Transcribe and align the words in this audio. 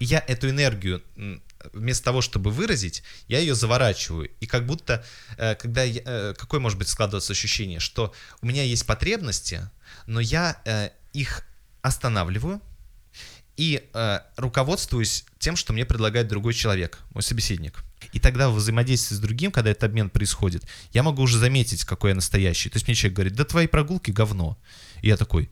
Я 0.00 0.24
эту 0.26 0.48
энергию 0.50 1.02
вместо 1.72 2.04
того, 2.04 2.20
чтобы 2.20 2.50
выразить, 2.50 3.02
я 3.28 3.38
ее 3.38 3.54
заворачиваю. 3.54 4.30
И 4.40 4.46
как 4.46 4.66
будто, 4.66 5.04
э, 5.36 5.54
когда 5.54 5.82
я, 5.82 6.00
э, 6.04 6.34
какое 6.36 6.60
может 6.60 6.78
быть 6.78 6.88
складываться 6.88 7.32
ощущение, 7.32 7.80
что 7.80 8.14
у 8.40 8.46
меня 8.46 8.62
есть 8.62 8.86
потребности, 8.86 9.68
но 10.06 10.20
я 10.20 10.60
э, 10.64 10.90
их 11.12 11.46
останавливаю 11.82 12.60
и 13.56 13.90
руководствуюсь 14.36 15.26
тем, 15.38 15.54
что 15.54 15.74
мне 15.74 15.84
предлагает 15.84 16.28
другой 16.28 16.54
человек, 16.54 16.98
мой 17.12 17.22
собеседник. 17.22 17.84
И 18.12 18.18
тогда 18.18 18.48
в 18.48 18.54
взаимодействии 18.54 19.14
с 19.14 19.18
другим, 19.18 19.52
когда 19.52 19.70
этот 19.70 19.84
обмен 19.84 20.08
происходит, 20.08 20.64
я 20.94 21.02
могу 21.02 21.22
уже 21.22 21.36
заметить, 21.36 21.84
какой 21.84 22.12
я 22.12 22.14
настоящий. 22.14 22.70
То 22.70 22.76
есть 22.76 22.86
мне 22.86 22.94
человек 22.94 23.16
говорит, 23.16 23.34
да 23.34 23.44
твои 23.44 23.66
прогулки 23.66 24.12
говно. 24.12 24.56
И 25.02 25.08
я 25.08 25.18
такой, 25.18 25.50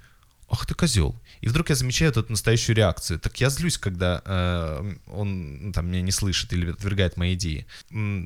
ах 0.51 0.67
ты 0.67 0.75
козел. 0.75 1.15
И 1.41 1.49
вдруг 1.49 1.69
я 1.71 1.75
замечаю 1.77 2.11
эту 2.11 2.25
настоящую 2.29 2.77
реакцию. 2.77 3.19
Так 3.21 3.41
я 3.41 3.51
злюсь, 3.51 3.79
когда 3.79 4.23
э, 4.25 4.95
он 5.09 5.67
ну, 5.67 5.73
там 5.73 5.89
меня 5.89 6.01
не 6.03 6.11
слышит 6.11 6.53
или 6.53 6.71
отвергает 6.71 7.17
мои 7.17 7.35
идеи. 7.35 7.67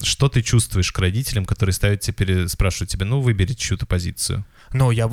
Что 0.03 0.29
ты 0.29 0.43
чувствуешь 0.43 0.93
к 0.93 0.99
родителям, 0.99 1.45
которые 1.45 1.73
ставят 1.75 2.01
тебе, 2.01 2.49
спрашивают 2.49 2.91
тебя, 2.91 3.07
ну, 3.07 3.21
выбери 3.21 3.53
чью-то 3.55 3.87
позицию? 3.87 4.45
Ну, 4.73 4.91
я... 4.91 5.11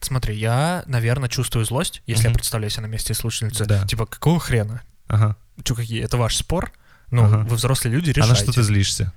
Смотри, 0.00 0.36
я, 0.36 0.84
наверное, 0.86 1.28
чувствую 1.28 1.64
злость, 1.64 2.02
если 2.06 2.24
я 2.24 2.30
Мгм. 2.30 2.36
представляю 2.36 2.70
себя 2.70 2.82
на 2.82 2.86
месте 2.86 3.14
слушательницы. 3.14 3.64
Да. 3.64 3.84
Типа, 3.86 4.06
какого 4.06 4.38
хрена? 4.38 4.82
Ага. 5.08 5.36
Чё, 5.64 5.74
какие? 5.74 6.02
Это 6.02 6.16
ваш 6.16 6.36
спор? 6.36 6.72
Ну, 7.10 7.24
Ага. 7.24 7.38
вы 7.48 7.56
взрослые 7.56 7.94
люди, 7.94 8.10
А 8.10 8.12
решайте. 8.12 8.32
на 8.32 8.36
что 8.36 8.52
ты 8.52 8.62
злишься? 8.62 9.12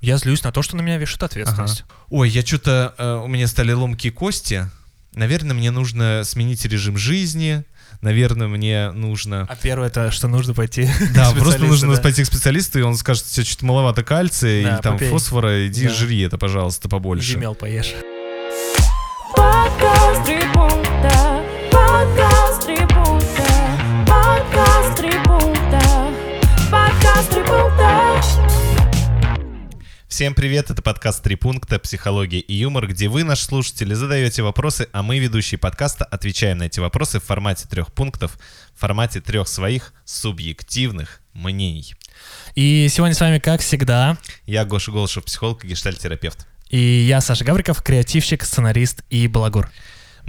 Я 0.00 0.16
злюсь 0.18 0.42
на 0.44 0.52
то, 0.52 0.62
что 0.62 0.76
на 0.76 0.82
меня 0.82 0.98
вешают 0.98 1.24
ответственность. 1.24 1.84
Ой, 2.08 2.28
я 2.30 2.46
что-то, 2.46 2.94
э, 2.96 3.14
у 3.24 3.26
меня 3.26 3.46
стали 3.48 3.72
ломкие 3.72 4.12
кости. 4.12 4.70
Наверное, 5.14 5.54
мне 5.54 5.70
нужно 5.70 6.22
сменить 6.24 6.64
режим 6.64 6.96
жизни. 6.96 7.64
Наверное, 8.00 8.46
мне 8.46 8.92
нужно... 8.92 9.46
А 9.50 9.56
первое 9.56 9.88
это, 9.88 10.10
что 10.10 10.28
нужно 10.28 10.54
пойти 10.54 10.88
Да, 11.14 11.32
просто 11.32 11.58
нужно 11.64 11.94
да. 11.96 12.00
пойти 12.00 12.22
к 12.22 12.26
специалисту, 12.26 12.78
и 12.78 12.82
он 12.82 12.94
скажет, 12.96 13.24
тебе 13.26 13.44
что-то 13.44 13.66
маловато 13.66 14.02
кальция 14.02 14.62
Да, 14.62 14.74
или 14.74 14.80
там 14.82 14.94
попей. 14.94 15.10
фосфора, 15.10 15.66
иди 15.66 15.88
Да. 15.88 15.94
жри 15.94 16.20
это, 16.22 16.38
пожалуйста, 16.38 16.88
побольше. 16.88 17.32
Емел 17.32 17.54
поешь. 17.54 17.92
Всем 30.10 30.34
привет, 30.34 30.70
это 30.70 30.82
подкаст 30.82 31.22
«Три 31.22 31.36
пункта. 31.36 31.78
Психология 31.78 32.40
и 32.40 32.52
юмор», 32.52 32.88
где 32.88 33.06
вы, 33.06 33.22
наши 33.22 33.44
слушатели, 33.44 33.94
задаете 33.94 34.42
вопросы, 34.42 34.88
а 34.92 35.04
мы, 35.04 35.20
ведущие 35.20 35.56
подкаста, 35.56 36.04
отвечаем 36.04 36.58
на 36.58 36.64
эти 36.64 36.80
вопросы 36.80 37.20
в 37.20 37.24
формате 37.24 37.68
трех 37.68 37.92
пунктов, 37.92 38.36
в 38.74 38.80
формате 38.80 39.20
трех 39.20 39.46
своих 39.46 39.94
субъективных 40.04 41.20
мнений. 41.32 41.94
И 42.56 42.88
сегодня 42.90 43.14
с 43.14 43.20
вами, 43.20 43.38
как 43.38 43.60
всегда, 43.60 44.18
Я 44.46 44.64
Гоша 44.64 44.90
Голышев, 44.90 45.24
психолог 45.24 45.64
и 45.64 45.68
гештальтерапевт. 45.68 46.44
и 46.70 46.78
я, 46.78 47.20
Саша 47.20 47.44
Гавриков, 47.44 47.80
креативщик, 47.80 48.42
сценарист 48.42 49.04
и 49.10 49.28
балагур. 49.28 49.70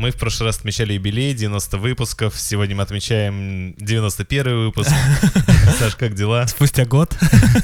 Мы 0.01 0.09
в 0.09 0.15
прошлый 0.15 0.47
раз 0.47 0.57
отмечали 0.57 0.93
юбилей, 0.93 1.35
90 1.35 1.77
выпусков. 1.77 2.33
Сегодня 2.35 2.75
мы 2.75 2.81
отмечаем 2.81 3.75
91 3.77 4.65
выпуск. 4.65 4.89
Саш, 5.77 5.95
как 5.95 6.15
дела? 6.15 6.47
Спустя 6.47 6.85
год. 6.85 7.15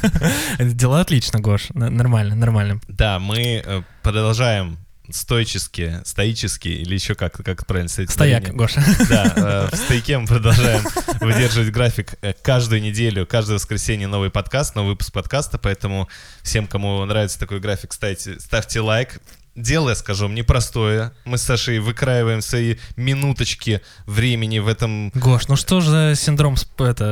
Дела 0.59 1.01
отлично, 1.01 1.39
Гош. 1.39 1.69
Нормально, 1.73 2.35
нормально. 2.35 2.79
Да, 2.87 3.17
мы 3.17 3.63
э, 3.65 3.81
продолжаем 4.03 4.77
стойчески, 5.09 6.01
стоически, 6.05 6.67
или 6.67 6.93
еще 6.93 7.15
как, 7.15 7.43
как 7.43 7.65
правильно 7.65 7.89
сказать? 7.89 8.11
Стояк, 8.11 8.43
ударение? 8.43 8.59
Гоша. 8.59 8.83
Да, 9.09 9.33
э, 9.35 9.75
в 9.75 9.75
стойке 9.75 10.19
мы 10.19 10.27
продолжаем 10.27 10.83
выдерживать 11.19 11.71
график 11.71 12.19
э, 12.21 12.33
каждую 12.43 12.83
неделю, 12.83 13.25
каждое 13.25 13.55
воскресенье 13.55 14.07
новый 14.07 14.29
подкаст, 14.29 14.75
новый 14.75 14.89
выпуск 14.89 15.11
подкаста, 15.11 15.57
поэтому 15.57 16.07
всем, 16.43 16.67
кому 16.67 17.03
нравится 17.05 17.39
такой 17.39 17.59
график, 17.59 17.93
ставьте, 17.93 18.39
ставьте 18.39 18.79
лайк. 18.79 19.19
Дело, 19.57 19.95
вам, 20.21 20.35
непростое. 20.35 21.11
Мы 21.25 21.39
с 21.39 21.41
Сашей 21.41 21.79
выкраиваем 21.79 22.41
свои 22.41 22.75
минуточки 22.95 23.81
времени 24.05 24.59
в 24.59 24.67
этом... 24.67 25.09
Гош, 25.15 25.47
ну 25.47 25.55
что 25.55 25.81
же 25.81 25.89
за 25.89 26.13
синдром 26.15 26.55
это, 26.77 27.05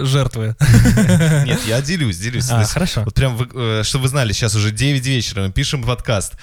э, 0.00 0.04
жертвы? 0.04 0.56
Нет, 1.46 1.60
я 1.68 1.80
делюсь, 1.80 2.18
делюсь. 2.18 2.50
А, 2.50 2.64
хорошо. 2.64 3.04
Вот 3.04 3.14
прям, 3.14 3.40
э, 3.54 3.82
чтобы 3.84 4.02
вы 4.02 4.08
знали, 4.08 4.32
сейчас 4.32 4.56
уже 4.56 4.72
9 4.72 5.06
вечера, 5.06 5.42
мы 5.42 5.52
пишем 5.52 5.84
подкаст. 5.84 6.34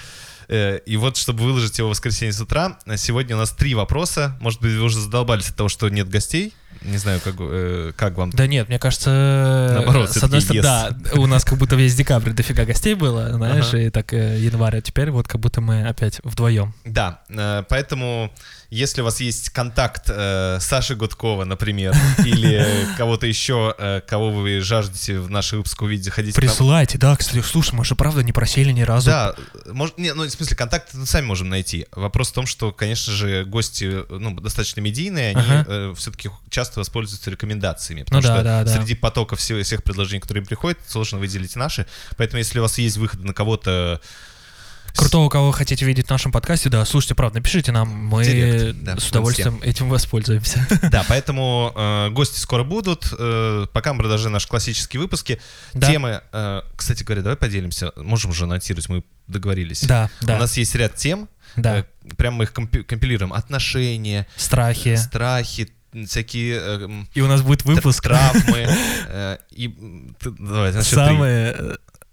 Э, 0.48 0.78
И 0.86 0.96
вот, 0.96 1.18
чтобы 1.18 1.44
выложить 1.44 1.76
его 1.78 1.88
в 1.88 1.90
воскресенье 1.90 2.32
с 2.32 2.40
утра, 2.40 2.78
сегодня 2.96 3.36
у 3.36 3.38
нас 3.38 3.50
три 3.50 3.74
вопроса. 3.74 4.38
Может 4.40 4.62
быть, 4.62 4.72
вы 4.72 4.84
уже 4.84 4.98
задолбались 4.98 5.50
от 5.50 5.56
того, 5.56 5.68
что 5.68 5.90
нет 5.90 6.08
гостей? 6.08 6.54
Не 6.82 6.96
знаю, 6.98 7.20
как, 7.22 7.34
э, 7.38 7.92
как 7.96 8.16
вам. 8.16 8.30
Да 8.30 8.46
нет, 8.46 8.68
мне 8.68 8.78
кажется, 8.78 9.70
Наоборот, 9.74 10.10
с 10.12 10.22
одной 10.22 10.40
стороны, 10.40 10.62
да, 10.62 10.96
у 11.14 11.26
нас 11.26 11.44
как 11.44 11.58
будто 11.58 11.76
весь 11.76 11.94
декабрь 11.94 12.30
дофига 12.30 12.64
гостей 12.64 12.94
было, 12.94 13.32
знаешь, 13.32 13.68
Ага. 13.68 13.78
и 13.78 13.90
так 13.90 14.12
э, 14.12 14.38
январь, 14.38 14.76
а 14.78 14.80
теперь 14.80 15.10
вот 15.10 15.28
как 15.28 15.40
будто 15.40 15.60
мы 15.60 15.86
опять 15.86 16.20
вдвоем. 16.24 16.74
Да, 16.84 17.20
э, 17.28 17.64
поэтому, 17.68 18.32
если 18.70 19.00
у 19.00 19.04
вас 19.04 19.20
есть 19.20 19.50
контакт 19.50 20.04
э, 20.08 20.58
Саши 20.60 20.94
Гудкова, 20.96 21.44
например, 21.44 21.94
или 22.18 22.86
кого-то 22.96 23.26
еще, 23.26 23.74
э, 23.78 24.00
кого 24.06 24.30
вы 24.30 24.60
жаждете 24.60 25.18
в 25.18 25.30
наши 25.30 25.56
выпуски 25.56 25.82
увидеть, 25.84 26.04
заходите. 26.04 26.36
Присылайте, 26.40 26.98
да, 26.98 27.16
кстати, 27.16 27.42
слушай, 27.42 27.74
мы 27.74 27.84
же 27.84 27.94
правда 27.94 28.22
не 28.22 28.32
просили 28.32 28.72
ни 28.72 28.82
разу. 28.82 29.10
Да, 29.10 29.34
может, 29.66 29.98
не, 29.98 30.12
ну, 30.14 30.24
в 30.24 30.30
смысле, 30.30 30.56
контакты 30.56 30.96
мы 30.96 31.06
сами 31.06 31.26
можем 31.26 31.48
найти. 31.48 31.86
Вопрос 31.92 32.30
в 32.30 32.32
том, 32.32 32.46
что, 32.46 32.72
конечно 32.72 33.12
же, 33.12 33.44
гости, 33.44 34.02
ну, 34.10 34.38
достаточно 34.40 34.80
медийные, 34.80 35.30
они 35.30 35.40
Ага. 35.40 35.94
все-таки 35.94 36.30
часто 36.50 36.65
воспользуются 36.74 37.30
рекомендациями, 37.30 38.02
потому 38.02 38.22
Ну 38.22 38.28
да, 38.28 38.34
что 38.34 38.44
да, 38.44 38.64
да. 38.64 38.72
среди 38.76 38.94
потока 38.94 39.36
всех, 39.36 39.64
всех 39.64 39.82
предложений, 39.84 40.20
которые 40.20 40.40
им 40.42 40.46
приходят, 40.46 40.78
сложно 40.88 41.18
выделить 41.18 41.54
наши. 41.54 41.86
Поэтому, 42.16 42.38
если 42.38 42.58
у 42.58 42.62
вас 42.62 42.78
есть 42.78 42.96
выход 42.96 43.22
на 43.22 43.32
кого-то... 43.34 44.00
Крутого, 44.94 45.28
кого 45.28 45.48
вы 45.48 45.52
хотите 45.52 45.84
видеть 45.84 46.06
в 46.06 46.10
нашем 46.10 46.32
подкасте, 46.32 46.70
да, 46.70 46.82
слушайте, 46.86 47.14
правда, 47.14 47.38
напишите 47.40 47.70
нам, 47.70 47.88
мы 47.88 48.24
Директ, 48.24 48.76
да, 48.82 48.96
с 48.98 49.10
удовольствием 49.10 49.60
этим 49.62 49.90
воспользуемся. 49.90 50.66
Да, 50.90 51.04
поэтому 51.06 51.70
э, 51.76 52.08
гости 52.10 52.38
скоро 52.38 52.64
будут. 52.64 53.12
Э, 53.18 53.66
пока 53.74 53.92
мы 53.92 54.00
продолжаем 54.00 54.32
наши 54.32 54.48
классические 54.48 55.00
выпуски. 55.02 55.38
Да. 55.74 55.86
Темы, 55.90 56.22
э, 56.32 56.62
кстати 56.76 57.02
говоря, 57.02 57.20
давай 57.22 57.36
поделимся. 57.36 57.92
Можем 57.96 58.30
уже 58.30 58.44
анонсировать, 58.44 58.88
мы 58.88 59.04
договорились. 59.26 59.82
Да, 59.84 60.08
да, 60.22 60.36
У 60.36 60.38
нас 60.38 60.56
есть 60.56 60.74
ряд 60.74 60.94
тем, 60.94 61.28
да. 61.56 61.80
э, 61.80 61.84
прям 62.16 62.34
мы 62.34 62.44
их 62.44 62.52
компи- 62.54 62.82
компилируем. 62.84 63.34
Отношения, 63.34 64.26
Страхи. 64.36 64.94
страхи, 64.96 65.68
всякие 66.08 66.58
э, 66.60 66.88
И 67.14 67.20
у 67.20 67.26
нас 67.28 67.42
будет 67.42 67.64
выпуск. 67.64 68.02
травмы. 68.02 68.66
э, 69.08 69.38
И 69.50 69.68
ты- 70.20 70.30
давай, 70.38 70.72
три. 70.72 70.82
Самые... 70.82 71.54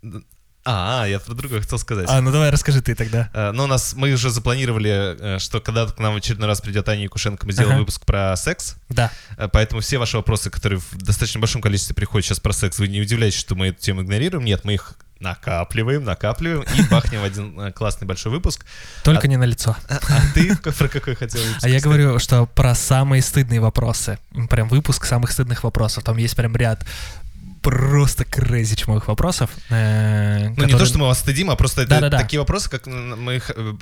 э, 0.03 0.21
А, 0.65 1.03
а, 1.03 1.07
я 1.07 1.19
про 1.19 1.33
другое 1.33 1.59
хотел 1.59 1.77
сказать. 1.77 2.05
А, 2.09 2.21
ну 2.21 2.31
давай 2.31 2.49
расскажи 2.49 2.81
ты 2.81 2.95
тогда. 2.95 3.29
Э, 3.33 3.51
Но 3.51 3.65
у 3.65 3.67
нас 3.67 3.93
мы 3.95 4.13
уже 4.13 4.29
запланировали, 4.29 5.35
э, 5.35 5.39
что 5.39 5.59
когда 5.59 5.85
к 5.87 5.99
нам 5.99 6.13
в 6.13 6.17
очередной 6.17 6.47
раз 6.47 6.61
придет 6.61 6.87
Аня 6.87 7.03
Якушенко, 7.03 7.45
мы 7.45 7.51
сделаем 7.51 7.73
Ага. 7.73 7.79
выпуск 7.81 8.05
про 8.05 8.33
секс. 8.37 8.75
Да. 8.87 9.11
Э, 9.37 9.49
Поэтому 9.51 9.81
все 9.81 9.97
ваши 9.97 10.15
вопросы, 10.15 10.49
которые 10.49 10.79
в 10.79 10.95
достаточно 10.97 11.41
большом 11.41 11.61
количестве 11.61 11.93
приходят 11.95 12.25
сейчас 12.25 12.39
про 12.39 12.53
секс, 12.53 12.79
вы 12.79 12.87
не 12.87 13.01
удивляйтесь, 13.01 13.39
что 13.39 13.55
мы 13.55 13.67
эту 13.67 13.81
тему 13.81 14.03
игнорируем. 14.03 14.45
Нет, 14.45 14.63
мы 14.63 14.75
их 14.75 14.93
накапливаем, 15.23 16.03
накапливаем 16.03 16.63
и 16.77 16.81
бахнем 16.89 17.23
один 17.23 17.59
э, 17.59 17.71
классный 17.71 18.05
большой 18.05 18.31
выпуск. 18.31 18.65
Только 19.03 19.23
А- 19.23 19.27
не 19.27 19.37
на 19.37 19.45
лицо. 19.45 19.75
А 19.89 19.99
а 20.09 20.21
ты 20.33 20.55
про 20.77 20.87
какой 20.87 21.15
хотел 21.15 21.41
выпуск? 21.41 21.63
А 21.63 21.69
я 21.69 21.79
говорю, 21.79 22.19
что 22.19 22.45
про 22.45 22.75
самые 22.75 23.21
стыдные 23.21 23.59
вопросы. 23.59 24.19
Прям 24.49 24.67
выпуск 24.67 25.05
самых 25.05 25.31
стыдных 25.31 25.63
вопросов. 25.63 26.03
Там 26.03 26.17
есть 26.17 26.35
прям 26.35 26.55
ряд 26.55 26.85
просто 27.63 28.25
крейзи 28.25 28.75
чумовых 28.75 29.07
вопросов. 29.07 29.49
э, 29.69 30.43
Ну, 30.43 30.49
не 30.49 30.55
которые- 30.55 30.77
то, 30.79 30.85
что 30.85 30.99
мы 30.99 31.07
вас 31.07 31.19
стыдим, 31.19 31.49
а 31.49 31.55
просто 31.55 31.81
это 31.81 31.89
Да-да-да. 31.91 32.19
такие 32.19 32.39
вопросы, 32.39 32.69
как 32.69 32.85
мы 32.85 33.37
их 33.37 33.49
э, 33.55 33.73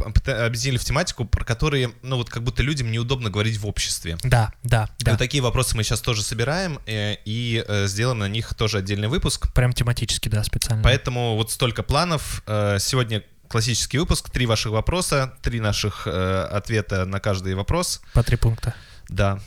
объединили 0.46 0.78
в 0.78 0.86
тематику, 0.86 1.26
про 1.26 1.44
которые, 1.44 1.92
ну, 2.04 2.16
вот 2.18 2.30
как 2.30 2.44
будто 2.44 2.64
людям 2.64 2.92
неудобно 2.92 3.30
говорить 3.30 3.58
в 3.58 3.66
обществе. 3.68 4.18
Да, 4.24 4.54
да, 4.64 4.90
И 5.00 5.04
да. 5.04 5.12
вот 5.12 5.18
такие 5.18 5.42
вопросы 5.44 5.76
мы 5.76 5.84
сейчас 5.84 6.00
тоже 6.02 6.22
собираем 6.24 6.80
э, 6.86 7.16
и 7.26 7.64
э, 7.68 7.88
сделаем 7.88 8.20
на 8.20 8.30
них 8.30 8.54
тоже 8.54 8.78
отдельный 8.78 9.08
выпуск. 9.08 9.52
Прям 9.54 9.74
тематически, 9.74 10.30
да, 10.30 10.44
специально. 10.44 10.84
Поэтому 10.84 11.36
вот 11.36 11.52
столько 11.52 11.84
планов. 11.84 12.44
Э, 12.48 12.78
Сегодня 12.80 13.24
классический 13.48 13.98
выпуск, 13.98 14.30
три 14.30 14.46
ваших 14.46 14.72
вопроса, 14.72 15.34
три 15.42 15.60
наших 15.60 16.04
э, 16.06 16.48
ответа 16.52 17.06
на 17.06 17.20
каждый 17.20 17.56
вопрос. 17.56 18.02
По 18.14 18.24
три 18.24 18.38
пункта. 18.38 18.74
Да. 19.10 19.40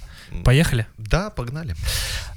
Поехали. 0.45 0.87
Да, 0.99 1.31
погнали. 1.31 1.75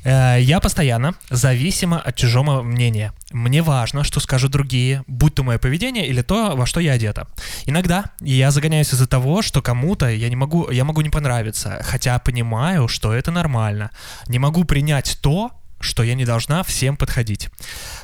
Э, 0.03 0.37
Я 0.41 0.59
постоянно 0.59 1.13
зависима 1.29 1.99
от 1.99 2.15
чужого 2.15 2.63
мнения. 2.63 3.13
Мне 3.31 3.61
важно, 3.61 4.03
что 4.03 4.19
скажут 4.19 4.51
другие, 4.51 5.03
будь 5.07 5.35
то 5.35 5.43
мое 5.43 5.57
поведение 5.57 6.07
или 6.07 6.21
то, 6.21 6.55
во 6.55 6.65
что 6.65 6.79
я 6.79 6.93
одета. 6.93 7.27
Иногда 7.65 8.05
я 8.21 8.51
загоняюсь 8.51 8.93
из-за 8.93 9.07
того, 9.07 9.41
что 9.41 9.61
кому-то 9.61 10.07
я 10.09 10.29
не 10.29 10.35
могу, 10.35 10.69
я 10.71 10.83
могу 10.83 11.01
не 11.01 11.09
понравиться, 11.09 11.81
хотя 11.83 12.19
понимаю, 12.19 12.87
что 12.87 13.13
это 13.13 13.31
нормально. 13.31 13.89
Не 14.27 14.39
могу 14.39 14.63
принять 14.63 15.17
то, 15.21 15.51
что 15.79 16.03
я 16.03 16.15
не 16.15 16.25
должна 16.25 16.63
всем 16.63 16.97
подходить. 16.97 17.49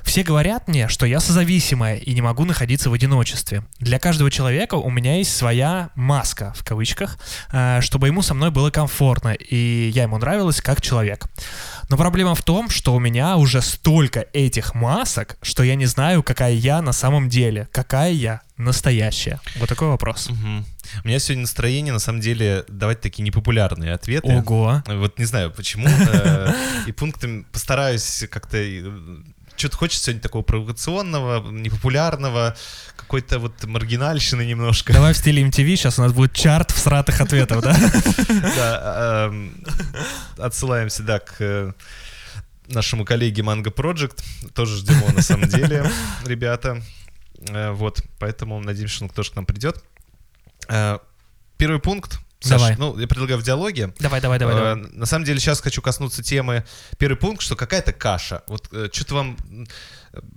Все 0.04 0.24
говорят 0.24 0.68
мне, 0.68 0.88
что 0.88 1.06
я 1.06 1.20
созависимая 1.20 1.98
и 1.98 2.14
не 2.14 2.22
могу 2.22 2.46
находиться 2.46 2.90
в 2.90 2.94
одиночестве. 2.94 3.64
Для 3.80 4.00
каждого 4.00 4.30
человека 4.30 4.76
у 4.76 4.90
меня 4.90 5.18
есть 5.18 5.36
своя 5.36 5.90
маска, 5.96 6.54
в 6.56 6.64
кавычках, 6.64 7.18
э, 7.52 7.82
чтобы 7.82 8.08
ему 8.08 8.22
со 8.22 8.34
мной 8.34 8.52
было 8.52 8.70
комфортно, 8.70 9.34
и 9.34 9.92
я 9.94 10.04
ему 10.04 10.18
нравилась 10.18 10.62
как 10.62 10.82
человек. 10.82 11.26
Но 11.90 11.98
проблема 11.98 12.36
в 12.36 12.42
том, 12.42 12.70
что 12.70 12.94
у 12.94 13.00
меня 13.00 13.38
уже 13.38 13.62
столько 13.62 14.26
этих 14.34 14.76
масок, 14.76 15.38
что 15.42 15.64
я 15.64 15.76
не 15.76 15.86
знаю, 15.86 16.24
какая 16.24 16.54
я 16.54 16.82
на 16.82 16.94
самом 16.94 17.30
деле, 17.30 17.68
какая 17.72 18.12
я 18.12 18.42
настоящая. 18.64 19.40
Вот 19.58 19.70
такой 19.70 19.88
вопрос. 19.90 20.30
Мгм. 20.30 20.66
У 21.04 21.08
меня 21.08 21.20
сегодня 21.20 21.42
настроение, 21.44 21.94
на 21.94 22.00
самом 22.00 22.22
деле, 22.22 22.66
давать 22.68 23.02
такие 23.02 23.24
непопулярные 23.24 23.94
ответы. 23.94 24.28
Ого. 24.28 24.84
Вот 24.88 25.20
не 25.20 25.26
знаю 25.26 25.52
почему. 25.52 25.88
э, 25.88 26.54
И 26.88 26.92
пунктами 26.92 27.46
постараюсь 27.52 28.26
как-то... 28.30 28.58
Что-то 29.56 29.78
хочется 29.78 30.06
сегодня 30.06 30.22
такого 30.22 30.42
провокационного, 30.42 31.48
непопулярного, 31.52 32.56
какой-то 32.96 33.38
вот 33.38 33.64
маргинальщины 33.66 34.44
немножко. 34.46 34.94
Давай 34.94 35.14
в 35.14 35.18
стиле 35.18 35.44
MTV, 35.44 35.76
сейчас 35.76 36.00
у 36.00 36.02
нас 36.02 36.12
будет 36.12 36.34
чарт 36.34 36.72
всратых 36.72 37.22
ответов, 37.22 37.62
да? 37.62 37.76
Да, 38.56 39.28
эм, 39.28 39.54
отсылаем 40.40 40.90
всегда 40.90 41.20
к 41.20 41.36
э, 41.40 41.72
нашему 42.68 43.06
коллеге 43.06 43.44
Mango 43.44 43.72
Project. 43.74 44.24
Тоже 44.56 44.78
ждем 44.78 44.98
его 44.98 45.12
на 45.12 45.22
самом 45.22 45.48
деле, 45.48 45.88
ребята. 46.26 46.82
Э, 47.50 47.72
Вот, 47.72 48.02
поэтому 48.20 48.60
надеемся, 48.60 48.96
что 48.96 49.06
он 49.06 49.10
тоже 49.10 49.32
к 49.32 49.36
нам 49.36 49.46
придет. 49.46 49.84
Э, 50.70 51.00
Первый 51.58 51.80
пункт. 51.80 52.20
Саш, 52.40 52.60
Давай. 52.60 52.76
ну, 52.78 53.00
я 53.00 53.08
предлагаю 53.08 53.40
в 53.40 53.44
диалоге. 53.44 53.94
Давай, 54.00 54.20
давай, 54.20 54.38
давай. 54.38 54.56
Э, 54.56 54.58
давай. 54.76 54.92
На 54.92 55.06
самом 55.06 55.24
деле 55.24 55.40
сейчас 55.40 55.62
хочу 55.62 55.82
коснуться 55.82 56.22
темы. 56.22 56.66
Первый 56.98 57.16
пункт, 57.16 57.42
что 57.42 57.56
какая-то 57.56 57.94
каша. 57.94 58.44
Вот 58.48 58.68
что-то 58.92 59.16
вам, 59.16 59.38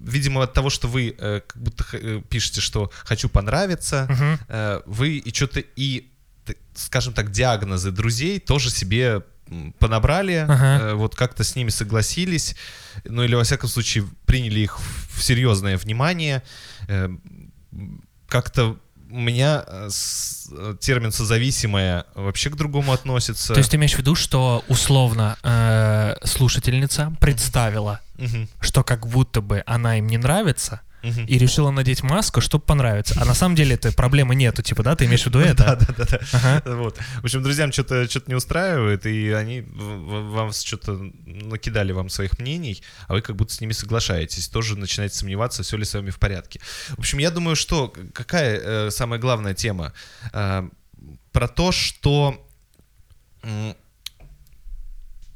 видимо, 0.00 0.44
от 0.44 0.52
того, 0.52 0.70
что 0.70 0.86
вы 0.86 1.10
как 1.18 1.56
будто 1.56 1.84
пишете, 2.28 2.60
что 2.60 2.92
хочу 3.04 3.28
понравиться, 3.28 4.06
э, 4.48 4.82
вы 4.86 5.16
и 5.18 5.34
что-то 5.34 5.60
и, 5.74 6.08
скажем 6.74 7.12
так, 7.12 7.32
диагнозы 7.32 7.90
друзей 7.90 8.38
тоже 8.38 8.70
себе 8.70 9.22
понабрали, 9.78 10.44
Ага. 10.48 10.94
вот 10.94 11.14
как-то 11.14 11.44
с 11.44 11.54
ними 11.56 11.70
согласились, 11.70 12.56
ну 13.04 13.22
или 13.22 13.34
во 13.36 13.44
всяком 13.44 13.68
случае 13.68 14.04
приняли 14.26 14.60
их 14.60 14.78
в 14.78 15.22
серьезное 15.22 15.76
внимание. 15.76 16.42
Э, 16.88 17.08
м, 17.72 18.02
Как-то 18.28 18.76
у 19.10 19.20
меня 19.20 19.64
э, 19.66 19.88
э, 20.52 20.76
термин 20.80 21.12
«созависимое» 21.12 22.04
вообще 22.14 22.50
к 22.50 22.56
другому 22.56 22.92
относится. 22.92 23.52
То 23.54 23.58
есть 23.60 23.70
ты 23.70 23.76
имеешь 23.76 23.94
в 23.94 23.98
виду, 23.98 24.14
что 24.16 24.64
условно 24.68 25.36
э, 25.44 26.16
слушательница 26.24 27.12
представила, 27.20 28.00
Мгм, 28.18 28.48
что 28.60 28.82
как 28.82 29.06
будто 29.06 29.40
бы 29.40 29.62
она 29.66 29.98
им 29.98 30.06
не 30.08 30.18
нравится, 30.18 30.80
и 31.26 31.38
решила 31.38 31.70
надеть 31.70 32.02
маску, 32.02 32.40
чтобы 32.40 32.64
понравиться. 32.64 33.14
А 33.20 33.24
на 33.24 33.34
самом 33.34 33.54
деле 33.54 33.74
этой 33.74 33.92
проблемы 33.92 34.34
нету, 34.34 34.62
типа, 34.62 34.82
да, 34.82 34.96
ты 34.96 35.04
имеешь 35.06 35.22
в 35.22 35.26
виду 35.26 35.40
Да, 35.40 35.46
это? 35.46 35.76
да, 35.76 35.94
да, 35.96 36.04
да. 36.04 36.20
Ага. 36.32 36.62
Вот. 36.76 36.98
В 37.20 37.24
общем, 37.24 37.42
друзьям 37.42 37.72
что-то 37.72 38.08
что 38.08 38.22
не 38.26 38.34
устраивает, 38.34 39.06
и 39.06 39.30
они 39.32 39.64
вам 39.66 40.52
что-то 40.52 40.92
накидали 41.24 41.92
вам 41.92 42.08
своих 42.08 42.38
мнений, 42.38 42.82
а 43.08 43.14
вы 43.14 43.22
как 43.22 43.36
будто 43.36 43.52
с 43.52 43.60
ними 43.60 43.72
соглашаетесь, 43.72 44.48
тоже 44.48 44.76
начинаете 44.76 45.16
сомневаться, 45.16 45.62
все 45.62 45.76
ли 45.76 45.84
с 45.84 45.94
вами 45.94 46.10
в 46.10 46.18
порядке. 46.18 46.60
В 46.90 46.98
общем, 47.00 47.18
я 47.18 47.30
думаю, 47.30 47.56
что 47.56 47.92
какая 48.12 48.58
э, 48.58 48.90
самая 48.90 49.20
главная 49.20 49.54
тема? 49.54 49.92
Э, 50.32 50.68
про 51.32 51.48
то, 51.48 51.72
что... 51.72 52.42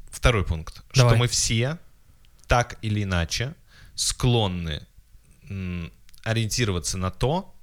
Второй 0.09 0.43
пункт. 0.43 0.83
Давай. 0.93 1.11
Что 1.11 1.19
мы 1.19 1.27
все 1.27 1.77
так 2.47 2.77
или 2.81 3.03
иначе 3.03 3.55
склонны 3.95 4.85
ориентироваться 6.23 6.97
на 6.97 7.09
то, 7.11 7.55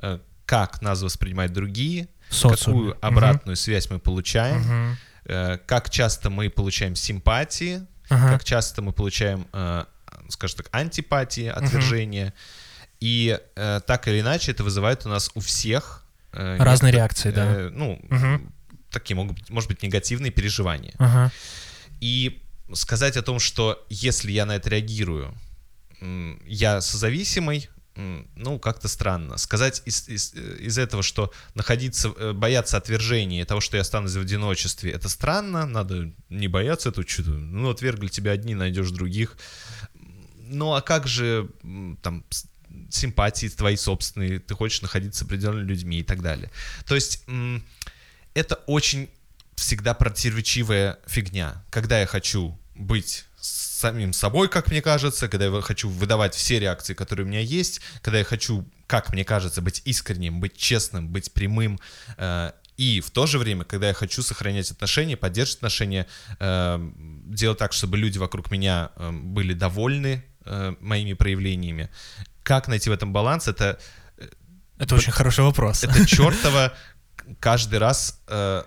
э, 0.00 0.18
как 0.46 0.82
нас 0.82 1.02
воспринимают 1.02 1.52
другие, 1.52 2.08
социуме. 2.30 2.56
какую 2.92 3.06
обратную 3.06 3.56
связь 3.56 3.90
мы 3.90 3.98
получаем, 3.98 4.96
э, 5.24 5.58
как 5.66 5.90
часто 5.90 6.30
мы 6.30 6.48
получаем 6.50 6.94
симпатии, 6.96 7.82
Ага. 8.08 8.30
как 8.32 8.44
часто 8.44 8.80
мы 8.82 8.92
получаем, 8.92 9.46
э, 9.52 9.84
скажем 10.28 10.56
так, 10.58 10.68
антипатии, 10.72 11.46
отвержения. 11.46 12.32
И 13.00 13.38
э, 13.56 13.80
так 13.86 14.08
или 14.08 14.20
иначе 14.20 14.52
это 14.52 14.64
вызывает 14.64 15.06
у 15.06 15.08
нас 15.08 15.30
у 15.34 15.40
всех 15.40 16.04
Разные 16.32 16.92
реакции, 16.92 17.30
да. 17.30 17.68
ну, 17.72 17.98
Мгм. 18.10 18.52
такие 18.90 19.16
могут 19.16 19.38
быть, 19.38 19.50
может 19.50 19.68
быть, 19.70 19.82
негативные 19.82 20.30
переживания. 20.30 20.94
Ага. 20.98 21.32
И 22.00 22.42
сказать 22.74 23.16
о 23.16 23.22
том, 23.22 23.38
что 23.40 23.84
если 23.88 24.30
я 24.32 24.44
на 24.46 24.56
это 24.56 24.68
реагирую, 24.70 25.34
я 26.46 26.80
созависимый, 26.80 27.68
ну, 28.36 28.60
как-то 28.60 28.86
странно. 28.86 29.38
Сказать 29.38 29.82
из, 29.84 30.08
из, 30.08 30.32
э, 30.34 30.58
из 30.60 30.78
этого, 30.78 31.02
что 31.02 31.32
находиться, 31.54 32.14
э, 32.16 32.32
бояться 32.32 32.76
отвержения 32.76 33.44
того, 33.44 33.60
что 33.60 33.76
я 33.76 33.80
останусь 33.80 34.14
в 34.14 34.20
одиночестве, 34.20 34.92
это 34.92 35.08
странно, 35.08 35.66
надо 35.66 36.12
не 36.28 36.46
бояться 36.46 36.90
этого 36.90 37.04
чуда. 37.04 37.32
Ну, 37.32 37.70
отвергли 37.70 38.06
тебя 38.06 38.32
одни, 38.32 38.54
найдешь 38.54 38.90
других. 38.90 39.36
Ну, 40.46 40.74
а 40.74 40.80
как 40.80 41.08
же 41.08 41.50
там 42.02 42.24
симпатии 42.88 43.48
твои 43.48 43.76
собственные, 43.76 44.38
ты 44.38 44.54
хочешь 44.54 44.80
находиться 44.80 45.20
с 45.20 45.22
определенными 45.26 45.66
людьми 45.66 45.98
и 45.98 46.04
так 46.04 46.22
далее. 46.22 46.52
То 46.86 46.94
есть 46.94 47.24
это 48.34 48.54
очень 48.66 49.10
всегда 49.56 49.94
противоречивая 49.94 51.00
фигня. 51.06 51.64
Когда 51.70 51.98
я 51.98 52.06
хочу 52.06 52.56
быть 52.76 53.24
самим 53.78 54.12
собой, 54.12 54.48
как 54.48 54.70
мне 54.70 54.82
кажется, 54.82 55.28
когда 55.28 55.46
я 55.46 55.60
хочу 55.60 55.88
выдавать 55.88 56.34
все 56.34 56.58
реакции, 56.58 56.94
которые 56.94 57.26
у 57.26 57.28
меня 57.28 57.40
есть, 57.40 57.80
когда 58.02 58.18
я 58.18 58.24
хочу, 58.24 58.64
как 58.86 59.12
мне 59.12 59.24
кажется, 59.24 59.62
быть 59.62 59.82
искренним, 59.84 60.40
быть 60.40 60.56
честным, 60.56 61.08
быть 61.08 61.32
прямым, 61.32 61.78
э, 62.16 62.52
и 62.76 63.00
в 63.00 63.10
то 63.10 63.26
же 63.26 63.38
время, 63.38 63.64
когда 63.64 63.88
я 63.88 63.94
хочу 63.94 64.22
сохранять 64.22 64.70
отношения, 64.70 65.16
поддерживать 65.16 65.58
отношения, 65.58 66.06
э, 66.40 66.90
делать 67.26 67.58
так, 67.58 67.72
чтобы 67.72 67.98
люди 67.98 68.18
вокруг 68.18 68.50
меня 68.50 68.90
э, 68.96 69.10
были 69.12 69.54
довольны 69.54 70.24
э, 70.44 70.74
моими 70.80 71.12
проявлениями. 71.12 71.88
Как 72.42 72.66
найти 72.68 72.90
в 72.90 72.92
этом 72.92 73.12
баланс? 73.12 73.46
Это 73.48 73.78
Это 74.78 74.94
очень 74.96 75.12
хороший 75.12 75.44
вопрос. 75.44 75.84
это 75.84 76.04
чертово 76.16 76.72
каждый 77.40 77.78
раз 77.78 78.20
э, 78.26 78.62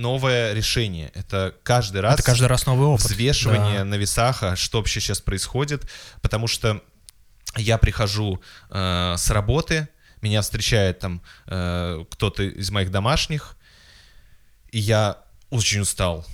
новое 0.00 0.52
решение. 0.54 1.10
Это 1.14 1.54
каждый 1.62 2.00
раз 2.00 2.14
Это 2.14 2.22
каждый 2.22 2.48
раз 2.48 2.66
новый 2.66 2.86
опыт. 2.86 3.04
взвешивание 3.06 3.78
Да. 3.80 3.84
на 3.84 3.94
весах, 3.96 4.42
а 4.42 4.56
что 4.56 4.78
вообще 4.78 5.00
сейчас 5.00 5.20
происходит, 5.20 5.82
потому 6.22 6.46
что 6.46 6.82
я 7.56 7.78
прихожу 7.78 8.40
э, 8.70 9.14
с 9.18 9.30
работы, 9.30 9.88
меня 10.22 10.40
встречает 10.42 10.98
там 11.00 11.22
э, 11.46 12.04
кто-то 12.10 12.42
из 12.42 12.70
моих 12.70 12.90
домашних, 12.90 13.56
и 14.70 14.78
я 14.78 15.18
очень 15.50 15.80
устал. 15.80 16.26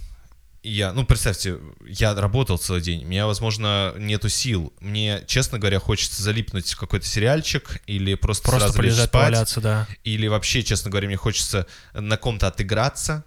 И 0.63 0.71
я, 0.73 0.93
ну, 0.93 1.05
представьте, 1.05 1.57
я 1.87 2.15
работал 2.15 2.59
целый 2.59 2.83
день, 2.83 3.05
у 3.05 3.09
меня, 3.09 3.27
возможно, 3.27 3.95
нету 3.97 4.29
сил. 4.29 4.73
Мне, 4.81 5.23
честно 5.27 5.59
говоря, 5.59 5.79
хочется 5.79 6.23
залипнуть 6.23 6.73
в 6.73 6.79
какой-то 6.79 7.07
сериальчик 7.07 7.81
или 7.87 8.15
просто, 8.15 8.45
Просто 8.49 8.67
сразу 8.67 8.77
полежать, 8.77 9.09
спать. 9.09 9.13
поваляться, 9.13 9.61
да. 9.61 9.87
Или 10.05 10.27
вообще, 10.27 10.63
честно 10.63 10.91
говоря, 10.91 11.07
мне 11.09 11.17
хочется 11.17 11.67
на 11.95 12.17
ком-то 12.17 12.49
отыграться. 12.49 13.25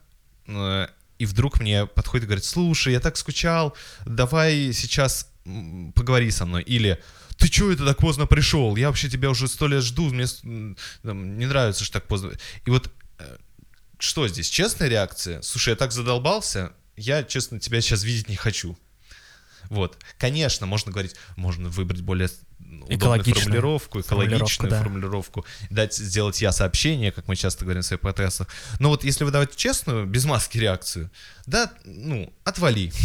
Э, 0.47 0.87
И 1.17 1.25
вдруг 1.25 1.59
мне 1.59 1.85
подходит 1.85 2.23
и 2.23 2.27
говорит, 2.27 2.45
слушай, 2.45 2.93
я 2.93 2.99
так 2.99 3.17
скучал, 3.17 3.75
давай 4.05 4.71
сейчас 4.73 5.31
поговори 5.95 6.31
со 6.31 6.45
мной. 6.45 6.63
Или 6.63 7.01
ты 7.37 7.47
чё 7.49 7.71
это 7.71 7.85
так 7.85 7.97
поздно 7.97 8.25
пришел? 8.27 8.75
Я 8.75 8.87
вообще 8.87 9.09
тебя 9.09 9.29
уже 9.29 9.47
сто 9.47 9.67
лет 9.67 9.83
жду, 9.83 10.09
мне 10.09 10.25
там, 11.01 11.37
не 11.37 11.45
нравится, 11.45 11.83
что 11.83 11.93
так 11.93 12.07
поздно. 12.07 12.31
И 12.65 12.69
вот 12.69 12.91
э, 13.19 13.37
что 13.99 14.27
здесь, 14.27 14.49
честная 14.49 14.89
реакция? 14.89 15.41
Слушай, 15.41 15.69
я 15.71 15.75
так 15.75 15.91
задолбался, 15.91 16.73
я, 16.97 17.23
честно, 17.23 17.59
тебя 17.59 17.81
сейчас 17.81 18.03
видеть 18.03 18.29
не 18.29 18.35
хочу. 18.35 18.77
Вот. 19.69 19.97
Конечно, 20.17 20.65
можно 20.65 20.91
говорить, 20.91 21.15
можно 21.37 21.69
выбрать 21.69 22.01
более 22.01 22.29
Экологичную 22.89 23.43
формулировку, 23.43 24.01
формулировку, 24.01 24.35
экологичную 24.35 24.69
да. 24.69 24.81
формулировку, 24.81 25.45
дать, 25.69 25.95
сделать 25.95 26.41
я 26.41 26.51
сообщение, 26.51 27.11
как 27.13 27.27
мы 27.27 27.37
часто 27.37 27.63
говорим 27.63 27.83
в 27.83 27.85
своих 27.85 28.01
подкастах. 28.01 28.47
Но 28.79 28.89
вот 28.89 29.05
если 29.05 29.23
выдавать 29.23 29.55
честную, 29.55 30.05
без 30.05 30.25
маски 30.25 30.57
реакцию, 30.57 31.09
да, 31.45 31.71
ну, 31.85 32.31
отвали. 32.43 32.91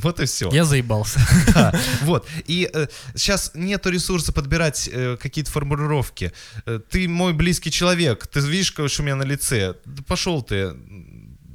Вот 0.00 0.20
и 0.20 0.26
все. 0.26 0.48
Я 0.52 0.64
заебался. 0.64 1.18
Да, 1.54 1.74
вот. 2.02 2.24
И 2.46 2.70
сейчас 3.16 3.50
нету 3.54 3.90
ресурса 3.90 4.32
подбирать 4.32 4.88
э, 4.92 5.16
какие-то 5.20 5.50
формулировки. 5.50 6.32
Э, 6.66 6.78
ты 6.88 7.08
мой 7.08 7.32
близкий 7.32 7.72
человек, 7.72 8.28
ты 8.28 8.38
видишь, 8.40 8.68
что 8.68 8.84
у 8.84 9.02
меня 9.02 9.16
на 9.16 9.24
лице. 9.24 9.74
Да 9.84 10.02
пошел 10.06 10.42
ты. 10.42 10.72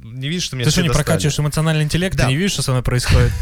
Не 0.02 0.28
видишь, 0.28 0.44
что 0.44 0.56
меня 0.56 0.66
Ты 0.66 0.72
что, 0.72 0.82
не 0.82 0.88
достали? 0.88 1.04
прокачиваешь 1.06 1.38
эмоциональный 1.38 1.84
интеллект? 1.84 2.14
Да. 2.16 2.24
Ты 2.24 2.30
не 2.30 2.36
видишь, 2.36 2.52
что 2.52 2.62
со 2.62 2.72
мной 2.72 2.82
происходит? 2.82 3.32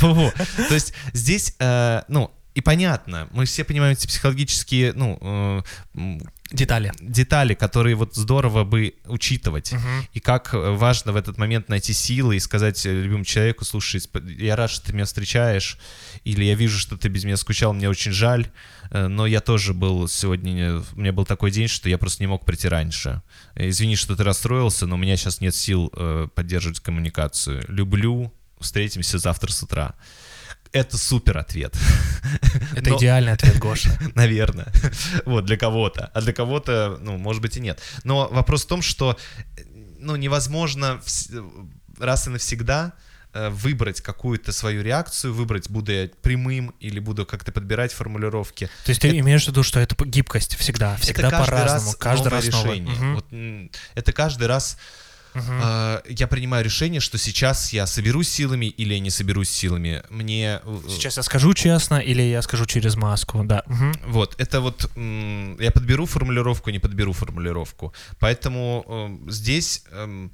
То 0.00 0.32
есть 0.70 0.94
здесь, 1.12 1.56
э, 1.58 2.02
ну, 2.06 2.30
и 2.54 2.60
понятно, 2.60 3.28
мы 3.32 3.46
все 3.46 3.64
понимаем 3.64 3.94
эти 3.94 4.06
психологические, 4.06 4.92
ну, 4.92 5.18
э, 5.20 6.18
Детали. 6.52 6.92
детали, 7.00 7.54
которые 7.54 7.96
вот 7.96 8.14
здорово 8.14 8.62
бы 8.62 8.94
учитывать. 9.06 9.72
Мгм. 9.72 10.06
И 10.12 10.20
как 10.20 10.54
э, 10.54 10.70
важно 10.70 11.12
в 11.12 11.16
этот 11.16 11.36
момент 11.36 11.68
найти 11.68 11.92
силы 11.92 12.36
и 12.36 12.40
сказать 12.40 12.86
э, 12.86 12.92
любимому 12.92 13.24
человеку, 13.24 13.64
слушай, 13.64 14.00
я 14.38 14.54
рад, 14.54 14.70
что 14.70 14.86
ты 14.86 14.92
меня 14.92 15.04
встречаешь, 15.04 15.78
или 16.22 16.44
я 16.44 16.54
вижу, 16.54 16.78
что 16.78 16.96
ты 16.96 17.08
без 17.08 17.24
меня 17.24 17.36
скучал, 17.36 17.72
мне 17.72 17.88
очень 17.88 18.12
жаль, 18.12 18.46
э, 18.90 19.08
но 19.08 19.26
я 19.26 19.40
тоже 19.40 19.74
был 19.74 20.06
сегодня, 20.06 20.82
у 20.94 21.00
меня 21.00 21.12
был 21.12 21.24
такой 21.24 21.50
день, 21.50 21.66
что 21.66 21.88
я 21.88 21.98
просто 21.98 22.22
не 22.22 22.28
мог 22.28 22.44
прийти 22.44 22.68
раньше. 22.68 23.22
Извини, 23.56 23.96
что 23.96 24.14
ты 24.14 24.22
расстроился, 24.22 24.86
но 24.86 24.94
у 24.94 24.98
меня 24.98 25.16
сейчас 25.16 25.40
нет 25.40 25.56
сил 25.56 25.92
поддерживать 26.34 26.80
коммуникацию. 26.80 27.64
Люблю, 27.68 28.32
встретимся 28.60 29.18
завтра 29.18 29.50
с 29.50 29.62
утра. 29.62 29.94
Это 30.74 30.98
супер 30.98 31.38
ответ. 31.38 31.78
Это 32.76 32.90
Но- 32.90 32.98
идеальный 32.98 33.32
ответ, 33.32 33.58
Гоша. 33.58 33.96
Наверное. 34.16 34.66
Вот, 35.24 35.44
для 35.44 35.56
кого-то. 35.56 36.10
А 36.12 36.20
для 36.20 36.32
кого-то, 36.32 36.98
ну, 37.00 37.16
может 37.16 37.40
быть, 37.40 37.56
и 37.56 37.60
нет. 37.60 37.80
Но 38.02 38.28
вопрос 38.28 38.64
в 38.64 38.66
том, 38.66 38.82
что, 38.82 39.16
ну, 40.00 40.16
невозможно 40.16 41.00
раз 42.00 42.26
и 42.26 42.30
навсегда 42.30 42.92
э, 43.32 43.50
выбрать 43.50 44.00
какую-то 44.00 44.50
свою 44.50 44.82
реакцию, 44.82 45.32
выбрать, 45.32 45.70
буду 45.70 45.92
я 45.92 46.08
прямым 46.22 46.74
или 46.80 46.98
буду 46.98 47.24
как-то 47.24 47.52
подбирать 47.52 47.92
формулировки. 47.92 48.68
То 48.84 48.90
есть 48.90 49.00
ты 49.00 49.16
имеешь 49.16 49.44
в 49.44 49.48
виду, 49.48 49.62
что 49.62 49.78
это 49.78 49.94
гибкость 50.04 50.56
всегда, 50.56 50.96
всегда 50.96 51.28
это 51.28 51.36
каждый 51.36 51.50
по-разному, 51.50 51.86
раз 51.86 51.96
каждый 51.96 52.24
новое 52.24 52.40
раз 52.42 52.52
новое. 52.52 52.72
решение. 52.72 52.94
Мгм. 52.94 53.14
Вот, 53.14 53.26
это 53.94 54.12
каждый 54.12 54.48
раз 54.48 54.76
Мгм. 55.34 55.60
э, 55.62 56.02
я 56.08 56.26
принимаю 56.26 56.64
решение, 56.64 57.00
что 57.00 57.18
сейчас 57.18 57.72
я 57.72 57.86
соберусь 57.86 58.28
силами 58.28 58.66
или 58.66 58.94
я 58.94 59.00
не 59.00 59.10
соберусь 59.10 59.50
силами. 59.50 60.02
Мне 60.10 60.60
э, 60.64 60.80
Сейчас 60.88 61.16
я 61.16 61.22
скажу 61.22 61.54
честно 61.54 61.96
или 61.96 62.22
я 62.22 62.42
скажу 62.42 62.66
через 62.66 62.96
маску, 62.96 63.42
да. 63.44 63.62
Мгм. 63.66 63.94
Вот, 64.06 64.34
это 64.38 64.60
вот 64.60 64.90
я 64.96 65.70
подберу 65.70 66.06
формулировку, 66.06 66.70
не 66.70 66.78
подберу 66.78 67.12
формулировку. 67.12 67.92
Поэтому 68.18 68.84
эм, 68.88 69.30
здесь 69.30 69.84
эм, 69.92 70.30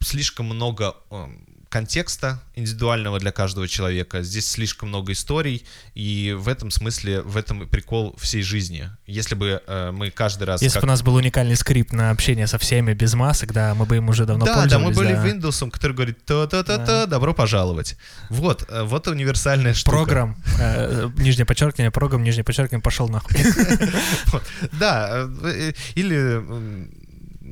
слишком 0.00 0.46
много 0.46 0.94
эм, 1.10 1.46
контекста 1.74 2.40
индивидуального 2.54 3.18
для 3.18 3.32
каждого 3.32 3.66
человека. 3.66 4.22
Здесь 4.22 4.48
слишком 4.48 4.90
много 4.90 5.10
историй, 5.10 5.66
и 5.96 6.32
в 6.38 6.46
этом 6.46 6.70
смысле, 6.70 7.20
в 7.22 7.36
этом 7.36 7.64
и 7.64 7.66
прикол 7.66 8.14
всей 8.16 8.42
жизни. 8.42 8.90
Если 9.08 9.34
бы 9.34 9.60
э, 9.66 9.90
мы 9.90 10.12
каждый 10.12 10.44
раз... 10.44 10.62
Если 10.62 10.74
как- 10.74 10.82
бы 10.82 10.86
у 10.86 10.90
нас 10.90 11.02
был 11.02 11.16
уникальный 11.16 11.56
скрипт 11.56 11.92
на 11.92 12.10
общение 12.10 12.46
со 12.46 12.58
всеми 12.58 12.92
без 12.94 13.14
масок, 13.14 13.52
да, 13.52 13.74
мы 13.74 13.86
бы 13.86 13.96
им 13.96 14.08
уже 14.08 14.24
давно 14.24 14.44
да, 14.46 14.66
да, 14.66 14.78
мы 14.78 14.84
пользовались. 14.94 15.18
были 15.18 15.32
да. 15.40 15.48
Windows, 15.48 15.68
который 15.72 15.94
говорит 15.94 16.24
та-та-та-та, 16.24 16.86
Да. 16.86 17.06
добро 17.06 17.34
пожаловать. 17.34 17.96
Вот, 18.30 18.64
э, 18.68 18.84
вот 18.84 19.08
универсальная 19.08 19.74
штука. 19.74 19.96
Программ, 19.96 20.36
э, 20.60 21.10
нижнее 21.16 21.44
подчеркивание, 21.46 21.90
программ, 21.90 22.22
нижнее 22.22 22.44
подчеркивание, 22.44 22.82
пошел 22.82 23.08
нахуй. 23.08 23.34
Да, 24.78 25.28
э, 25.42 25.72
или, 25.96 26.16
м, 26.36 26.88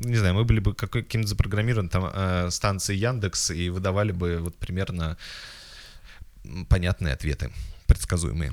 не 0.04 0.16
знаю, 0.16 0.34
мы 0.34 0.44
были 0.44 0.60
бы 0.60 0.74
каким-то 0.74 1.28
запрограммирован 1.28 1.88
там 1.88 2.10
э, 2.12 2.50
станцией 2.50 3.00
Яндекс 3.00 3.50
и 3.50 3.70
выдавали 3.70 4.12
бы 4.12 4.38
вот 4.38 4.56
примерно 4.56 5.16
понятные 6.68 7.14
ответы, 7.14 7.50
предсказуемые. 7.86 8.52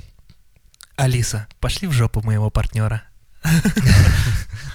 Алиса, 0.96 1.48
пошли 1.60 1.88
в 1.88 1.92
жопу 1.92 2.22
моего 2.22 2.50
партнера. 2.50 3.04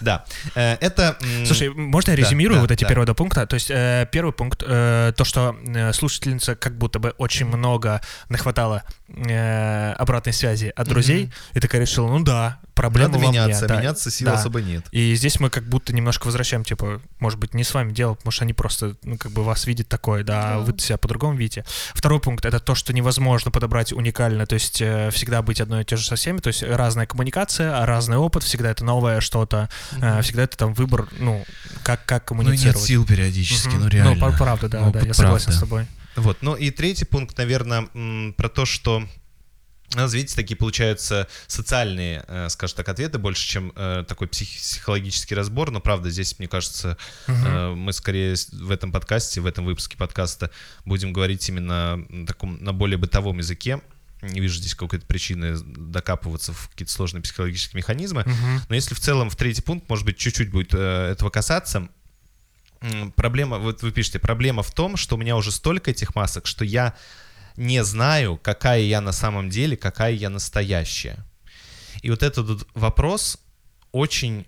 Да, 0.01 0.25
э, 0.55 0.77
это... 0.81 1.17
Слушай, 1.47 1.71
можно 1.71 2.11
я 2.11 2.17
резюмирую 2.17 2.57
да, 2.57 2.61
вот 2.63 2.71
эти 2.71 2.83
да. 2.83 2.89
первые 2.89 3.07
два 3.07 3.15
пункта? 3.15 3.47
То 3.47 3.55
есть 3.55 3.71
э, 3.71 4.07
первый 4.13 4.33
пункт, 4.33 4.63
э, 4.67 5.13
то, 5.17 5.25
что 5.25 5.57
слушательница 5.95 6.57
как 6.57 6.77
будто 6.77 6.99
бы 6.99 7.11
очень 7.19 7.47
много 7.47 8.01
нахватала 8.29 8.83
обратной 9.07 10.33
связи 10.33 10.73
от 10.75 10.89
друзей, 10.89 11.33
и 11.53 11.61
такая 11.61 11.81
решила, 11.81 12.09
ну 12.09 12.25
да, 12.25 12.59
проблема 12.75 13.13
надо 13.13 13.25
во 13.25 13.31
мне, 13.31 13.41
меняться, 13.41 13.69
меняться 13.69 14.11
сил 14.11 14.31
особо 14.31 14.61
нет. 14.61 14.85
И 14.91 15.15
здесь 15.15 15.41
мы 15.41 15.51
как 15.51 15.65
будто 15.65 15.95
немножко 15.95 16.27
возвращаем, 16.27 16.65
типа, 16.65 17.01
может 17.21 17.39
быть, 17.39 17.55
не 17.55 17.65
с 17.65 17.73
вами 17.73 17.93
дело, 17.93 18.15
потому 18.15 18.33
что 18.33 18.45
они 18.45 18.53
просто, 18.53 18.97
ну, 19.05 19.17
как 19.17 19.33
бы 19.33 19.45
вас 19.45 19.67
видят 19.67 19.89
такое, 19.89 20.25
да, 20.25 20.55
а 20.55 20.59
вы 20.59 20.77
себя 20.79 20.99
по-другому 20.99 21.37
видите. 21.37 21.65
Второй 21.95 22.21
пункт— 22.21 22.45
это 22.47 22.61
то, 22.61 22.75
что 22.75 22.93
невозможно 22.93 23.51
подобрать 23.51 23.93
уникально, 23.93 24.47
то 24.47 24.55
есть 24.55 24.77
всегда 24.77 25.43
быть 25.43 25.61
одно 25.61 25.81
и 25.81 25.85
то 25.85 25.97
же 25.97 26.05
со 26.05 26.17
всеми, 26.17 26.39
то 26.39 26.49
есть 26.49 26.63
разная 26.63 27.07
коммуникация, 27.07 27.85
разный 27.87 28.17
опыт, 28.17 28.43
всегда 28.55 28.71
это 28.71 28.85
новое 28.85 29.21
что-то, 29.21 29.69
э, 30.01 30.23
всегда 30.23 30.45
это 30.45 30.57
там 30.57 30.75
выбор, 30.75 31.09
ну, 31.19 31.45
как, 31.83 32.05
как 32.07 32.31
Ну 32.31 32.37
и 32.43 32.45
нет 32.45 32.45
коммуницировать. 32.45 32.81
сил 32.87 33.05
периодически, 33.05 33.69
Мгм. 33.75 33.81
ну 33.81 33.89
реально. 33.89 34.15
Ну, 34.15 34.21
пр- 34.21 34.39
правда, 34.39 34.69
да, 34.69 34.81
Ну, 34.81 34.93
да, 34.93 35.01
я 35.01 35.13
согласен 35.15 35.53
с 35.53 35.59
тобой. 35.59 35.87
Вот, 36.15 36.39
ну 36.43 36.55
и 36.55 36.71
третий 36.71 37.05
пункт, 37.05 37.37
наверное, 37.37 37.89
про 38.37 38.49
то, 38.49 38.65
что 38.65 39.03
у 39.93 39.97
нас, 39.97 40.13
видите, 40.15 40.35
такие 40.37 40.57
получаются 40.57 41.27
социальные, 41.49 42.25
э, 42.29 42.49
скажем 42.49 42.77
так, 42.77 42.89
ответы 42.89 43.19
больше, 43.19 43.47
чем 43.49 43.73
э, 43.77 44.05
такой 44.07 44.29
псих- 44.29 44.57
психологический 44.57 45.35
разбор. 45.35 45.71
Но 45.73 45.81
правда, 45.81 46.11
здесь, 46.11 46.39
мне 46.39 46.47
кажется, 46.49 46.97
э, 47.27 47.75
мы 47.75 47.93
скорее 47.93 48.35
в 48.53 48.71
этом 48.71 48.93
подкасте, 48.93 49.41
в 49.41 49.47
этом 49.47 49.65
выпуске 49.65 49.97
подкаста 49.97 50.51
будем 50.85 51.13
говорить 51.13 51.49
именно 51.49 51.97
на 52.09 52.27
таком, 52.27 52.63
на 52.63 52.73
более 52.73 52.99
бытовом 52.99 53.39
языке. 53.39 53.81
Не 54.31 54.41
вижу 54.41 54.57
здесь 54.57 54.75
какой-то 54.75 55.07
причины 55.07 55.57
докапываться 55.59 56.53
в 56.53 56.69
какие-то 56.71 56.93
сложные 56.93 57.23
психологические 57.23 57.79
механизмы. 57.79 58.23
Мгм. 58.23 58.63
Но 58.69 58.75
если 58.75 58.95
в 58.95 59.01
целом 59.01 59.31
в 59.31 59.37
третий 59.37 59.63
пункт, 59.63 59.89
может 59.89 60.05
быть, 60.05 60.17
чуть-чуть 60.17 60.51
будет 60.51 60.75
э, 60.75 61.11
этого 61.13 61.31
касаться, 61.31 61.89
проблема, 63.17 63.59
вот 63.59 63.83
вы 63.83 63.93
пишете, 63.93 64.19
проблема 64.19 64.63
в 64.63 64.73
том, 64.73 64.97
что 64.97 65.17
у 65.17 65.19
меня 65.19 65.37
уже 65.37 65.51
столько 65.51 65.91
этих 65.91 66.15
масок, 66.15 66.47
что 66.47 66.65
я 66.65 66.95
не 67.57 67.85
знаю, 67.85 68.37
какая 68.37 68.81
я 68.81 69.01
на 69.01 69.13
самом 69.13 69.49
деле, 69.49 69.77
какая 69.77 70.13
я 70.13 70.31
настоящая. 70.31 71.25
И 72.03 72.11
вот 72.11 72.23
этот 72.23 72.67
вопрос 72.75 73.39
очень 73.93 74.47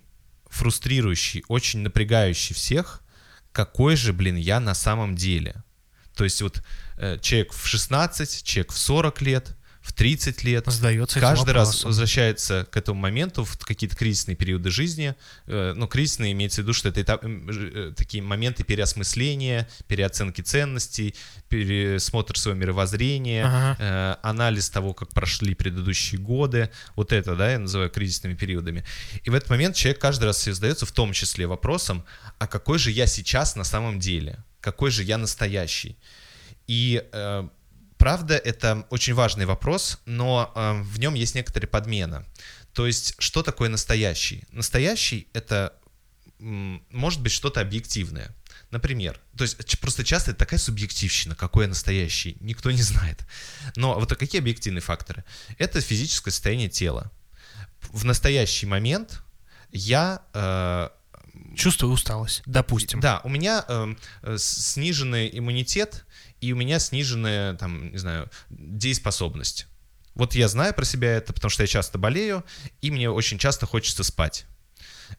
фрустрирующий, 0.49 1.45
очень 1.49 1.80
напрягающий 1.80 2.54
всех, 2.54 3.02
какой 3.52 3.97
же, 3.97 4.12
блин, 4.12 4.37
я 4.37 4.61
на 4.61 4.75
самом 4.75 5.16
деле. 5.16 5.62
То 6.14 6.25
есть 6.25 6.42
вот 6.42 6.62
э, 6.99 7.18
человек 7.21 7.52
в 7.52 7.66
16, 7.66 8.42
человек 8.42 8.73
в 8.73 8.78
40 8.78 9.23
лет, 9.23 9.55
в 9.87 9.93
30 9.93 10.43
лет, 10.43 10.64
Сдается 10.66 11.21
каждый 11.21 11.52
раз 11.55 11.85
возвращается 11.85 12.66
к 12.71 12.76
этому 12.76 12.99
моменту 13.00 13.45
в 13.45 13.57
какие-то 13.59 13.95
кризисные 13.95 14.35
периоды 14.35 14.69
жизни. 14.71 15.14
Э, 15.47 15.75
Ну, 15.76 15.87
кризисные 15.87 16.33
имеется 16.33 16.61
в 16.61 16.64
виду, 16.64 16.73
что 16.73 16.88
это 16.88 17.00
этап- 17.00 17.23
э, 17.25 17.93
такие 17.97 18.21
моменты 18.21 18.64
переосмысления, 18.64 19.69
переоценки 19.87 20.40
ценностей, 20.40 21.14
пересмотр 21.49 22.37
своего 22.37 22.59
мировоззрения, 22.61 23.45
Ага. 23.47 23.76
э, 23.78 24.16
анализ 24.28 24.71
того, 24.71 24.93
как 24.93 25.11
прошли 25.11 25.55
предыдущие 25.55 26.21
годы. 26.21 26.71
Вот 26.97 27.12
это, 27.12 27.37
да, 27.37 27.52
я 27.52 27.59
называю 27.61 27.88
кризисными 27.88 28.35
периодами. 28.35 28.85
И 29.23 29.31
в 29.31 29.35
этот 29.35 29.50
момент 29.50 29.76
человек 29.76 30.00
каждый 30.00 30.25
раз 30.25 30.43
себе 30.43 30.55
задается 30.55 30.85
в 30.85 30.90
том 30.93 31.12
числе 31.12 31.47
вопросом, 31.47 32.05
а 32.38 32.47
какой 32.49 32.78
же 32.81 32.90
я 32.90 33.07
сейчас 33.07 33.55
на 33.57 33.64
самом 33.64 34.00
деле? 34.00 34.38
Какой 34.61 34.90
же 34.90 35.05
я 35.05 35.16
настоящий? 35.16 35.97
И 36.66 37.05
э, 37.12 37.49
правда, 37.98 38.36
это 38.36 38.86
очень 38.90 39.14
важный 39.14 39.46
вопрос, 39.46 39.98
но 40.06 40.52
э, 40.54 40.82
в 40.82 40.98
нем 40.98 41.14
есть 41.14 41.34
некоторая 41.34 41.68
подмена. 41.68 42.24
То 42.72 42.86
есть, 42.86 43.14
что 43.18 43.42
такое 43.42 43.68
настоящий? 43.68 44.44
Настоящий— 44.50 45.28
это 45.32 45.72
может 46.38 47.22
быть 47.22 47.32
что-то 47.32 47.60
объективное. 47.60 48.34
Например, 48.70 49.18
то 49.36 49.44
есть 49.44 49.80
просто 49.80 50.04
часто 50.04 50.32
это 50.32 50.40
такая 50.40 50.58
субъективщина, 50.58 51.34
какой 51.34 51.64
я 51.64 51.68
настоящий, 51.68 52.36
никто 52.40 52.70
не 52.70 52.82
знает. 52.82 53.24
Но 53.76 53.98
вот 53.98 54.14
какие 54.16 54.40
объективные 54.40 54.82
факторы? 54.82 55.24
Это 55.56 55.80
физическое 55.80 56.30
состояние 56.30 56.68
тела. 56.68 57.10
В 57.80 58.04
настоящий 58.04 58.66
момент 58.66 59.22
я 59.70 60.22
э, 60.34 60.88
Чувствую 61.54 61.92
усталость, 61.92 62.42
допустим. 62.46 63.00
да, 63.00 63.20
у 63.24 63.28
меня 63.28 63.64
эм, 63.68 63.98
э, 64.22 64.36
сниженный 64.38 65.30
иммунитет, 65.32 66.04
и 66.40 66.52
у 66.52 66.57
меня 66.57 66.78
сниженная, 66.78 67.55
там, 67.55 67.93
не 67.93 67.99
знаю, 67.99 68.31
дееспособность. 68.50 69.66
Вот 70.14 70.35
я 70.35 70.49
знаю 70.49 70.73
про 70.75 70.85
себя 70.85 71.12
это, 71.16 71.33
потому 71.33 71.50
что 71.50 71.62
я 71.62 71.66
часто 71.66 71.99
болею, 71.99 72.45
и 72.81 72.90
мне 72.90 73.11
очень 73.11 73.38
часто 73.38 73.66
хочется 73.66 74.02
спать. 74.05 74.47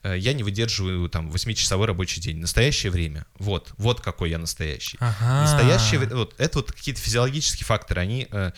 Э, 0.04 0.16
Я 0.18 0.34
не 0.34 0.44
выдерживаю 0.44 1.08
там 1.10 1.30
8-часовой 1.30 1.86
рабочий 1.88 2.20
день. 2.22 2.38
Настоящее 2.40 2.92
время. 2.92 3.26
Вот, 3.40 3.74
вот 3.78 4.02
какой 4.02 4.30
я 4.32 4.38
настоящий. 4.40 4.98
Ага. 5.00 5.42
Настоящее, 5.42 6.00
вот 6.00 6.34
это 6.40 6.58
вот 6.60 6.72
какие-то 6.72 7.00
физиологические 7.02 7.66
факторы, 7.66 8.02
они 8.02 8.28
э, 8.32 8.52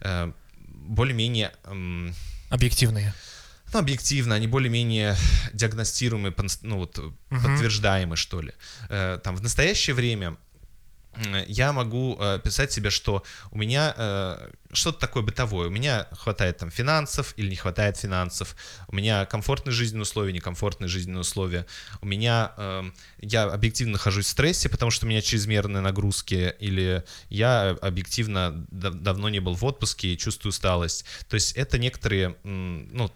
э, 0.00 0.32
более-менее 0.66 1.52
м, 1.64 2.14
Объективные. 2.50 3.14
ну, 3.72 3.78
объективно, 3.78 4.34
они 4.34 4.46
более-менее 4.46 5.16
диагностируемые, 5.52 6.34
ну, 6.62 6.78
вот, 6.78 6.98
Мгм. 6.98 7.42
подтверждаемые, 7.42 8.16
что 8.16 8.40
ли. 8.40 8.52
Э, 8.88 9.18
Там, 9.22 9.36
в 9.36 9.42
настоящее 9.42 9.94
время 9.94 10.36
я 11.46 11.72
могу 11.72 12.16
э, 12.20 12.40
писать 12.42 12.72
себе, 12.72 12.90
что 12.90 13.22
у 13.50 13.58
меня 13.58 13.94
э, 13.96 14.50
что-то 14.72 14.98
такое 14.98 15.22
бытовое. 15.22 15.68
У 15.68 15.70
меня 15.70 16.06
хватает 16.12 16.58
там 16.58 16.70
финансов 16.70 17.34
или 17.36 17.48
не 17.50 17.56
хватает 17.56 17.96
финансов. 17.96 18.56
У 18.88 18.94
меня 18.94 19.24
комфортные 19.26 19.72
жизненные 19.72 20.02
условия, 20.02 20.32
некомфортные 20.32 20.88
жизненные 20.88 21.20
условия. 21.20 21.66
У 22.00 22.06
меня 22.06 22.52
э, 22.56 22.82
я 23.18 23.44
объективно 23.44 23.92
нахожусь 23.94 24.26
в 24.26 24.30
стрессе, 24.30 24.68
потому 24.68 24.90
что 24.90 25.06
у 25.06 25.08
меня 25.08 25.20
чрезмерные 25.20 25.80
нагрузки, 25.80 26.54
или 26.58 27.04
я 27.28 27.76
объективно 27.82 28.66
дав- 28.70 28.94
давно 28.94 29.28
не 29.28 29.40
был 29.40 29.54
в 29.54 29.64
отпуске 29.64 30.08
и 30.14 30.18
чувствую 30.18 30.50
усталость. 30.50 31.04
То 31.28 31.34
есть 31.34 31.52
это 31.52 31.78
некоторые, 31.78 32.36
ну, 32.44 33.10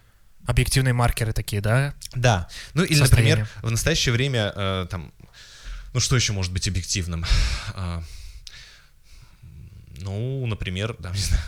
Объективные 0.47 0.95
маркеры 0.95 1.35
такие, 1.35 1.61
да? 1.61 1.93
Да. 2.15 2.49
Ну 2.73 2.83
или, 2.83 2.95
Состояние. 2.99 3.37
например, 3.37 3.51
в 3.63 3.71
настоящее 3.71 4.15
время 4.15 4.51
э, 4.57 4.87
там, 4.89 5.13
ну 5.95 6.01
что 6.01 6.17
еще 6.17 6.33
может 6.33 6.53
быть 6.53 6.69
объективным? 6.69 7.25
А, 7.75 8.03
ну, 10.01 10.47
например, 10.47 10.97
да, 10.99 11.11
не 11.15 11.19
знаю. 11.19 11.43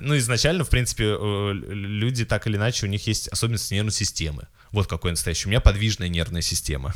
ну, 0.00 0.16
изначально, 0.18 0.64
в 0.64 0.70
принципе, 0.70 1.04
э, 1.18 1.52
люди 1.52 2.24
так 2.24 2.46
или 2.46 2.56
иначе, 2.56 2.86
у 2.86 2.88
них 2.88 3.06
есть 3.06 3.28
особенности 3.28 3.74
нервной 3.74 3.92
системы. 3.92 4.46
Вот 4.70 4.88
какой 4.88 5.12
настоящий. 5.12 5.46
У 5.46 5.50
меня 5.50 5.60
подвижная 5.60 6.08
нервная 6.08 6.42
система. 6.42 6.94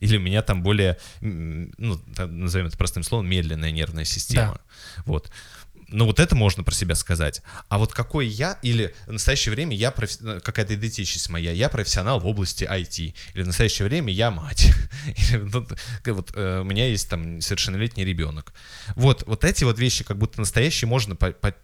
Или 0.00 0.18
у 0.18 0.20
меня 0.20 0.42
там 0.42 0.62
более, 0.62 0.98
ну, 1.20 2.00
назовем 2.18 2.66
это 2.66 2.76
простым 2.76 3.02
словом, 3.02 3.26
медленная 3.26 3.70
нервная 3.70 4.04
система. 4.04 4.60
Вот. 5.06 5.30
Ну, 5.88 6.04
вот 6.04 6.18
это 6.18 6.34
можно 6.34 6.64
про 6.64 6.74
себя 6.74 6.94
сказать. 6.94 7.42
А 7.68 7.78
вот 7.78 7.92
какой 7.92 8.26
я, 8.26 8.58
или 8.62 8.94
в 9.06 9.12
настоящее 9.12 9.54
время 9.54 9.76
я, 9.76 9.90
профи- 9.90 10.18
ну, 10.20 10.40
какая-то 10.40 10.74
идентичность 10.74 11.28
моя, 11.30 11.52
я 11.52 11.68
профессионал 11.68 12.18
в 12.18 12.26
области 12.26 12.64
IT, 12.64 13.14
или 13.34 13.42
в 13.42 13.46
настоящее 13.46 13.86
время 13.86 14.12
я 14.12 14.30
мать, 14.30 14.72
или 15.06 15.36
ну, 15.36 15.66
вот, 16.06 16.32
э, 16.34 16.60
у 16.60 16.64
меня 16.64 16.88
есть 16.88 17.08
там 17.08 17.40
совершеннолетний 17.40 18.04
ребенок. 18.04 18.52
Вот, 18.96 19.24
вот 19.26 19.44
эти 19.44 19.62
вот 19.64 19.78
вещи, 19.78 20.02
как 20.02 20.18
будто 20.18 20.40
настоящие, 20.40 20.88
можно 20.88 21.14
по- 21.14 21.32
по- 21.32 21.54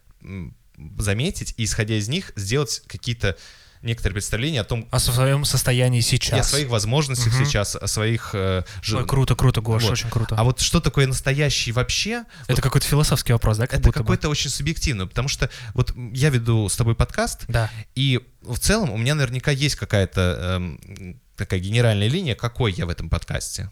заметить, 0.98 1.54
и 1.56 1.64
исходя 1.64 1.96
из 1.96 2.08
них 2.08 2.32
сделать 2.36 2.82
какие-то 2.86 3.36
некоторые 3.82 4.14
представления 4.14 4.60
о 4.60 4.64
том, 4.64 4.86
О 4.90 4.98
своем 4.98 5.44
состоянии 5.44 6.00
сейчас. 6.00 6.36
и 6.38 6.40
о 6.40 6.44
своих 6.44 6.68
возможностях 6.68 7.34
Мгм. 7.34 7.44
сейчас, 7.46 7.76
о 7.76 7.86
своих... 7.86 8.30
э, 8.34 8.62
жи- 8.82 8.96
Ой, 8.98 9.06
круто, 9.06 9.34
круто, 9.34 9.60
Гош, 9.60 9.82
Вот. 9.84 9.92
очень 9.92 10.08
круто. 10.10 10.34
А 10.38 10.44
вот 10.44 10.60
что 10.60 10.80
такое 10.80 11.06
настоящий 11.06 11.72
вообще? 11.72 12.24
Это 12.44 12.54
вот 12.54 12.60
какой-то 12.60 12.86
философский 12.86 13.32
вопрос, 13.32 13.58
да, 13.58 13.66
как 13.66 13.80
это 13.80 13.92
какой-то 13.92 14.28
очень 14.28 14.50
субъективно, 14.50 15.06
потому 15.06 15.28
что 15.28 15.50
вот 15.74 15.94
я 16.12 16.30
веду 16.30 16.68
с 16.68 16.76
тобой 16.76 16.94
подкаст, 16.94 17.44
Да. 17.48 17.70
и 17.94 18.20
в 18.42 18.58
целом 18.58 18.90
у 18.90 18.96
меня 18.96 19.14
наверняка 19.14 19.50
есть 19.50 19.76
какая-то 19.76 20.58
эм, 20.60 21.20
такая 21.36 21.60
генеральная 21.60 22.08
линия, 22.08 22.34
какой 22.34 22.72
я 22.72 22.86
в 22.86 22.88
этом 22.88 23.08
подкасте. 23.08 23.70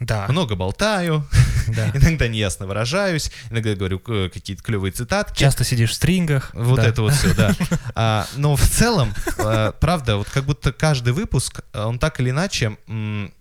Да. 0.00 0.26
Много 0.28 0.54
болтаю, 0.54 1.26
да. 1.68 1.90
иногда 1.94 2.28
неясно 2.28 2.66
выражаюсь, 2.66 3.32
иногда 3.50 3.74
говорю 3.74 4.00
э, 4.06 4.30
какие-то 4.32 4.62
клевые 4.62 4.92
цитатки. 4.92 5.38
Часто 5.38 5.64
сидишь 5.64 5.90
в 5.90 5.94
стрингах. 5.94 6.50
Вот 6.54 6.76
да. 6.76 6.86
это 6.86 7.02
вот 7.02 7.12
все, 7.14 7.34
да. 7.34 7.54
А, 7.94 8.26
но 8.36 8.54
в 8.54 8.62
целом, 8.62 9.12
э, 9.38 9.72
правда, 9.80 10.16
вот 10.16 10.28
как 10.30 10.44
будто 10.44 10.72
каждый 10.72 11.12
выпуск, 11.12 11.62
э, 11.72 11.82
он 11.82 11.98
так 11.98 12.20
или 12.20 12.30
иначе, 12.30 12.76
м, 12.86 13.32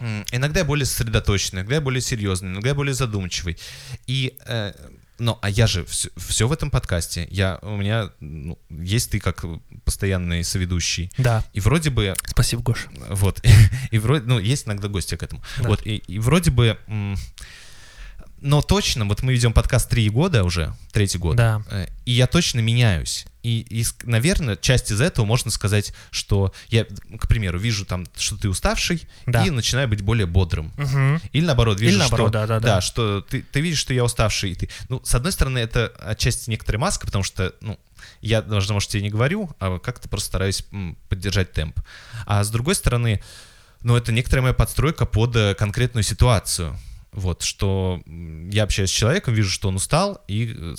м, 0.00 0.24
иногда 0.32 0.60
я 0.60 0.64
более 0.64 0.86
сосредоточенный, 0.86 1.60
иногда 1.60 1.74
я 1.74 1.80
более 1.82 2.00
серьезный, 2.00 2.52
иногда 2.52 2.70
я 2.70 2.74
более 2.74 2.94
задумчивый. 2.94 3.58
И, 4.06 4.34
э, 4.46 4.72
ну, 5.18 5.38
а 5.42 5.50
я 5.50 5.66
же 5.66 5.84
все, 5.84 6.48
в 6.48 6.52
этом 6.52 6.70
подкасте. 6.70 7.26
Я, 7.30 7.58
у 7.62 7.76
меня 7.76 8.10
ну, 8.20 8.58
есть 8.70 9.10
ты 9.10 9.18
как 9.18 9.44
постоянный 9.84 10.44
соведущий. 10.44 11.10
Да. 11.18 11.44
И 11.52 11.60
вроде 11.60 11.90
бы 11.90 12.14
Спасибо, 12.26 12.62
Гош. 12.62 12.86
вот. 13.08 13.42
И 13.90 13.98
вроде, 13.98 14.24
ну, 14.26 14.38
есть 14.38 14.66
иногда 14.66 14.88
гости 14.88 15.16
к 15.16 15.22
этому. 15.22 15.42
Да. 15.58 15.68
Вот, 15.68 15.86
и, 15.86 15.96
и 15.96 16.18
вроде 16.18 16.50
бы... 16.50 16.78
Но 18.40 18.62
точно, 18.62 19.04
вот 19.04 19.22
мы 19.22 19.32
ведем 19.32 19.52
подкаст 19.52 19.90
три 19.90 20.08
года 20.10 20.44
уже, 20.44 20.72
третий 20.92 21.18
год. 21.18 21.34
Да. 21.34 21.60
э, 21.70 21.88
И 22.04 22.12
я 22.12 22.28
точно 22.28 22.60
меняюсь. 22.60 23.26
И, 23.48 23.60
и, 23.80 23.84
наверное, 24.02 24.56
часть 24.56 24.92
из 24.92 25.00
этого 25.00 25.24
можно 25.24 25.50
сказать, 25.50 25.94
что 26.10 26.52
я, 26.68 26.84
к 26.84 27.26
примеру, 27.28 27.58
вижу 27.58 27.86
там, 27.86 28.06
что 28.14 28.36
ты 28.36 28.50
уставший, 28.50 29.08
Да. 29.26 29.46
и 29.46 29.48
начинаю 29.50 29.88
быть 29.88 30.02
более 30.02 30.26
бодрым. 30.26 30.70
Мгм. 30.76 31.22
Или 31.32 31.46
наоборот, 31.46 31.80
вижу, 31.80 31.92
Или 31.92 31.98
наоборот, 31.98 32.28
что, 32.28 32.32
да, 32.32 32.46
да, 32.46 32.60
да. 32.60 32.80
что 32.82 33.22
ты, 33.22 33.40
ты 33.40 33.60
видишь, 33.62 33.78
что 33.78 33.94
я 33.94 34.04
уставший. 34.04 34.50
И 34.50 34.54
ты, 34.54 34.68
ну, 34.90 35.00
с 35.02 35.14
одной 35.14 35.32
стороны, 35.32 35.58
это 35.60 35.86
отчасти 35.98 36.50
некоторая 36.50 36.78
маска, 36.78 37.06
потому 37.06 37.24
что, 37.24 37.54
ну, 37.62 37.78
я, 38.20 38.42
даже, 38.42 38.70
может, 38.74 38.90
тебе 38.90 39.02
не 39.02 39.10
говорю, 39.10 39.48
а 39.60 39.78
как-то 39.78 40.10
просто 40.10 40.28
стараюсь 40.28 40.64
поддержать 41.08 41.52
темп. 41.52 41.80
А 42.26 42.44
с 42.44 42.50
другой 42.50 42.74
стороны, 42.74 43.22
ну, 43.80 43.96
это 43.96 44.12
некоторая 44.12 44.42
моя 44.42 44.54
подстройка 44.54 45.06
под 45.06 45.34
э, 45.36 45.54
конкретную 45.54 46.04
ситуацию. 46.04 46.78
Вот, 47.12 47.42
что 47.42 48.02
я 48.52 48.64
общаюсь 48.64 48.90
с 48.90 48.92
человеком, 48.92 49.32
вижу, 49.32 49.50
что 49.50 49.68
он 49.68 49.76
устал, 49.76 50.22
и 50.28 50.54
э, 50.54 50.74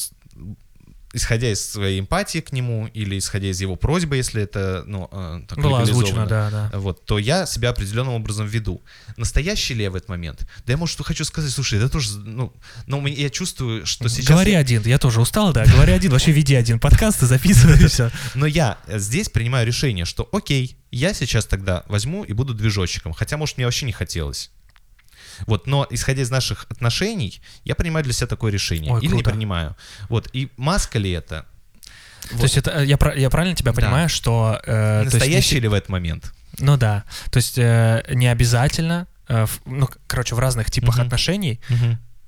исходя 1.13 1.51
из 1.51 1.67
своей 1.67 1.99
эмпатии 1.99 2.39
к 2.39 2.51
нему 2.51 2.87
или 2.93 3.17
исходя 3.17 3.47
из 3.47 3.59
его 3.59 3.75
просьбы, 3.75 4.17
если 4.17 4.43
это, 4.43 4.83
ну, 4.85 5.09
э, 5.11 5.41
так 5.47 5.57
озвучено, 5.57 6.25
легализовано, 6.25 6.27
да, 6.27 6.69
да. 6.71 6.79
вот, 6.79 7.05
то 7.05 7.17
я 7.17 7.45
себя 7.45 7.69
определенным 7.69 8.13
образом 8.13 8.45
веду. 8.47 8.81
Настоящий 9.17 9.73
ли 9.73 9.83
я 9.83 9.91
в 9.91 9.95
этот 9.95 10.09
момент? 10.09 10.47
Да 10.65 10.73
я, 10.73 10.77
может, 10.77 10.99
хочу 11.03 11.25
сказать, 11.25 11.51
слушай, 11.51 11.79
это 11.79 11.89
тоже, 11.89 12.19
ну, 12.19 12.53
но 12.85 13.01
мне- 13.01 13.13
я 13.13 13.29
чувствую, 13.29 13.85
что 13.85 14.07
сейчас... 14.07 14.27
Говори 14.27 14.53
один, 14.53 14.83
я 14.83 14.99
тоже 14.99 15.19
устал, 15.21 15.51
да, 15.51 15.65
говори 15.65 15.93
один, 15.93 16.11
вообще 16.11 16.31
веди 16.31 16.55
один 16.55 16.79
подкаст 16.79 17.23
и 17.23 17.25
записывай 17.25 17.83
и 17.83 17.87
все. 17.87 18.11
Но 18.35 18.45
я 18.45 18.77
здесь 18.87 19.29
принимаю 19.29 19.65
решение, 19.65 20.05
что 20.05 20.29
окей, 20.31 20.77
я 20.91 21.13
сейчас 21.13 21.45
тогда 21.45 21.83
возьму 21.87 22.24
и 22.24 22.33
буду 22.33 22.53
движочком, 22.53 23.13
хотя, 23.13 23.37
может, 23.37 23.57
мне 23.57 23.65
вообще 23.65 23.85
не 23.85 23.93
хотелось. 23.93 24.51
Вот, 25.47 25.67
но 25.67 25.85
исходя 25.89 26.21
из 26.21 26.29
наших 26.31 26.65
отношений, 26.69 27.41
я 27.65 27.75
принимаю 27.75 28.03
для 28.03 28.13
себя 28.13 28.27
такое 28.27 28.51
решение. 28.51 28.91
Ой, 28.93 28.99
или 29.01 29.07
не 29.07 29.21
круто. 29.21 29.29
принимаю. 29.31 29.75
Вот, 30.09 30.29
и 30.33 30.49
маска 30.57 30.99
ли 30.99 31.11
это? 31.11 31.45
То 32.29 32.35
Вот. 32.35 32.43
есть 32.43 32.57
это, 32.57 32.71
э, 32.71 32.85
я, 32.85 32.97
я 33.15 33.29
правильно 33.29 33.55
тебя 33.55 33.71
Да. 33.71 33.81
понимаю, 33.81 34.09
что... 34.09 34.59
э, 34.63 34.65
то 34.65 34.99
есть 35.03 35.13
не 35.13 35.19
Настоящий 35.19 35.59
ли 35.59 35.67
в 35.67 35.73
этот 35.73 35.89
момент? 35.89 36.33
Ну 36.59 36.77
да. 36.77 37.03
То 37.31 37.37
есть 37.37 37.57
э, 37.57 38.03
не 38.13 38.27
обязательно, 38.27 39.07
э, 39.29 39.45
в- 39.45 39.61
ну, 39.65 39.87
короче, 40.07 40.35
в 40.35 40.39
разных 40.39 40.69
типах 40.69 40.95
Мгм. 40.97 41.05
отношений 41.05 41.59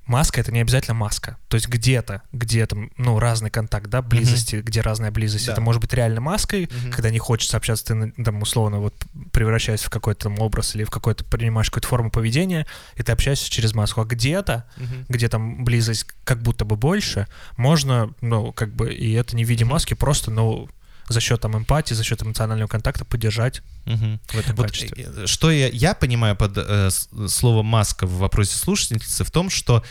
маска 0.06 0.40
это 0.40 0.52
не 0.52 0.60
обязательно 0.60 0.94
маска. 0.94 1.36
То 1.48 1.56
есть 1.56 1.68
где-то, 1.68 2.22
где-то, 2.32 2.76
ну, 2.96 3.18
разный 3.18 3.50
контакт, 3.50 3.86
да, 3.88 4.02
близости, 4.02 4.56
где 4.56 4.80
разная 4.80 5.10
близость. 5.10 5.46
Да. 5.46 5.52
Это 5.52 5.60
может 5.60 5.80
быть 5.80 5.92
реально 5.94 6.20
маской, 6.20 6.68
Мгм. 6.82 6.92
когда 6.92 7.10
не 7.10 7.18
хочется 7.18 7.56
общаться, 7.56 7.84
ты, 7.86 8.22
там, 8.22 8.42
условно, 8.42 8.78
вот 8.78 8.94
превращаешься 9.32 9.86
в 9.86 9.90
какой-то 9.90 10.24
там 10.24 10.38
образ 10.40 10.74
или 10.74 10.84
в 10.84 10.90
какой-то, 10.90 11.24
принимаешь 11.24 11.70
какую-то 11.70 11.88
форму 11.88 12.10
поведения, 12.10 12.66
и 12.96 13.02
ты 13.02 13.12
общаешься 13.12 13.50
через 13.50 13.74
маску. 13.74 14.00
А 14.00 14.04
где-то, 14.04 14.66
Мгм. 14.76 15.06
где 15.08 15.28
там 15.28 15.64
близость 15.64 16.06
как 16.24 16.42
будто 16.42 16.64
бы 16.64 16.76
больше, 16.76 17.26
можно, 17.56 18.10
ну, 18.20 18.52
как 18.52 18.74
бы, 18.74 18.92
и 18.92 19.12
это 19.12 19.36
не 19.36 19.44
в 19.44 19.48
виде 19.48 19.64
маски, 19.64 19.94
просто, 19.94 20.30
ну, 20.30 20.68
за 21.08 21.20
счет 21.20 21.40
там 21.40 21.56
эмпатии, 21.56 21.94
за 21.94 22.04
счет 22.04 22.22
эмоционального 22.22 22.68
контакта 22.68 23.04
поддержать 23.04 23.62
Мгм. 23.84 24.20
в 24.28 24.34
этом 24.38 24.56
Вот, 24.56 24.66
качестве. 24.68 25.04
э, 25.16 25.26
что 25.26 25.50
я, 25.50 25.68
я 25.68 25.94
понимаю 25.94 26.36
под 26.36 26.52
э, 26.56 26.90
словом 27.28 27.66
маска 27.66 28.06
в 28.06 28.18
вопросе 28.18 28.56
слушательницы 28.56 29.24
в 29.24 29.30
том, 29.30 29.50
что 29.50 29.84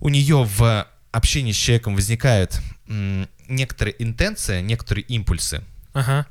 у 0.00 0.08
нее 0.08 0.44
в 0.44 0.86
общении 1.12 1.52
с 1.52 1.56
человеком 1.56 1.94
возникают 1.94 2.60
м, 2.88 3.28
некоторые 3.48 3.94
интенции, 4.02 4.60
некоторые 4.60 5.04
импульсы, 5.04 5.62
Ага. 5.92 6.26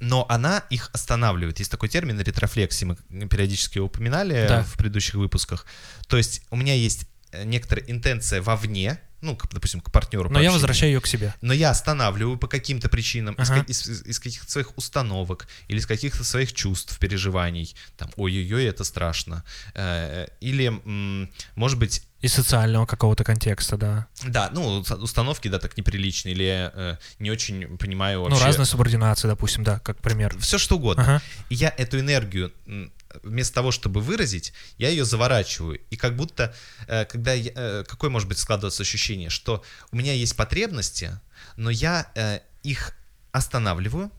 но 0.00 0.26
она 0.28 0.64
их 0.70 0.90
останавливает. 0.92 1.58
Есть 1.58 1.70
такой 1.70 1.88
термин 1.88 2.20
ретрофлексии, 2.20 2.84
мы 2.84 2.96
периодически 3.28 3.78
его 3.78 3.86
упоминали 3.86 4.46
Да. 4.48 4.62
в 4.64 4.74
предыдущих 4.74 5.14
выпусках. 5.14 5.64
То 6.08 6.16
есть 6.16 6.42
у 6.50 6.56
меня 6.56 6.74
есть 6.74 7.06
э, 7.32 7.44
некоторая 7.44 7.84
интенция 7.86 8.42
вовне, 8.42 9.00
ну, 9.22 9.36
к- 9.36 9.52
допустим, 9.52 9.80
к 9.80 9.90
партнеру. 9.90 10.28
по 10.28 10.34
Но 10.34 10.40
я 10.40 10.50
возвращаю 10.50 10.92
ее 10.92 11.00
к 11.00 11.06
себе. 11.06 11.34
но 11.40 11.52
я 11.52 11.70
останавливаю 11.70 12.36
по 12.38 12.46
каким-то 12.48 12.88
причинам, 12.88 13.34
из, 13.34 13.50
Ага. 13.50 13.64
из- 13.68 13.86
из- 13.86 14.02
из 14.06 14.18
каких-то 14.18 14.50
своих 14.50 14.76
установок 14.78 15.46
или 15.68 15.78
из 15.78 15.86
каких-то 15.86 16.24
своих 16.24 16.52
чувств, 16.52 16.98
переживаний, 16.98 17.74
там, 17.96 18.10
ой-ой-ой, 18.16 18.64
это 18.64 18.84
страшно, 18.84 19.44
Э, 19.74 20.26
или, 20.40 20.66
м, 20.66 21.30
может 21.54 21.78
быть, 21.78 22.02
Из 22.22 22.34
социального 22.34 22.84
какого-то 22.84 23.24
контекста, 23.24 23.78
да. 23.78 24.06
да, 24.26 24.50
ну, 24.52 24.80
установки, 25.00 25.48
да, 25.48 25.58
так 25.58 25.76
неприличные, 25.78 26.34
или 26.34 26.70
э, 26.74 26.96
не 27.18 27.30
очень 27.30 27.78
понимаю 27.78 28.20
вообще... 28.22 28.38
Ну, 28.38 28.44
разная 28.44 28.66
субординация, 28.66 29.28
допустим, 29.30 29.64
да, 29.64 29.78
как 29.78 29.96
пример. 30.02 30.36
Все 30.38 30.58
что 30.58 30.76
угодно. 30.76 31.02
Ага. 31.02 31.22
И 31.48 31.54
я 31.54 31.72
эту 31.78 31.98
энергию, 31.98 32.52
вместо 33.22 33.54
того, 33.54 33.70
чтобы 33.70 34.00
выразить, 34.00 34.52
я 34.78 34.88
ее 34.88 35.04
заворачиваю. 35.04 35.80
И 35.90 35.96
как 35.96 36.16
будто, 36.16 36.54
э, 36.86 37.04
когда 37.04 37.32
я- 37.32 37.52
э, 37.54 37.84
какое 37.86 38.10
может 38.10 38.28
быть 38.28 38.38
складываться 38.38 38.82
ощущение, 38.82 39.30
что 39.30 39.64
у 39.90 39.96
меня 39.96 40.12
есть 40.12 40.36
потребности, 40.36 41.18
но 41.56 41.70
я 41.70 42.10
э, 42.14 42.40
их 42.62 42.92
останавливаю 43.32 44.10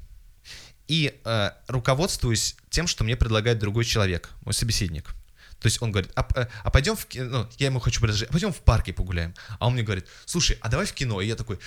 и 0.87 1.21
руководствуюсь 1.67 2.55
тем, 2.69 2.87
что 2.87 3.03
мне 3.03 3.15
предлагает 3.15 3.59
другой 3.59 3.85
человек, 3.85 4.29
мой 4.41 4.53
собеседник. 4.53 5.13
То 5.61 5.67
есть 5.67 5.81
он 5.81 5.91
говорит, 5.91 6.11
а, 6.15 6.27
а 6.63 6.71
пойдем 6.71 6.95
в 6.95 7.05
кино, 7.05 7.43
ну, 7.43 7.49
я 7.59 7.67
ему 7.67 7.79
хочу 7.79 8.01
предложить, 8.01 8.27
а 8.27 8.31
пойдем 8.31 8.51
в 8.51 8.61
парке 8.61 8.93
погуляем. 8.93 9.35
А 9.59 9.67
он 9.67 9.73
мне 9.73 9.83
говорит, 9.83 10.07
слушай, 10.25 10.57
а 10.59 10.69
давай 10.69 10.87
в 10.87 10.93
кино. 10.93 11.21
И 11.21 11.27
я 11.27 11.35
такой. 11.35 11.59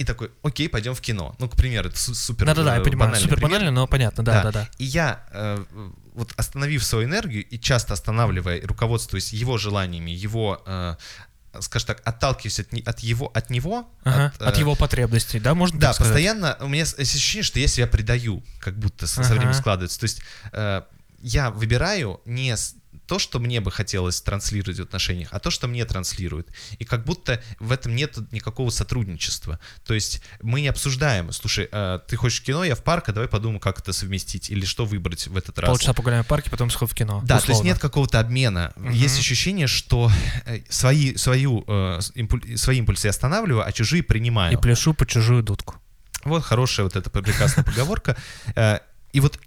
И 0.00 0.04
такой, 0.04 0.30
окей, 0.42 0.68
пойдем 0.68 0.94
в 0.94 1.00
кино. 1.00 1.34
Ну, 1.38 1.48
к 1.48 1.56
примеру, 1.56 1.88
это 1.88 1.98
су- 1.98 2.14
супер 2.14 2.46
Да-да-да, 2.46 2.76
я 2.76 2.80
э, 2.80 2.84
понимаю, 2.84 3.14
супер 3.16 3.36
пример. 3.36 3.50
банально, 3.50 3.70
но 3.70 3.86
понятно, 3.86 4.24
да-да-да. 4.24 4.68
И 4.78 4.84
я, 4.84 5.24
э, 5.30 5.64
вот 6.14 6.32
остановив 6.36 6.82
свою 6.84 7.06
энергию 7.06 7.44
и 7.46 7.58
часто 7.58 7.92
останавливая, 7.92 8.60
руководствуясь 8.66 9.32
его 9.34 9.58
желаниями, 9.58 10.10
его, 10.10 10.62
э, 10.66 10.96
скажем 11.60 11.88
так, 11.88 12.02
отталкиваясь 12.04 12.60
от, 12.60 12.68
от 12.88 13.00
его, 13.00 13.30
от 13.34 13.50
него, 13.50 13.90
Ага, 14.04 14.32
э, 14.40 14.44
От 14.44 14.56
его 14.58 14.74
потребностей, 14.74 15.38
да, 15.38 15.54
можно 15.54 15.78
да, 15.78 15.92
постоянно 15.92 16.56
у 16.60 16.68
меня 16.68 16.84
есть 16.84 16.98
ощущение, 16.98 17.42
что 17.44 17.58
я 17.60 17.66
себя 17.68 17.86
предаю, 17.86 18.42
как 18.58 18.78
будто 18.78 19.06
со, 19.06 19.16
со 19.16 19.20
Ага. 19.22 19.34
временем 19.34 19.54
складывается. 19.54 20.00
То 20.00 20.04
есть 20.04 20.22
э, 20.52 20.82
я 21.20 21.50
выбираю 21.50 22.20
не 22.24 22.56
с 22.56 22.74
то, 23.10 23.18
что 23.18 23.40
мне 23.40 23.60
бы 23.60 23.72
хотелось 23.72 24.20
транслировать 24.22 24.78
в 24.78 24.82
отношениях, 24.82 25.30
а 25.32 25.40
то, 25.40 25.50
что 25.50 25.66
мне 25.66 25.84
транслируют. 25.84 26.46
И 26.78 26.84
как 26.84 27.04
будто 27.04 27.42
в 27.58 27.72
этом 27.72 27.96
нет 27.96 28.16
никакого 28.30 28.70
сотрудничества. 28.70 29.58
То 29.84 29.94
есть 29.94 30.22
мы 30.40 30.60
не 30.60 30.68
обсуждаем, 30.68 31.32
слушай, 31.32 31.68
э, 31.72 31.98
ты 32.06 32.14
хочешь 32.14 32.40
кино, 32.40 32.62
я 32.62 32.76
в 32.76 32.84
парк, 32.84 33.08
а 33.08 33.12
давай 33.12 33.28
подумаем, 33.28 33.58
как 33.58 33.80
это 33.80 33.92
совместить 33.92 34.48
или 34.48 34.64
что 34.64 34.84
выбрать 34.86 35.26
в 35.26 35.36
этот 35.36 35.58
раз. 35.58 35.70
Полчаса 35.70 35.92
погуляем 35.92 36.22
в 36.22 36.28
парке, 36.28 36.50
потом 36.50 36.70
сход 36.70 36.88
в 36.88 36.94
кино. 36.94 37.20
Да, 37.22 37.26
то 37.26 37.34
есть 37.34 37.48
условно. 37.48 37.66
нет 37.66 37.78
какого-то 37.80 38.20
обмена. 38.20 38.72
Мгм. 38.76 38.92
Есть 38.92 39.18
ощущение, 39.18 39.66
что 39.66 40.08
э, 40.46 40.60
свои, 40.68 41.16
свою, 41.16 41.64
э, 41.66 41.98
импуль- 42.14 42.56
свои 42.56 42.78
импульсы 42.78 43.08
я 43.08 43.10
останавливаю, 43.10 43.66
а 43.66 43.72
чужие 43.72 44.04
принимаю. 44.04 44.52
И 44.52 44.56
пляшу 44.56 44.94
по 44.94 45.04
чужую 45.04 45.42
дудку. 45.42 45.74
Вот 46.22 46.44
хорошая 46.44 46.84
вот 46.84 46.94
эта 46.94 47.10
прекрасная 47.10 47.64
поговорка. 47.70 48.16
Э, 48.54 48.78
И 49.12 49.18
вот 49.18 49.40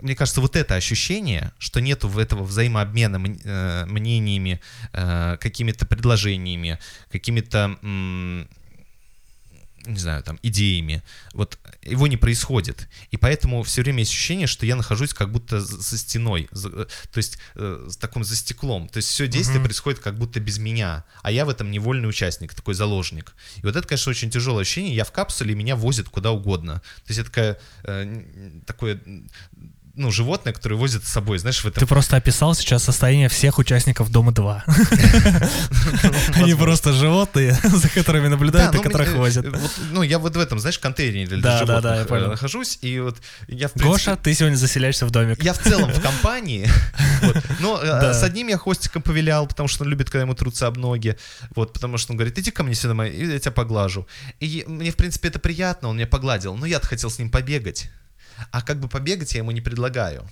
мне 0.00 0.14
кажется, 0.16 0.40
вот 0.40 0.56
это 0.56 0.74
ощущение, 0.74 1.52
что 1.58 1.80
нету 1.80 2.08
этого 2.18 2.42
взаимообмена 2.42 3.16
э, 3.44 3.84
мнениями, 3.86 4.60
э, 4.92 5.36
какими-то 5.40 5.86
предложениями, 5.86 6.78
какими-то, 7.10 7.78
не 9.86 9.98
знаю, 9.98 10.22
там, 10.22 10.38
идеями, 10.42 11.02
вот 11.34 11.58
его 11.82 12.06
не 12.06 12.16
происходит. 12.16 12.88
И 13.10 13.16
поэтому 13.16 13.62
все 13.62 13.82
время 13.82 14.00
есть 14.00 14.12
ощущение, 14.12 14.46
что 14.46 14.64
я 14.66 14.76
нахожусь 14.76 15.12
как 15.12 15.32
будто 15.32 15.60
за 15.60 15.98
стеной, 15.98 16.48
за- 16.52 16.68
э, 16.68 16.86
то 17.12 17.18
есть 17.18 17.38
э, 17.56 17.88
с 17.90 17.96
таком 17.96 18.24
за 18.24 18.36
стеклом. 18.36 18.88
То 18.88 18.98
есть 18.98 19.08
все 19.08 19.26
действие 19.26 19.58
Мгм. 19.58 19.64
происходит 19.66 20.00
как 20.00 20.16
будто 20.18 20.38
без 20.40 20.58
меня, 20.58 21.04
а 21.22 21.30
я 21.32 21.44
в 21.44 21.48
этом 21.48 21.70
невольный 21.70 22.08
участник, 22.08 22.54
такой 22.54 22.74
заложник. 22.74 23.34
И 23.56 23.62
вот 23.66 23.74
это, 23.76 23.86
конечно, 23.86 24.10
очень 24.10 24.30
тяжелое 24.30 24.62
ощущение. 24.62 24.94
Я 24.94 25.04
в 25.04 25.12
капсуле, 25.12 25.54
меня 25.54 25.74
возят 25.76 26.08
куда 26.08 26.30
угодно. 26.30 26.80
То 26.80 27.08
есть 27.08 27.20
это 27.20 27.28
такая, 27.30 27.58
э, 27.84 28.60
такое, 28.66 29.00
ну, 29.94 30.10
животное, 30.10 30.54
которое 30.54 30.76
возит 30.76 31.04
с 31.04 31.08
собой, 31.08 31.38
знаешь, 31.38 31.62
в 31.62 31.66
этом... 31.66 31.80
Ты 31.80 31.86
просто 31.86 32.16
описал 32.16 32.54
сейчас 32.54 32.82
состояние 32.82 33.28
всех 33.28 33.58
участников 33.58 34.10
Дома 34.10 34.32
2. 34.32 34.64
Они 36.34 36.54
просто 36.54 36.92
животные, 36.92 37.58
за 37.64 37.88
которыми 37.90 38.28
наблюдают 38.28 38.74
и 38.74 38.78
ну, 38.78 38.82
которых 38.82 39.08
мне- 39.10 39.18
возят. 39.18 39.44
э, 39.44 39.52
ну, 39.90 40.02
я 40.02 40.18
вот 40.18 40.34
в 40.34 40.38
этом, 40.38 40.58
знаешь, 40.58 40.78
контейнере 40.78 41.36
для 41.36 41.58
животных 41.58 42.10
э, 42.10 42.26
нахожусь, 42.28 42.78
и 42.80 43.00
вот 43.00 43.18
я, 43.48 43.68
в 43.68 43.76
Гоша, 43.76 44.16
ты 44.16 44.32
сегодня 44.34 44.56
заселяешься 44.56 45.04
в 45.04 45.10
домик. 45.10 45.42
Я 45.42 45.52
в 45.52 45.58
целом 45.58 45.92
в 45.92 46.00
компании, 46.02 46.68
но 47.60 47.78
э, 47.82 48.14
с 48.14 48.22
одним 48.22 48.48
я 48.48 48.56
хвостиком 48.56 49.02
повилял, 49.02 49.46
потому 49.46 49.68
что 49.68 49.84
он 49.84 49.90
любит, 49.90 50.08
когда 50.08 50.22
ему 50.22 50.34
трутся 50.34 50.68
об 50.68 50.78
ноги, 50.78 51.18
вот, 51.54 51.74
потому 51.74 51.98
что 51.98 52.12
он 52.12 52.16
говорит, 52.16 52.38
иди 52.38 52.50
ко 52.50 52.62
мне 52.62 52.74
сюда, 52.74 53.04
я 53.04 53.38
тебя 53.38 53.52
поглажу. 53.52 54.06
И 54.40 54.64
мне, 54.66 54.90
в 54.90 54.96
принципе, 54.96 55.28
это 55.28 55.38
приятно, 55.38 55.88
он 55.88 55.96
меня 55.96 56.06
погладил, 56.06 56.56
но 56.56 56.64
я-то 56.64 56.86
хотел 56.86 57.10
с 57.10 57.18
ним 57.18 57.30
побегать. 57.30 57.90
А 58.50 58.62
как 58.62 58.80
бы 58.80 58.88
побегать 58.88 59.34
я 59.34 59.38
ему 59.38 59.50
не 59.50 59.60
предлагаю. 59.60 60.28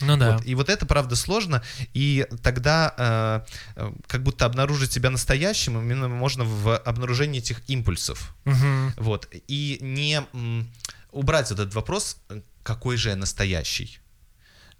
Ну 0.00 0.16
да. 0.16 0.32
Вот, 0.32 0.46
и 0.46 0.54
вот 0.56 0.68
это, 0.68 0.86
правда, 0.86 1.14
сложно, 1.14 1.62
и 1.92 2.26
тогда 2.42 2.94
э, 2.96 3.40
э, 3.76 3.92
как 4.08 4.22
будто 4.24 4.44
обнаружить 4.44 4.92
себя 4.92 5.10
настоящим 5.10 5.80
именно 5.80 6.08
можно 6.08 6.44
в 6.44 6.76
обнаружении 6.78 7.38
этих 7.38 7.62
импульсов. 7.68 8.34
Мгм. 8.44 8.92
Вот. 8.96 9.28
И 9.46 9.78
не 9.80 10.24
м, 10.32 10.68
убрать 11.12 11.50
вот 11.50 11.60
этот 11.60 11.74
вопрос, 11.74 12.16
э, 12.28 12.40
какой 12.64 12.96
же 12.96 13.10
я 13.10 13.16
настоящий? 13.16 14.00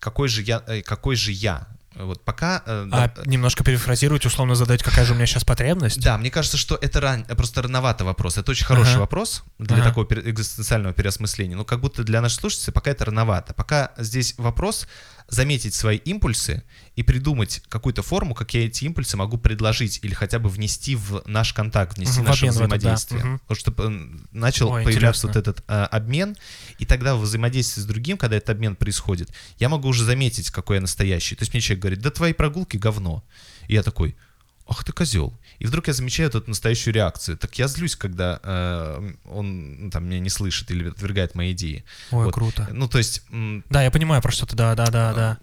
Какой 0.00 0.28
же 0.28 0.42
я? 0.42 0.62
э, 0.66 0.82
Какой 0.82 1.14
же 1.16 1.30
я? 1.30 1.68
Вот 1.96 2.24
пока... 2.24 2.62
э, 2.66 2.88
А 2.90 3.08
да, 3.08 3.22
немножко 3.26 3.62
перефразировать, 3.64 4.26
условно 4.26 4.54
задать, 4.54 4.82
какая 4.82 5.04
же 5.04 5.12
у 5.12 5.16
меня 5.16 5.26
сейчас 5.26 5.44
потребность? 5.44 6.00
да, 6.00 6.18
мне 6.18 6.30
кажется, 6.30 6.56
что 6.56 6.76
это 6.80 7.00
ран... 7.00 7.24
просто 7.24 7.62
рановато 7.62 8.04
вопрос. 8.04 8.36
Это 8.38 8.50
очень 8.50 8.66
хороший 8.66 8.92
Ага. 8.94 9.00
вопрос 9.00 9.44
для 9.58 9.76
Ага. 9.76 9.86
такого 9.88 10.06
экзистенциального 10.10 10.92
переосмысления. 10.92 11.56
Но 11.56 11.64
как 11.64 11.80
будто 11.80 12.02
для 12.04 12.20
наших 12.20 12.40
слушателей 12.40 12.72
пока 12.72 12.90
это 12.90 13.04
рановато. 13.04 13.54
Пока 13.54 13.92
здесь 13.98 14.34
вопрос 14.38 14.86
заметить 15.28 15.74
свои 15.74 15.96
импульсы 15.96 16.62
и 16.96 17.02
придумать 17.02 17.62
какую-то 17.68 18.02
форму, 18.02 18.34
как 18.34 18.54
я 18.54 18.66
эти 18.66 18.84
импульсы 18.84 19.16
могу 19.16 19.38
предложить 19.38 20.00
или 20.02 20.14
хотя 20.14 20.38
бы 20.38 20.48
внести 20.48 20.96
в 20.96 21.22
наш 21.26 21.52
контакт, 21.52 21.96
внести 21.96 22.20
в 22.20 22.24
наше 22.24 22.46
в 22.46 22.48
обмен 22.48 22.52
в 22.52 22.56
это, 22.56 22.68
да. 22.68 22.76
взаимодействие. 22.76 23.40
Потому 23.46 23.58
что 23.58 23.74
э, 23.78 24.26
начал 24.32 24.70
Ой, 24.70 24.84
появляться 24.84 25.26
интересно. 25.26 25.28
вот 25.28 25.36
этот 25.36 25.64
э, 25.68 25.84
обмен, 25.84 26.36
и 26.78 26.86
тогда 26.86 27.16
в 27.16 27.20
взаимодействии 27.20 27.80
с 27.80 27.86
другим, 27.86 28.18
когда 28.18 28.36
этот 28.36 28.50
обмен 28.50 28.76
происходит, 28.76 29.30
я 29.58 29.68
могу 29.68 29.88
уже 29.88 30.04
заметить, 30.04 30.50
какой 30.50 30.76
я 30.76 30.80
настоящий. 30.80 31.34
То 31.36 31.42
есть 31.42 31.52
мне 31.52 31.60
человек 31.60 31.82
говорит, 31.82 32.00
да 32.00 32.10
твои 32.10 32.32
прогулки 32.32 32.76
говно. 32.76 33.24
И 33.66 33.74
я 33.74 33.82
такой, 33.82 34.16
ах 34.66 34.84
ты 34.84 34.92
козел. 34.92 35.38
И 35.58 35.66
вдруг 35.66 35.86
я 35.86 35.92
замечаю 35.92 36.28
эту 36.28 36.42
настоящую 36.46 36.94
реакцию. 36.94 37.36
Так 37.36 37.58
я 37.58 37.68
злюсь, 37.68 37.96
когда 37.96 38.40
э, 38.42 39.12
он 39.24 39.84
ну, 39.84 39.90
там 39.90 40.06
меня 40.06 40.20
не 40.20 40.30
слышит 40.30 40.70
или 40.70 40.88
отвергает 40.88 41.34
мои 41.34 41.52
идеи. 41.52 41.84
Ой, 42.10 42.26
Вот. 42.26 42.34
круто. 42.34 42.68
Ну, 42.72 42.88
то 42.88 42.98
есть, 42.98 43.22
Да, 43.70 43.82
я 43.82 43.90
понимаю 43.90 44.22
про 44.22 44.32
что 44.32 44.46
ты, 44.46 44.56
да, 44.56 44.74
да, 44.74 44.86
да, 44.86 45.12
да. 45.12 45.38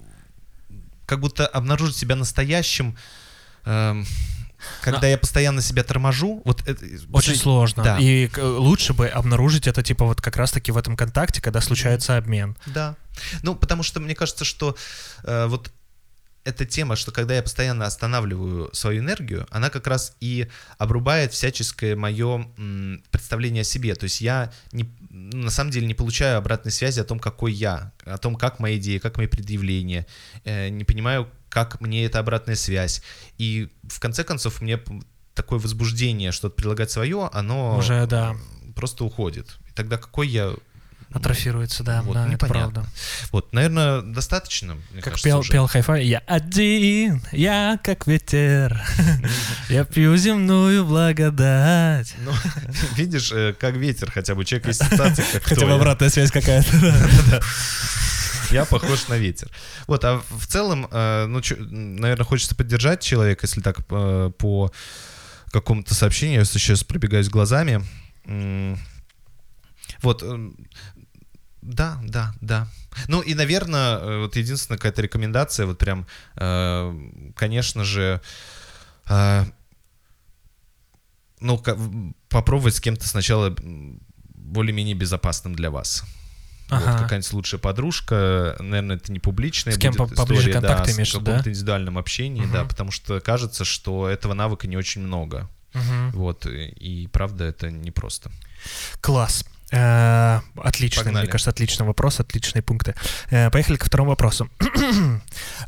как 1.05 1.19
будто 1.19 1.47
обнаружить 1.47 1.95
себя 1.95 2.15
настоящим, 2.15 2.97
эм, 3.65 4.05
когда 4.81 5.07
я 5.07 5.17
постоянно 5.17 5.61
себя 5.61 5.83
торможу, 5.83 6.41
вот 6.45 6.67
это... 6.67 6.85
Очень 7.11 7.35
сложно. 7.35 7.83
Да. 7.83 7.97
И 7.99 8.29
лучше 8.37 8.93
бы 8.93 9.07
обнаружить 9.07 9.67
это, 9.67 9.83
типа, 9.83 10.05
вот 10.05 10.21
как 10.21 10.37
раз-таки 10.37 10.71
в 10.71 10.77
этом 10.77 10.95
контакте, 10.95 11.41
когда 11.41 11.61
случается 11.61 12.17
обмен. 12.17 12.55
Да. 12.67 12.95
Ну, 13.43 13.55
потому 13.55 13.83
что 13.83 13.99
мне 13.99 14.15
кажется, 14.15 14.45
что 14.45 14.75
э, 15.23 15.47
вот 15.47 15.71
эта 16.43 16.65
тема, 16.65 16.95
что 16.95 17.11
когда 17.11 17.35
я 17.35 17.43
постоянно 17.43 17.85
останавливаю 17.85 18.69
свою 18.73 19.01
энергию, 19.01 19.45
она 19.51 19.69
как 19.69 19.87
раз 19.87 20.15
и 20.19 20.47
обрубает 20.77 21.33
всяческое 21.33 21.95
мое 21.95 22.47
представление 23.11 23.61
о 23.61 23.65
себе. 23.65 23.95
То 23.95 24.05
есть 24.05 24.21
я 24.21 24.51
не, 24.71 24.91
на 25.09 25.51
самом 25.51 25.71
деле 25.71 25.87
не 25.87 25.93
получаю 25.93 26.37
обратной 26.37 26.71
связи 26.71 26.99
о 26.99 27.03
том, 27.03 27.19
какой 27.19 27.53
я, 27.53 27.91
о 28.05 28.17
том, 28.17 28.35
как 28.35 28.59
мои 28.59 28.77
идеи, 28.77 28.97
как 28.97 29.17
мои 29.17 29.27
предъявления. 29.27 30.07
Э, 30.43 30.69
не 30.69 30.83
понимаю, 30.83 31.29
как 31.49 31.79
мне 31.81 32.05
эта 32.05 32.19
обратная 32.19 32.55
связь. 32.55 33.03
И 33.37 33.69
в 33.83 33.99
конце 33.99 34.23
концов 34.23 34.61
мне 34.61 34.79
такое 35.33 35.59
возбуждение, 35.59 36.31
что 36.31 36.49
предлагать 36.49 36.91
свое, 36.91 37.29
оно 37.31 37.77
Уже, 37.77 38.05
да, 38.07 38.35
просто 38.75 39.03
уходит. 39.03 39.57
И 39.69 39.73
тогда 39.73 39.97
какой 39.97 40.27
я... 40.27 40.53
атрофируется, 41.13 41.83
да, 41.83 42.01
Вот, 42.01 42.13
да, 42.13 42.21
это 42.23 42.31
непонятно. 42.33 42.71
правда. 42.71 42.89
Вот, 43.31 43.53
наверное, 43.53 44.01
достаточно. 44.01 44.77
Как 44.95 45.03
кажется, 45.03 45.23
пел, 45.23 45.39
уже. 45.39 45.51
пел 45.51 45.67
Хайфай, 45.67 46.05
я 46.05 46.19
один, 46.19 47.21
я 47.31 47.79
как 47.83 48.07
ветер, 48.07 48.81
я 49.69 49.83
пью 49.85 50.15
земную 50.17 50.85
благодать. 50.85 52.15
Ну, 52.23 52.31
видишь, 52.95 53.31
э, 53.31 53.53
как 53.59 53.75
ветер 53.75 54.11
хотя 54.11 54.35
бы, 54.35 54.41
у 54.41 54.43
человека 54.43 54.69
есть 54.69 54.81
как 54.87 55.43
Хотя 55.43 55.65
бы 55.65 55.73
обратная 55.73 56.09
связь 56.09 56.31
какая-то. 56.31 57.41
Я 58.51 58.65
похож 58.65 59.07
на 59.07 59.17
ветер. 59.17 59.49
Вот, 59.87 60.03
а 60.03 60.21
в 60.29 60.45
целом, 60.45 60.85
э, 60.91 61.25
ну, 61.25 61.41
наверное, 61.69 62.25
хочется 62.25 62.53
поддержать 62.53 63.01
человека, 63.01 63.45
если 63.45 63.61
так 63.61 63.79
э, 63.89 64.31
по 64.37 64.73
какому-то 65.51 65.95
сообщению, 65.95 66.39
я 66.39 66.45
сейчас 66.45 66.83
пробегаюсь 66.83 67.29
глазами. 67.29 67.81
Вот, 70.01 70.23
да, 71.71 71.99
да, 72.03 72.33
да. 72.41 72.67
Ну 73.07 73.21
и, 73.21 73.33
наверное, 73.33 73.97
э, 73.97 74.19
вот 74.19 74.35
единственная 74.35 74.77
какая-то 74.77 75.01
рекомендация, 75.01 75.65
вот 75.65 75.77
прям, 75.77 76.05
э, 76.35 77.31
конечно 77.35 77.83
же, 77.83 78.21
э, 79.09 79.45
ну, 81.39 81.61
попробовать 82.29 82.75
с 82.75 82.79
кем-то 82.81 83.07
сначала 83.07 83.55
более-менее 84.35 84.95
безопасным 84.95 85.55
для 85.55 85.71
вас. 85.71 86.03
Вот, 86.69 86.81
Ага. 86.87 86.99
какая-нибудь 86.99 87.33
лучшая 87.33 87.59
подружка, 87.59 88.55
наверное, 88.59 88.95
это 88.95 89.11
не 89.11 89.19
публичная 89.19 89.73
С 89.73 89.77
кем 89.77 89.93
будет 89.93 90.09
по- 90.11 90.15
поближе 90.15 90.51
история, 90.51 90.53
контакт 90.67 90.85
да, 90.87 90.91
имеешь 90.93 91.09
в 91.09 91.19
каком-то 91.19 91.43
да? 91.43 91.49
индивидуальном 91.49 91.97
общении, 91.97 92.45
да, 92.45 92.59
Мгм. 92.61 92.69
потому 92.69 92.91
что 92.91 93.19
кажется, 93.19 93.65
что 93.65 94.07
этого 94.07 94.33
навыка 94.33 94.67
не 94.67 94.77
очень 94.77 95.01
много. 95.01 95.49
Мгм. 95.73 96.11
Вот, 96.11 96.45
и, 96.45 96.67
и 96.67 97.07
правда 97.07 97.45
это 97.45 97.71
непросто. 97.71 98.31
Класс. 99.01 99.45
Э, 99.71 100.41
Отлично, 100.57 101.03
Погнали. 101.03 101.23
мне 101.23 101.31
кажется, 101.31 101.49
отличный 101.51 101.85
вопрос, 101.85 102.19
отличные 102.19 102.61
пункты. 102.61 102.93
Э, 103.29 103.49
Поехали 103.49 103.77
ко 103.77 103.85
второму 103.85 104.09
вопросу. 104.11 104.49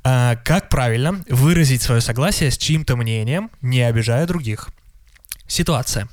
Э, 0.03 0.35
Как 0.43 0.69
правильно 0.69 1.23
выразить 1.29 1.81
свое 1.81 2.01
согласие 2.01 2.51
с 2.51 2.57
чьим-то 2.57 2.95
мнением, 2.97 3.49
не 3.61 3.81
обижая 3.81 4.27
других? 4.27 4.69
Ситуация. 5.47 6.07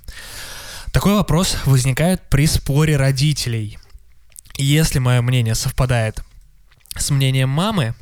Такой 0.92 1.14
вопрос 1.14 1.57
возникает 1.64 2.29
при 2.31 2.46
споре 2.46 2.96
родителей. 2.96 3.79
Если 4.57 4.98
мое 4.98 5.22
мнение 5.22 5.55
совпадает 5.55 6.22
с 6.96 7.11
мнением 7.11 7.48
мамы, 7.48 7.94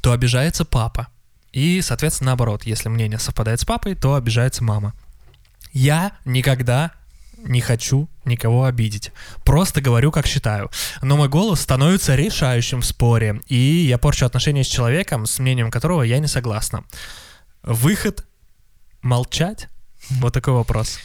то 0.00 0.12
обижается 0.12 0.64
папа. 0.64 1.08
И, 1.52 1.80
соответственно, 1.82 2.30
наоборот, 2.30 2.64
если 2.66 2.88
мнение 2.88 3.18
совпадает 3.18 3.60
с 3.60 3.64
папой, 3.64 3.94
то 3.94 4.14
обижается 4.14 4.64
мама. 4.64 4.92
Я 5.72 6.12
никогда 6.24 6.92
не 7.44 7.60
хочу 7.60 8.08
никого 8.24 8.64
обидеть. 8.64 9.12
Просто 9.44 9.80
говорю, 9.80 10.10
как 10.10 10.26
считаю. 10.26 10.70
Но 11.02 11.16
мой 11.16 11.28
голос 11.28 11.60
становится 11.60 12.14
решающим 12.14 12.80
в 12.80 12.86
споре, 12.86 13.40
и 13.48 13.56
я 13.56 13.98
порчу 13.98 14.26
отношения 14.26 14.64
с 14.64 14.68
человеком, 14.68 15.26
с 15.26 15.38
мнением 15.38 15.70
которого 15.70 16.02
я 16.02 16.18
не 16.18 16.26
согласна. 16.26 16.84
Выход— 17.62 18.24
молчать? 19.02 19.68
Вот 20.10 20.32
такой 20.34 20.54
вопрос. 20.54 20.98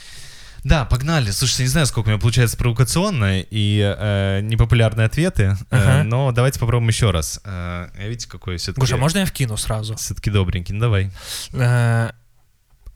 Да, 0.63 0.84
погнали. 0.86 1.32
Слушайте, 1.32 1.63
не 1.63 1.69
знаю, 1.69 1.86
сколько 1.88 2.08
у 2.08 2.10
меня 2.12 2.19
получается 2.19 2.58
провокационные 2.58 3.47
и 3.49 3.80
э, 3.82 4.41
непопулярные 4.41 5.06
ответы, 5.06 5.43
э, 5.43 5.56
Ага. 5.69 6.04
но 6.04 6.32
давайте 6.34 6.60
попробуем 6.60 6.89
еще 6.89 7.12
раз. 7.12 7.39
Э, 7.45 7.88
видите, 7.97 8.28
какой 8.28 8.58
все-таки... 8.58 8.82
Гоша, 8.82 8.95
а 8.95 8.97
можно 8.97 9.19
я 9.19 9.25
вкину 9.25 9.56
сразу? 9.56 9.95
Все-таки 9.95 10.30
добренький, 10.30 10.73
ну 10.75 10.82
давай. 10.82 11.12
Э, 11.54 12.12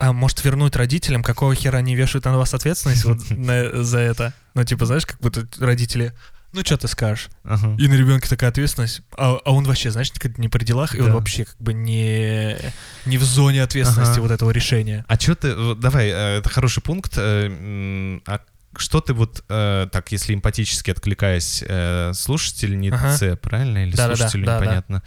А 0.05 0.11
может 0.11 0.43
вернуть 0.43 0.75
родителям, 0.75 1.23
какого 1.23 1.55
хера 1.55 1.77
они 1.77 1.95
вешают 1.95 2.25
на 2.25 2.37
вас 2.37 2.53
ответственность 2.53 3.05
вот 3.05 3.19
на- 3.29 3.83
за 3.83 3.99
это? 3.99 4.33
Ну, 4.53 4.63
типа, 4.65 4.85
знаешь, 4.85 5.05
как 5.05 5.17
будто 5.21 5.47
родители, 5.59 6.11
ну, 6.51 6.59
что 6.61 6.77
ты 6.77 6.89
скажешь? 6.89 7.29
Ага. 7.45 7.75
И 7.79 7.87
на 7.87 7.93
ребенке 7.93 8.27
такая 8.27 8.49
ответственность, 8.49 9.01
а, 9.17 9.37
а 9.45 9.51
он 9.51 9.63
вообще, 9.63 9.91
знаешь, 9.91 10.11
не 10.37 10.49
при 10.49 10.65
делах, 10.65 10.93
и 10.93 10.99
он 10.99 11.07
Да. 11.07 11.13
вообще 11.13 11.45
как 11.45 11.55
бы 11.57 11.73
не, 11.73 12.57
не 13.05 13.17
в 13.17 13.23
зоне 13.23 13.63
ответственности 13.63 14.13
Ага. 14.15 14.21
вот 14.23 14.31
этого 14.31 14.51
решения. 14.51 15.05
А 15.07 15.17
что 15.17 15.35
ты... 15.35 15.55
вот 15.55 15.79
Давай, 15.79 16.09
э, 16.09 16.37
это 16.39 16.49
хороший 16.49 16.83
пункт. 16.83 17.13
э, 17.17 18.19
А 18.27 18.41
что 18.75 19.01
ты 19.01 19.13
вот, 19.13 19.43
э, 19.49 19.87
так, 19.91 20.11
если 20.11 20.33
эмпатически 20.33 20.89
откликаясь, 20.91 21.63
э, 21.65 22.11
слушательнице, 22.15 22.95
Ага. 23.29 23.35
правильно? 23.37 23.83
Или 23.85 23.91
Да-да-да, 23.95 24.15
слушателю, 24.17 24.45
да-да. 24.47 24.63
непонятно. 24.65 25.03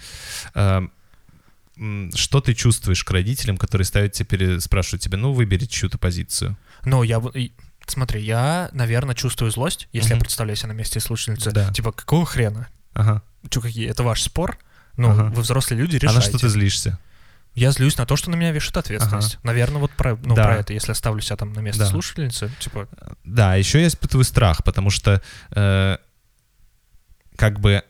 Э, 0.54 0.60
м, 0.78 0.92
Что 2.14 2.40
ты 2.40 2.54
чувствуешь 2.54 3.04
к 3.04 3.10
родителям, 3.10 3.58
которые 3.58 3.84
ставят 3.84 4.12
тебе, 4.12 4.60
спрашивают 4.60 5.02
тебя, 5.02 5.18
ну, 5.18 5.32
выбери 5.32 5.66
чью-то 5.66 5.98
позицию? 5.98 6.56
Ну, 6.84 7.02
я... 7.02 7.22
Смотри, 7.86 8.20
я, 8.22 8.68
наверное, 8.72 9.14
чувствую 9.14 9.50
злость, 9.52 9.88
если 9.92 10.10
я 10.10 10.16
Мгм. 10.16 10.22
представляю 10.24 10.56
себя 10.56 10.68
на 10.68 10.72
месте 10.72 10.98
слушательницы. 11.00 11.52
Да. 11.52 11.72
Типа, 11.72 11.92
какого 11.92 12.26
хрена? 12.26 12.66
Ага. 12.94 13.22
Чё, 13.48 13.60
какие? 13.60 13.88
Это 13.88 14.02
ваш 14.02 14.22
спор? 14.22 14.58
Ну, 14.96 15.10
Ага. 15.10 15.24
вы 15.34 15.42
взрослые 15.42 15.78
люди, 15.80 15.96
А 15.96 15.98
решайте. 16.00 16.18
на 16.18 16.22
что 16.22 16.38
ты 16.38 16.48
злишься? 16.48 16.98
Я 17.54 17.70
злюсь 17.70 17.96
на 17.96 18.04
то, 18.04 18.16
что 18.16 18.30
на 18.30 18.34
меня 18.36 18.50
вешают 18.52 18.76
ответственность. 18.78 19.38
Наверное, 19.44 19.80
вот 19.80 19.90
про, 19.92 20.16
ну, 20.16 20.34
Да. 20.34 20.44
про 20.44 20.56
это, 20.56 20.72
если 20.72 20.92
оставлю 20.92 21.20
себя 21.20 21.36
там 21.36 21.52
на 21.52 21.60
место 21.60 21.84
Да. 21.84 21.86
слушательницы, 21.90 22.50
типа, 22.58 22.88
Да, 23.24 23.54
еще 23.54 23.80
я 23.80 23.86
испытываю 23.86 24.24
страх, 24.24 24.64
потому 24.64 24.90
что 24.90 25.22
э, 25.54 25.96
как 27.36 27.60
бы 27.60 27.82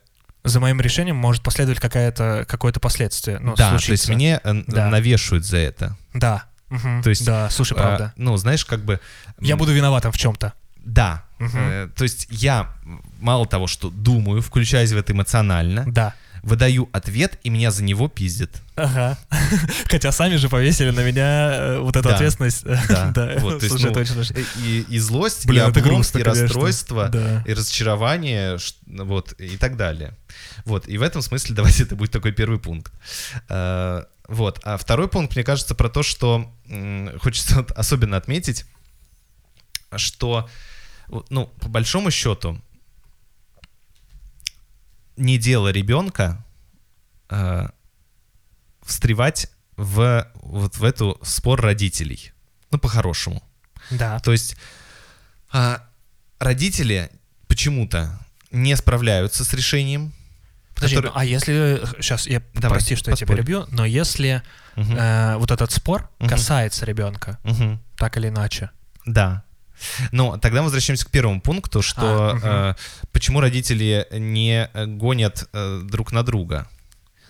за 0.47 0.61
моим 0.61 0.81
решением 0.81 1.17
может 1.17 1.43
последовать 1.43 1.81
какая-то, 1.81 2.45
какое-то 2.49 2.81
последствие. 2.81 3.39
Ну, 3.41 3.55
да, 3.57 3.69
то 3.69 3.75
есть 3.75 3.87
случится. 3.87 4.13
мне 4.13 4.41
э, 4.43 4.63
Да. 4.67 4.89
навешивают 4.89 5.45
за 5.45 5.59
это. 5.59 5.97
Да. 6.15 6.45
Мгм. 6.69 7.03
То 7.03 7.11
есть, 7.11 7.25
Да, 7.25 7.49
слушай, 7.51 7.75
А, 7.75 7.81
правда. 7.81 8.13
ну, 8.17 8.37
знаешь, 8.37 8.65
как 8.65 8.85
бы... 8.85 8.99
Я 9.41 9.57
буду 9.57 9.73
виноватым 9.73 10.11
в 10.13 10.19
чем-то. 10.19 10.53
Да. 10.85 11.23
Мгм. 11.39 11.51
Э, 11.59 11.89
то 11.95 12.03
есть 12.05 12.27
я 12.31 12.73
мало 13.21 13.47
того, 13.47 13.67
что 13.67 13.91
думаю, 13.91 14.41
включаюсь 14.43 14.93
в 14.93 14.97
это 14.97 15.13
эмоционально, 15.13 15.85
Да. 15.87 16.15
выдаю 16.43 16.89
ответ, 16.93 17.39
и 17.43 17.51
меня 17.51 17.71
за 17.73 17.83
него 17.83 18.09
пиздят. 18.09 18.63
Ага. 18.77 19.19
Хотя 19.91 20.13
сами 20.13 20.37
же 20.37 20.49
повесили 20.49 20.91
на 20.91 21.01
меня 21.01 21.51
э, 21.53 21.79
вот 21.81 21.97
эту 21.97 22.09
Да. 22.09 22.15
ответственность. 22.15 22.65
Да. 22.65 23.11
Да. 23.15 23.35
Вот, 23.39 23.59
то 23.59 23.65
есть, 23.65 23.69
Слушай, 23.69 23.87
ну, 23.87 23.93
даже- 23.95 24.35
И, 24.65 24.87
и 24.89 24.99
злость, 24.99 25.47
Блин, 25.47 25.65
и 25.65 25.67
облом, 25.67 25.85
грустно, 25.85 26.19
и 26.19 26.23
конечно. 26.23 26.43
расстройство, 26.45 27.09
Да. 27.09 27.43
и 27.47 27.53
разочарование, 27.53 28.59
вот, 28.87 29.33
и 29.41 29.57
так 29.57 29.77
далее. 29.77 30.15
Вот, 30.67 30.89
и 30.89 30.99
в 30.99 31.03
этом 31.03 31.23
смысле 31.23 31.55
давайте 31.57 31.85
это 31.85 31.97
будет 31.97 32.11
такой 32.11 32.33
первый 32.33 32.59
пункт. 32.59 32.93
Э, 33.49 34.05
Вот, 34.29 34.61
а 34.65 34.77
второй 34.77 35.09
пункт, 35.09 35.35
мне 35.35 35.45
кажется, 35.45 35.75
про 35.75 35.89
то, 35.89 36.03
что 36.03 36.53
хочется 37.23 37.65
особенно 37.75 38.17
отметить, 38.17 38.67
что, 39.97 40.51
ну, 41.31 41.47
по 41.61 41.69
большому 41.69 42.11
счету, 42.11 42.61
не 45.17 45.39
дело 45.39 45.69
ребенка 45.69 46.45
э, 47.31 47.69
встревать 48.83 49.51
в, 49.77 50.31
вот 50.35 50.77
в 50.77 50.85
эту 50.85 51.19
спор 51.23 51.61
родителей. 51.61 52.33
Ну, 52.71 52.79
по-хорошему. 52.79 53.43
Да. 53.91 54.19
То 54.21 54.33
есть 54.33 54.57
а, 55.53 55.87
родители 56.39 57.11
почему-то 57.47 58.19
не 58.51 58.77
справляются 58.77 59.45
с 59.45 59.53
решением. 59.53 60.13
Подожди, 60.77 60.97
который- 60.97 61.11
ну, 61.15 61.19
а 61.19 61.25
если... 61.25 61.81
Сейчас, 62.01 62.27
я 62.29 62.41
Давай, 62.55 62.77
прости, 62.79 62.95
что 62.95 63.11
я 63.11 63.17
тебя 63.17 63.27
поспорь. 63.27 63.37
перебью, 63.45 63.67
но 63.71 63.85
если 63.85 64.43
Мгм. 64.77 64.97
э, 64.97 65.37
вот 65.39 65.51
этот 65.51 65.73
спор 65.73 66.09
Мгм. 66.21 66.29
касается 66.29 66.85
ребенка, 66.87 67.39
Мгм. 67.43 67.81
так 67.97 68.17
или 68.19 68.29
иначе. 68.29 68.71
Да. 69.05 69.43
Но 70.13 70.39
тогда 70.39 70.63
возвращаемся 70.63 71.05
к 71.07 71.11
первому 71.11 71.41
пункту, 71.41 71.83
что 71.83 72.31
А, 72.31 72.35
мгм. 72.35 72.45
э, 72.47 72.75
почему 73.13 73.41
родители 73.41 74.07
не 74.13 74.71
э, 74.73 74.87
гонят 74.87 75.49
э, 75.53 75.81
друг 75.85 76.13
на 76.13 76.23
друга. 76.23 76.69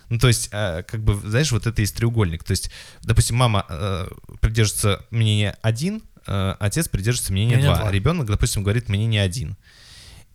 Ну, 0.09 0.19
то 0.19 0.27
есть, 0.29 0.49
э, 0.53 0.83
как 0.83 1.01
бы, 1.03 1.15
знаешь, 1.29 1.51
вот 1.51 1.67
это 1.67 1.81
есть 1.81 1.95
треугольник. 1.97 2.43
То 2.45 2.51
есть, 2.51 2.71
допустим, 3.01 3.35
мама 3.35 3.65
э, 3.67 4.07
придерживается 4.39 5.05
мнения 5.11 5.57
один, 5.61 6.03
э, 6.25 6.55
отец 6.59 6.87
придерживается 6.87 7.33
мнения 7.33 7.57
два. 7.57 7.91
Ребенок, 7.91 8.27
допустим, 8.27 8.63
говорит 8.63 8.87
мнение 8.87 9.21
один. 9.21 9.57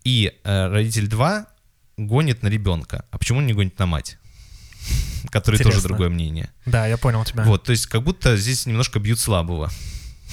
И 0.04 0.32
э, 0.44 0.66
родитель 0.68 1.06
два 1.08 1.46
гонит 2.06 2.42
на 2.42 2.48
ребенка. 2.48 3.04
А 3.10 3.18
почему 3.18 3.40
не 3.40 3.52
гонит 3.52 3.78
на 3.78 3.86
мать? 3.86 4.18
Который 5.30 5.60
тоже 5.60 5.80
другое 5.80 6.08
мнение. 6.08 6.50
Да, 6.66 6.86
я 6.86 6.96
понял 6.96 7.24
тебя. 7.24 7.44
Вот, 7.44 7.64
то 7.64 7.72
есть, 7.72 7.86
как 7.86 8.02
будто 8.02 8.36
здесь 8.36 8.66
немножко 8.66 8.98
бьют 8.98 9.18
слабого. 9.18 9.70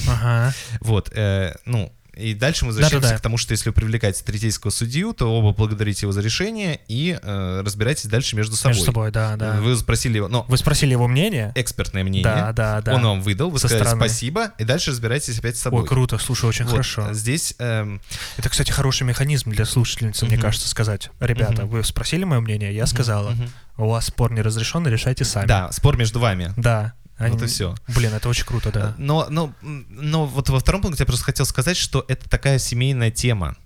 Ага. 0.07 0.53
Вот, 0.79 1.11
э, 1.13 1.55
ну, 1.65 1.91
и 2.19 2.33
дальше 2.33 2.65
мы 2.65 2.69
возвращаемся 2.69 3.01
Да-да-да. 3.01 3.19
к 3.19 3.21
тому, 3.21 3.37
что 3.37 3.51
если 3.53 3.69
вы 3.69 3.73
привлекаете 3.73 4.23
третейского 4.23 4.71
судью, 4.71 5.13
то 5.13 5.33
оба 5.33 5.55
благодарите 5.55 6.05
его 6.05 6.11
за 6.11 6.21
решение 6.21 6.79
и 6.87 7.17
э, 7.21 7.61
разбирайтесь 7.63 8.05
дальше 8.05 8.35
между 8.35 8.55
собой. 8.55 8.73
Между 8.75 8.85
собой, 8.85 9.11
да, 9.11 9.35
да. 9.35 9.53
Вы 9.61 9.75
спросили 9.77 10.17
его, 10.17 10.27
ну, 10.27 10.45
Вы 10.47 10.57
спросили 10.57 10.91
его 10.91 11.07
мнение? 11.07 11.51
экспертное 11.55 12.03
мнение. 12.03 12.23
Да, 12.23 12.51
да, 12.53 12.81
да. 12.81 12.95
Он 12.95 13.03
вам 13.03 13.21
выдал, 13.21 13.49
вы 13.49 13.59
Со 13.59 13.67
сказали 13.67 13.83
стороны. 13.87 14.05
спасибо, 14.09 14.51
и 14.57 14.63
дальше 14.63 14.91
разбирайтесь 14.91 15.39
опять 15.39 15.57
с 15.57 15.61
собой. 15.61 15.81
Ой, 15.83 15.87
круто, 15.87 16.17
слушай, 16.17 16.45
очень 16.45 16.65
Вот, 16.65 16.71
хорошо. 16.71 17.13
Здесь, 17.13 17.55
эм, 17.59 18.01
Это, 18.37 18.49
кстати, 18.49 18.71
хороший 18.71 19.03
механизм 19.03 19.51
для 19.51 19.65
слушательницы, 19.65 20.25
мне 20.25 20.35
Мгм. 20.35 20.43
кажется, 20.43 20.67
сказать. 20.67 21.09
Ребята, 21.19 21.63
Мгм. 21.63 21.67
вы 21.69 21.83
спросили 21.83 22.23
мое 22.23 22.39
мнение, 22.41 22.73
я 22.75 22.85
сказала. 22.85 23.31
мгм. 23.31 23.49
У 23.77 23.87
вас 23.89 24.07
спор 24.07 24.33
не 24.33 24.41
разрешен, 24.41 24.85
решайте 24.87 25.23
сами. 25.23 25.47
да, 25.47 25.71
спор 25.71 25.95
между 25.97 26.19
вами. 26.19 26.53
Да. 26.57 26.93
Вот 27.19 27.41
и 27.41 27.47
все. 27.47 27.75
Блин, 27.89 28.13
это 28.13 28.29
очень 28.29 28.45
круто, 28.45 28.71
да. 28.71 28.95
Но, 28.97 29.27
но, 29.29 29.53
но 29.61 30.25
вот 30.25 30.49
во 30.49 30.59
втором 30.59 30.81
пункте 30.81 31.03
я 31.03 31.05
просто 31.05 31.25
хотел 31.25 31.45
сказать, 31.45 31.75
что 31.75 32.05
это 32.07 32.29
такая 32.29 32.59
семейная 32.59 33.11
тема. 33.11 33.57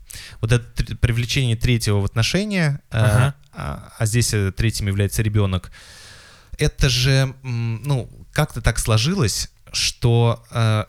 Вот 0.42 0.52
это 0.52 0.96
привлечение 0.98 1.56
третьего 1.56 2.00
в 2.00 2.06
отношения, 2.06 2.82
э, 2.92 2.98
Ага. 2.98 3.36
а, 3.52 3.94
а 3.98 4.06
здесь 4.06 4.34
э, 4.34 4.52
третьим 4.52 4.88
является 4.88 5.22
ребенок. 5.22 5.72
Это 6.58 6.89
же, 6.89 7.34
ну, 7.42 8.10
как-то 8.32 8.62
так 8.62 8.80
сложилось, 8.80 9.50
что 9.72 10.44
э, 10.52 10.86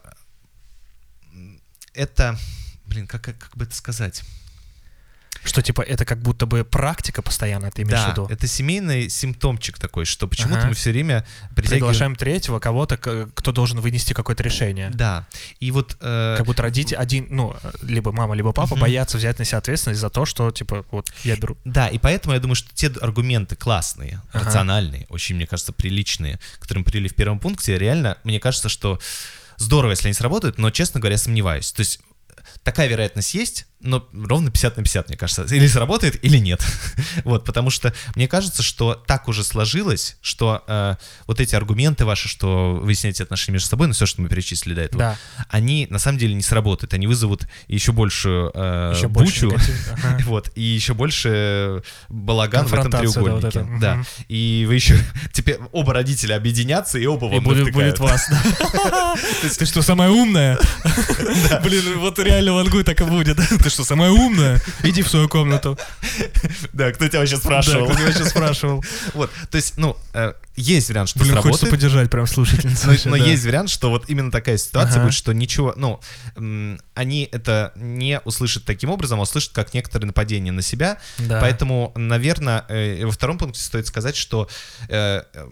это, 1.94 2.38
блин, 2.86 3.06
как, 3.06 3.22
как 3.22 3.50
бы 3.56 3.64
это 3.64 3.74
сказать? 3.74 4.22
Что, 5.44 5.60
типа, 5.62 5.82
это 5.82 6.04
как 6.06 6.20
будто 6.22 6.46
бы 6.46 6.64
практика 6.64 7.20
постоянно, 7.20 7.70
ты 7.70 7.82
имеешь 7.82 7.98
в 8.00 8.04
Да, 8.06 8.10
виду? 8.12 8.26
это 8.30 8.46
семейный 8.46 9.10
симптомчик 9.10 9.78
такой, 9.78 10.06
что 10.06 10.26
почему-то 10.26 10.60
Ага. 10.60 10.68
мы 10.68 10.74
все 10.74 10.90
время 10.90 11.26
притягиваем... 11.54 11.80
Приглашаем 11.80 12.16
третьего, 12.16 12.58
кого-то, 12.60 12.96
кто 12.96 13.52
должен 13.52 13.80
вынести 13.80 14.14
какое-то 14.14 14.42
решение. 14.42 14.90
Да, 14.90 15.26
и 15.60 15.70
вот... 15.70 15.96
э, 16.00 16.34
Как 16.38 16.46
будто 16.46 16.62
родитель 16.62 16.96
один, 16.96 17.26
ну, 17.30 17.54
либо 17.82 18.10
мама, 18.10 18.34
либо 18.34 18.52
папа 18.52 18.74
Мгм. 18.74 18.80
боятся 18.80 19.18
взять 19.18 19.38
на 19.38 19.44
себя 19.44 19.58
ответственность 19.58 20.00
за 20.00 20.08
то, 20.10 20.24
что, 20.24 20.50
типа, 20.50 20.84
вот 20.90 21.12
я 21.24 21.36
беру. 21.36 21.56
Да, 21.64 21.88
и 21.88 21.98
поэтому 21.98 22.34
я 22.34 22.40
думаю, 22.40 22.54
что 22.56 22.74
те 22.74 22.88
аргументы 23.00 23.54
классные, 23.54 24.22
Ага. 24.32 24.46
рациональные, 24.46 25.06
очень, 25.10 25.36
мне 25.36 25.46
кажется, 25.46 25.72
приличные, 25.72 26.40
которые 26.58 26.80
мы 26.80 26.90
привели 26.90 27.08
в 27.08 27.14
первом 27.14 27.38
пункте, 27.38 27.78
реально, 27.78 28.16
мне 28.24 28.40
кажется, 28.40 28.68
что 28.70 28.98
здорово, 29.58 29.90
если 29.90 30.08
они 30.08 30.14
сработают, 30.14 30.56
но, 30.58 30.70
честно 30.70 31.00
говоря, 31.00 31.18
сомневаюсь. 31.18 31.70
То 31.72 31.80
есть 31.80 32.00
такая 32.62 32.88
вероятность 32.88 33.34
есть, 33.34 33.66
но 33.84 34.08
ровно 34.12 34.50
50 34.50 34.76
на 34.78 34.82
50, 34.82 35.08
мне 35.08 35.16
кажется. 35.18 35.44
Или 35.54 35.66
сработает, 35.68 36.24
или 36.24 36.38
нет. 36.38 36.62
вот, 37.24 37.44
потому 37.44 37.70
что 37.70 37.92
мне 38.16 38.26
кажется, 38.26 38.62
что 38.62 38.94
так 38.94 39.28
уже 39.28 39.44
сложилось, 39.44 40.16
что 40.22 40.64
э, 40.66 40.96
вот 41.26 41.40
эти 41.40 41.54
аргументы 41.54 42.04
ваши, 42.04 42.28
что 42.28 42.74
выясняете 42.82 43.22
отношения 43.22 43.54
между 43.54 43.68
собой, 43.68 43.86
ну 43.86 43.92
все, 43.92 44.06
что 44.06 44.22
мы 44.22 44.28
перечислили 44.28 44.74
до 44.74 44.80
этого, 44.80 44.98
Да. 44.98 45.18
они 45.50 45.86
на 45.90 45.98
самом 45.98 46.18
деле 46.18 46.34
не 46.34 46.42
сработают. 46.42 46.94
Они 46.94 47.06
вызовут 47.06 47.46
еще 47.68 47.92
большую 47.92 48.50
э, 48.54 48.92
Еще 48.96 49.08
бучу. 49.08 49.52
ага. 50.02 50.18
Вот, 50.24 50.50
и 50.54 50.62
еще 50.62 50.94
больше 50.94 51.82
балаган 52.08 52.64
в 52.66 52.72
этом 52.72 52.90
Конфронтация, 52.90 53.22
да, 53.22 53.30
вот 53.30 53.40
треугольнике. 53.40 53.58
это, 53.58 53.80
Да, 53.80 53.94
мгм. 53.96 54.06
И 54.28 54.64
вы 54.66 54.74
еще 54.74 54.98
теперь 55.32 55.58
оба 55.72 55.92
родителя 55.92 56.36
объединятся, 56.36 56.98
и 56.98 57.06
оба 57.06 57.26
И 57.26 57.34
вам 57.34 57.44
будет, 57.44 57.64
навтыкают. 57.66 57.98
будет 57.98 58.10
вас. 58.10 58.26
да. 58.30 59.14
Ты 59.58 59.66
что, 59.66 59.82
самая 59.82 60.10
умная? 60.10 60.58
Блин, 61.62 61.98
вот 61.98 62.18
реально 62.18 62.54
в 62.54 62.58
Ангу 62.58 62.82
так 62.84 63.00
и 63.00 63.04
будет. 63.04 63.36
Ты 63.36 63.70
что, 63.74 63.84
самая 63.84 64.10
умная? 64.10 64.60
Иди 64.82 65.02
в 65.02 65.08
свою 65.08 65.28
комнату. 65.28 65.78
Да, 66.72 66.92
кто 66.92 67.08
тебя 67.08 67.20
вообще 67.20 67.36
Да, 67.36 67.40
спрашивал? 67.42 67.86
кто 67.86 67.94
тебя 67.96 68.12
сейчас 68.12 68.30
спрашивал? 68.30 68.84
Вот, 69.14 69.30
то 69.50 69.56
есть, 69.56 69.76
ну, 69.76 69.96
э, 70.12 70.32
есть 70.56 70.88
вариант, 70.88 71.08
что 71.10 71.18
Блин, 71.20 71.34
хочется 71.34 71.58
сработает. 71.58 71.70
поддержать 71.72 72.10
прям 72.10 72.26
слушательницу. 72.26 72.86
Но, 72.86 72.92
вообще, 72.92 73.08
но 73.08 73.18
да. 73.18 73.24
есть 73.24 73.44
вариант, 73.44 73.70
что 73.70 73.90
вот 73.90 74.08
именно 74.08 74.30
такая 74.30 74.56
ситуация 74.56 74.96
Ага. 74.96 75.04
будет, 75.06 75.14
что 75.14 75.32
ничего, 75.32 75.74
ну, 75.76 76.00
они 76.94 77.28
это 77.32 77.72
не 77.76 78.20
услышат 78.24 78.64
таким 78.64 78.90
образом, 78.90 79.18
а 79.18 79.22
услышат 79.22 79.52
как 79.52 79.74
некоторое 79.74 80.06
нападение 80.06 80.52
на 80.52 80.62
себя. 80.62 80.98
Да. 81.18 81.40
Поэтому, 81.40 81.92
наверное, 81.96 82.64
во 83.04 83.10
втором 83.10 83.38
пункте 83.38 83.60
стоит 83.60 83.86
сказать, 83.86 84.16
что 84.16 84.48
э, 84.88 85.22
э, 85.34 85.48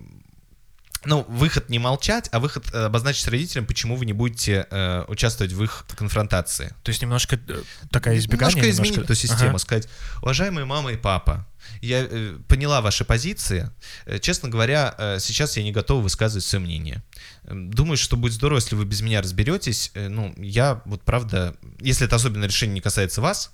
ну, 1.04 1.24
выход 1.28 1.68
не 1.68 1.78
молчать, 1.78 2.28
а 2.32 2.38
выход 2.40 2.64
э, 2.72 2.84
обозначить 2.84 3.26
родителям, 3.28 3.66
почему 3.66 3.96
вы 3.96 4.06
не 4.06 4.12
будете 4.12 4.66
э, 4.70 5.04
участвовать 5.08 5.52
в 5.52 5.62
их 5.62 5.84
конфронтации. 5.96 6.74
То 6.82 6.90
есть 6.90 7.02
немножко 7.02 7.36
э, 7.48 7.62
такая 7.90 8.16
избегание. 8.18 8.54
Немножко 8.54 8.70
изменить 8.70 8.92
немножко- 8.96 9.12
эту 9.12 9.20
систему, 9.20 9.50
Ага. 9.50 9.58
сказать, 9.58 9.88
уважаемые 10.22 10.64
мама 10.64 10.92
и 10.92 10.96
папа, 10.96 11.46
я 11.80 12.06
э, 12.08 12.36
поняла 12.48 12.80
ваши 12.80 13.04
позиции. 13.04 13.70
Э, 14.06 14.18
честно 14.18 14.48
говоря, 14.48 14.94
э, 14.98 15.18
сейчас 15.20 15.56
я 15.56 15.62
не 15.64 15.72
готова 15.72 16.02
высказывать 16.02 16.44
свое 16.44 16.64
мнение. 16.64 17.02
Эм, 17.44 17.72
Думаю, 17.72 17.96
что 17.96 18.16
будет 18.16 18.32
здорово, 18.34 18.58
если 18.58 18.74
вы 18.76 18.84
без 18.84 19.00
меня 19.00 19.20
разберетесь. 19.22 19.90
Э, 19.94 20.08
ну, 20.08 20.32
я 20.36 20.82
вот 20.84 21.02
правда, 21.02 21.56
если 21.80 22.06
это 22.06 22.16
особенное 22.16 22.48
решение 22.48 22.74
не 22.74 22.80
касается 22.80 23.20
вас, 23.20 23.52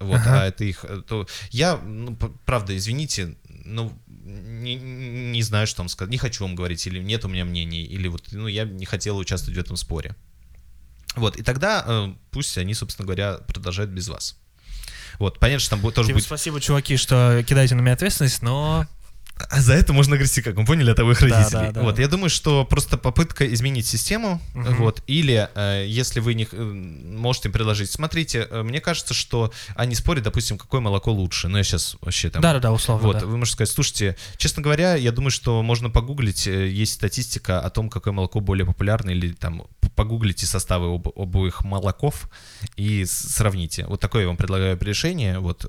вот, 0.00 0.16
Ага. 0.20 0.42
а 0.42 0.46
это 0.46 0.64
их, 0.64 0.84
э, 0.88 1.02
то 1.06 1.26
я, 1.50 1.76
ну, 1.76 2.16
правда, 2.44 2.76
извините, 2.76 3.34
ну, 3.48 3.92
не, 4.28 4.76
не 4.76 5.42
знаю, 5.42 5.66
что 5.66 5.82
вам 5.82 5.88
сказать, 5.88 6.10
не 6.10 6.18
хочу 6.18 6.44
вам 6.44 6.54
говорить, 6.54 6.86
или 6.86 7.00
нет 7.00 7.24
у 7.24 7.28
меня 7.28 7.44
мнений, 7.44 7.82
или 7.82 8.08
вот, 8.08 8.24
ну, 8.32 8.46
я 8.46 8.64
не 8.64 8.84
хотела 8.84 9.16
участвовать 9.18 9.56
в 9.56 9.60
этом 9.60 9.76
споре. 9.76 10.14
Вот, 11.16 11.36
и 11.36 11.42
тогда 11.42 11.84
э, 11.86 12.14
пусть 12.30 12.58
они, 12.58 12.74
собственно 12.74 13.06
говоря, 13.06 13.38
продолжают 13.38 13.90
без 13.90 14.08
вас. 14.08 14.38
Вот, 15.18 15.38
понятно, 15.38 15.60
что 15.60 15.70
там 15.70 15.80
будет, 15.80 15.94
тоже 15.94 16.08
Типа, 16.08 16.18
будет... 16.18 16.26
спасибо, 16.26 16.60
чуваки, 16.60 16.96
что 16.96 17.42
кидаете 17.46 17.74
на 17.74 17.80
меня 17.80 17.94
ответственность, 17.94 18.42
но 18.42 18.86
А 19.50 19.60
за 19.60 19.74
это 19.74 19.92
можно 19.92 20.16
грести, 20.16 20.42
как 20.42 20.56
мы 20.56 20.64
поняли, 20.64 20.90
от 20.90 20.98
их 20.98 21.20
родителей. 21.20 21.50
да, 21.50 21.72
да. 21.72 21.82
Вот, 21.82 21.98
я 21.98 22.08
думаю, 22.08 22.30
что 22.30 22.64
просто 22.64 22.96
попытка 22.98 23.52
изменить 23.54 23.86
систему, 23.86 24.40
Мгм. 24.54 24.76
вот, 24.76 25.02
или 25.06 25.48
э, 25.54 25.84
если 25.86 26.20
вы 26.20 26.34
не 26.34 26.48
э, 26.50 26.62
можете 26.62 27.48
им 27.48 27.52
предложить, 27.52 27.90
смотрите, 27.90 28.46
э, 28.50 28.62
мне 28.62 28.80
кажется, 28.80 29.14
что 29.14 29.52
они 29.74 29.94
спорят, 29.94 30.24
допустим, 30.24 30.58
какое 30.58 30.80
молоко 30.80 31.12
лучше. 31.12 31.48
Ну, 31.48 31.58
я 31.58 31.64
сейчас 31.64 31.96
вообще 32.00 32.30
там... 32.30 32.42
да-да-да, 32.42 32.72
условно, 32.72 33.06
Вот, 33.06 33.18
да. 33.20 33.26
вы 33.26 33.36
можете 33.36 33.54
сказать, 33.54 33.70
слушайте, 33.70 34.16
честно 34.36 34.62
говоря, 34.62 34.94
я 34.96 35.12
думаю, 35.12 35.30
что 35.30 35.62
можно 35.62 35.90
погуглить, 35.90 36.46
э, 36.46 36.68
есть 36.68 36.94
статистика 36.94 37.60
о 37.60 37.70
том, 37.70 37.88
какое 37.90 38.12
молоко 38.12 38.40
более 38.40 38.66
популярно, 38.66 39.10
или 39.10 39.32
там 39.32 39.64
погуглите 39.94 40.46
составы 40.46 40.94
об- 40.94 41.08
обоих 41.18 41.64
молоков 41.64 42.28
и 42.76 43.04
сравните. 43.04 43.86
Вот 43.86 44.00
такое 44.00 44.22
я 44.22 44.28
вам 44.28 44.36
предлагаю 44.36 44.78
решение, 44.80 45.38
вот, 45.38 45.66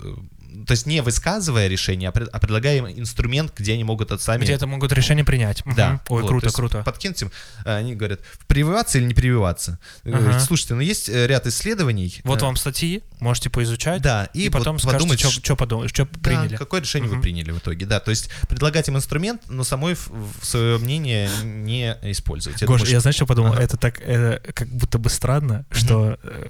то 0.65 0.71
есть 0.71 0.85
не 0.85 1.01
высказывая 1.01 1.67
решение, 1.67 2.09
а, 2.09 2.11
пред- 2.11 2.29
а 2.31 2.39
предлагая 2.39 2.77
им 2.77 2.87
инструмент, 2.87 3.53
где 3.57 3.73
они 3.73 3.83
могут 3.83 4.11
от 4.11 4.21
сами... 4.21 4.43
Где 4.43 4.53
это 4.53 4.67
могут 4.67 4.91
решение 4.91 5.23
принять. 5.25 5.63
Да. 5.75 6.01
Ой, 6.09 6.21
вот, 6.21 6.27
то 6.27 6.27
круто, 6.27 6.51
круто. 6.51 6.83
Подкиньте 6.83 7.25
им, 7.25 7.31
э, 7.65 7.75
они 7.77 7.95
говорят, 7.95 8.21
прививаться 8.47 8.97
или 8.97 9.05
не 9.05 9.13
прививаться? 9.13 9.79
Ага. 10.05 10.39
Слушайте, 10.39 10.75
ну 10.75 10.81
есть 10.81 11.09
э, 11.09 11.27
ряд 11.27 11.45
исследований. 11.47 12.19
Вот 12.23 12.41
э, 12.41 12.45
вам 12.45 12.55
статьи, 12.55 13.03
можете 13.19 13.49
поизучать. 13.49 14.01
Да, 14.01 14.29
И, 14.33 14.45
и, 14.45 14.49
потом 14.49 14.75
вот 14.77 14.81
скажете, 14.81 14.99
подумать, 14.99 15.19
что 15.43 15.55
подумали, 15.55 15.87
что 15.87 16.05
да, 16.05 16.19
приняли. 16.21 16.55
какое 16.55 16.81
решение 16.81 17.07
Мгм. 17.09 17.17
вы 17.17 17.21
приняли 17.23 17.51
в 17.51 17.57
итоге, 17.59 17.85
да, 17.85 17.99
то 17.99 18.11
есть 18.11 18.29
предлагать 18.47 18.87
им 18.87 18.97
инструмент, 18.97 19.41
но 19.49 19.63
самой 19.63 19.95
в, 19.95 20.09
свое 20.45 20.77
мнение 20.77 21.29
не 21.43 21.97
использовать. 22.03 22.61
Я 22.61 22.67
Гош, 22.67 22.81
думаю, 22.81 22.91
я 22.91 22.97
что- 22.97 23.01
знаешь, 23.01 23.15
что 23.15 23.25
подумал? 23.25 23.53
Ага. 23.53 23.63
Это 23.63 23.77
так, 23.77 23.99
э, 24.01 24.39
как 24.53 24.67
будто 24.69 24.97
бы 24.97 25.09
странно, 25.09 25.65
что 25.71 26.17
э, 26.23 26.47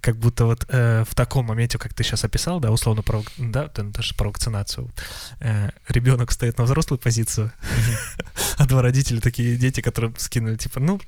как 0.00 0.16
будто 0.16 0.44
вот 0.44 0.64
э, 0.68 1.04
в 1.08 1.14
таком 1.14 1.46
моменте, 1.46 1.78
как 1.78 1.92
ты 1.94 2.04
сейчас 2.04 2.24
описал, 2.24 2.60
да, 2.60 2.70
условно, 2.70 3.02
про, 3.02 3.22
да, 3.36 3.68
ты 3.68 3.82
даже 3.82 4.14
про 4.14 4.28
вакцинацию, 4.28 4.90
э, 5.40 5.70
ребенок 5.88 6.30
стоит 6.32 6.56
на 6.58 6.64
взрослую 6.64 6.98
позицию, 6.98 7.52
а 8.58 8.66
два 8.66 8.82
родителя 8.82 9.20
такие 9.20 9.56
дети, 9.56 9.80
которые 9.80 10.12
скинули, 10.18 10.56
типа, 10.56 10.80
ну, 10.80 11.00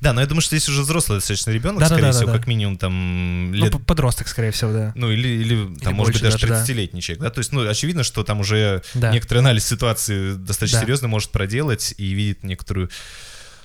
Да, 0.00 0.12
но 0.12 0.20
я 0.20 0.26
думаю, 0.26 0.40
что 0.42 0.56
здесь 0.56 0.68
уже 0.68 0.82
взрослый 0.82 1.18
достаточно 1.18 1.50
ребенок, 1.50 1.80
Да-да-да-да-да. 1.80 2.12
скорее 2.12 2.26
всего, 2.28 2.38
как 2.38 2.46
минимум 2.46 2.76
там 2.76 3.50
ну, 3.52 3.56
лет 3.64 3.72
п- 3.72 3.78
подросток, 3.80 4.28
скорее 4.28 4.50
всего, 4.50 4.72
да. 4.72 4.92
ну, 4.94 5.10
или, 5.10 5.28
или 5.28 5.74
там, 5.78 5.94
может 5.94 6.12
быть, 6.12 6.22
даже 6.22 6.38
даже, 6.38 6.46
да. 6.48 6.64
30-летний 6.64 7.02
человек, 7.02 7.22
да, 7.22 7.30
то 7.30 7.38
есть, 7.38 7.52
ну, 7.52 7.68
очевидно, 7.68 8.02
что 8.04 8.22
там 8.24 8.40
уже 8.40 8.82
Да. 8.94 9.12
некоторый 9.12 9.38
анализ 9.38 9.64
ситуации 9.66 10.34
достаточно 10.34 10.78
Да. 10.78 10.84
серьезно 10.84 11.08
может 11.08 11.30
проделать 11.30 11.94
и 11.98 12.12
видит 12.14 12.42
некоторую 12.44 12.88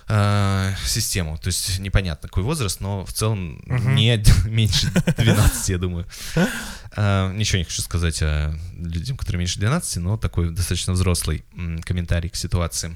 э, 0.09 0.73
систему, 0.85 1.37
то 1.37 1.47
есть 1.47 1.79
непонятно 1.79 2.27
какой 2.27 2.43
возраст, 2.43 2.81
но 2.81 3.05
в 3.05 3.13
целом 3.13 3.61
Мгм. 3.65 3.95
не 3.95 4.21
меньше 4.49 4.91
12, 5.17 5.69
я 5.69 5.77
думаю. 5.77 6.05
Э, 6.95 7.31
Ничего 7.33 7.59
не 7.59 7.63
хочу 7.65 7.81
сказать 7.81 8.21
о 8.21 8.53
людям, 8.77 9.15
которые 9.17 9.39
меньше 9.39 9.59
12, 9.59 9.97
но 9.97 10.17
такой 10.17 10.49
достаточно 10.51 10.93
взрослый 10.93 11.45
комментарий 11.85 12.29
к 12.29 12.35
ситуации. 12.35 12.95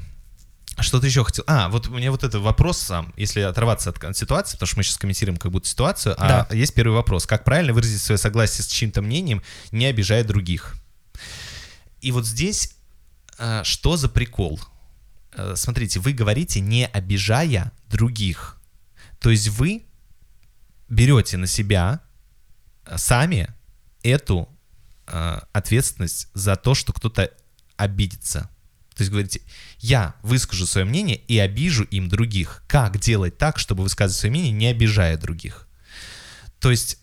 Что 0.79 0.99
ты 0.99 1.05
еще 1.05 1.23
хотел? 1.23 1.43
А, 1.45 1.69
вот 1.69 1.87
у 1.87 1.91
меня 1.91 2.09
вот 2.09 2.23
этот 2.23 2.41
вопрос 2.41 2.79
сам, 2.79 3.13
если 3.15 3.41
оторваться 3.41 3.91
от 3.91 4.17
ситуации, 4.17 4.53
потому 4.55 4.67
что 4.67 4.77
мы 4.77 4.83
сейчас 4.83 4.97
комментируем 4.97 5.37
как 5.37 5.51
будто 5.51 5.67
ситуацию, 5.67 6.15
а 6.17 6.47
Да. 6.49 6.55
есть 6.55 6.73
первый 6.73 6.95
вопрос. 6.95 7.27
Как 7.27 7.43
правильно 7.43 7.73
выразить 7.73 8.01
свое 8.01 8.17
согласие 8.17 8.63
с 8.63 8.67
чьим-то 8.67 9.03
мнением, 9.03 9.43
не 9.71 9.85
обижая 9.85 10.23
других? 10.23 10.75
И 12.01 12.11
вот 12.11 12.25
здесь 12.25 12.71
э, 13.37 13.61
что 13.63 13.97
за 13.97 14.09
прикол? 14.09 14.59
Э, 15.35 15.53
Смотрите, 15.55 15.99
вы 15.99 16.13
говорите, 16.13 16.59
не 16.59 16.85
обижая 16.85 17.71
других. 17.89 18.57
То 19.19 19.29
есть 19.29 19.49
вы 19.49 19.85
берете 20.89 21.37
на 21.37 21.47
себя 21.47 22.01
э, 22.85 22.97
сами 22.97 23.49
эту 24.03 24.49
э, 25.07 25.39
ответственность 25.51 26.27
за 26.33 26.55
то, 26.55 26.75
что 26.75 26.93
кто-то 26.93 27.31
обидится. 27.77 28.49
То 28.95 29.01
есть 29.01 29.11
говорите, 29.11 29.41
я 29.79 30.15
выскажу 30.21 30.67
свое 30.67 30.85
мнение 30.85 31.17
и 31.17 31.39
обижу 31.39 31.83
им 31.83 32.09
других. 32.09 32.63
Как 32.67 32.99
делать 32.99 33.37
так, 33.37 33.57
чтобы 33.57 33.83
высказывать 33.83 34.19
свое 34.19 34.31
мнение, 34.31 34.51
не 34.51 34.67
обижая 34.67 35.17
других? 35.17 35.67
То 36.59 36.69
есть, 36.69 36.99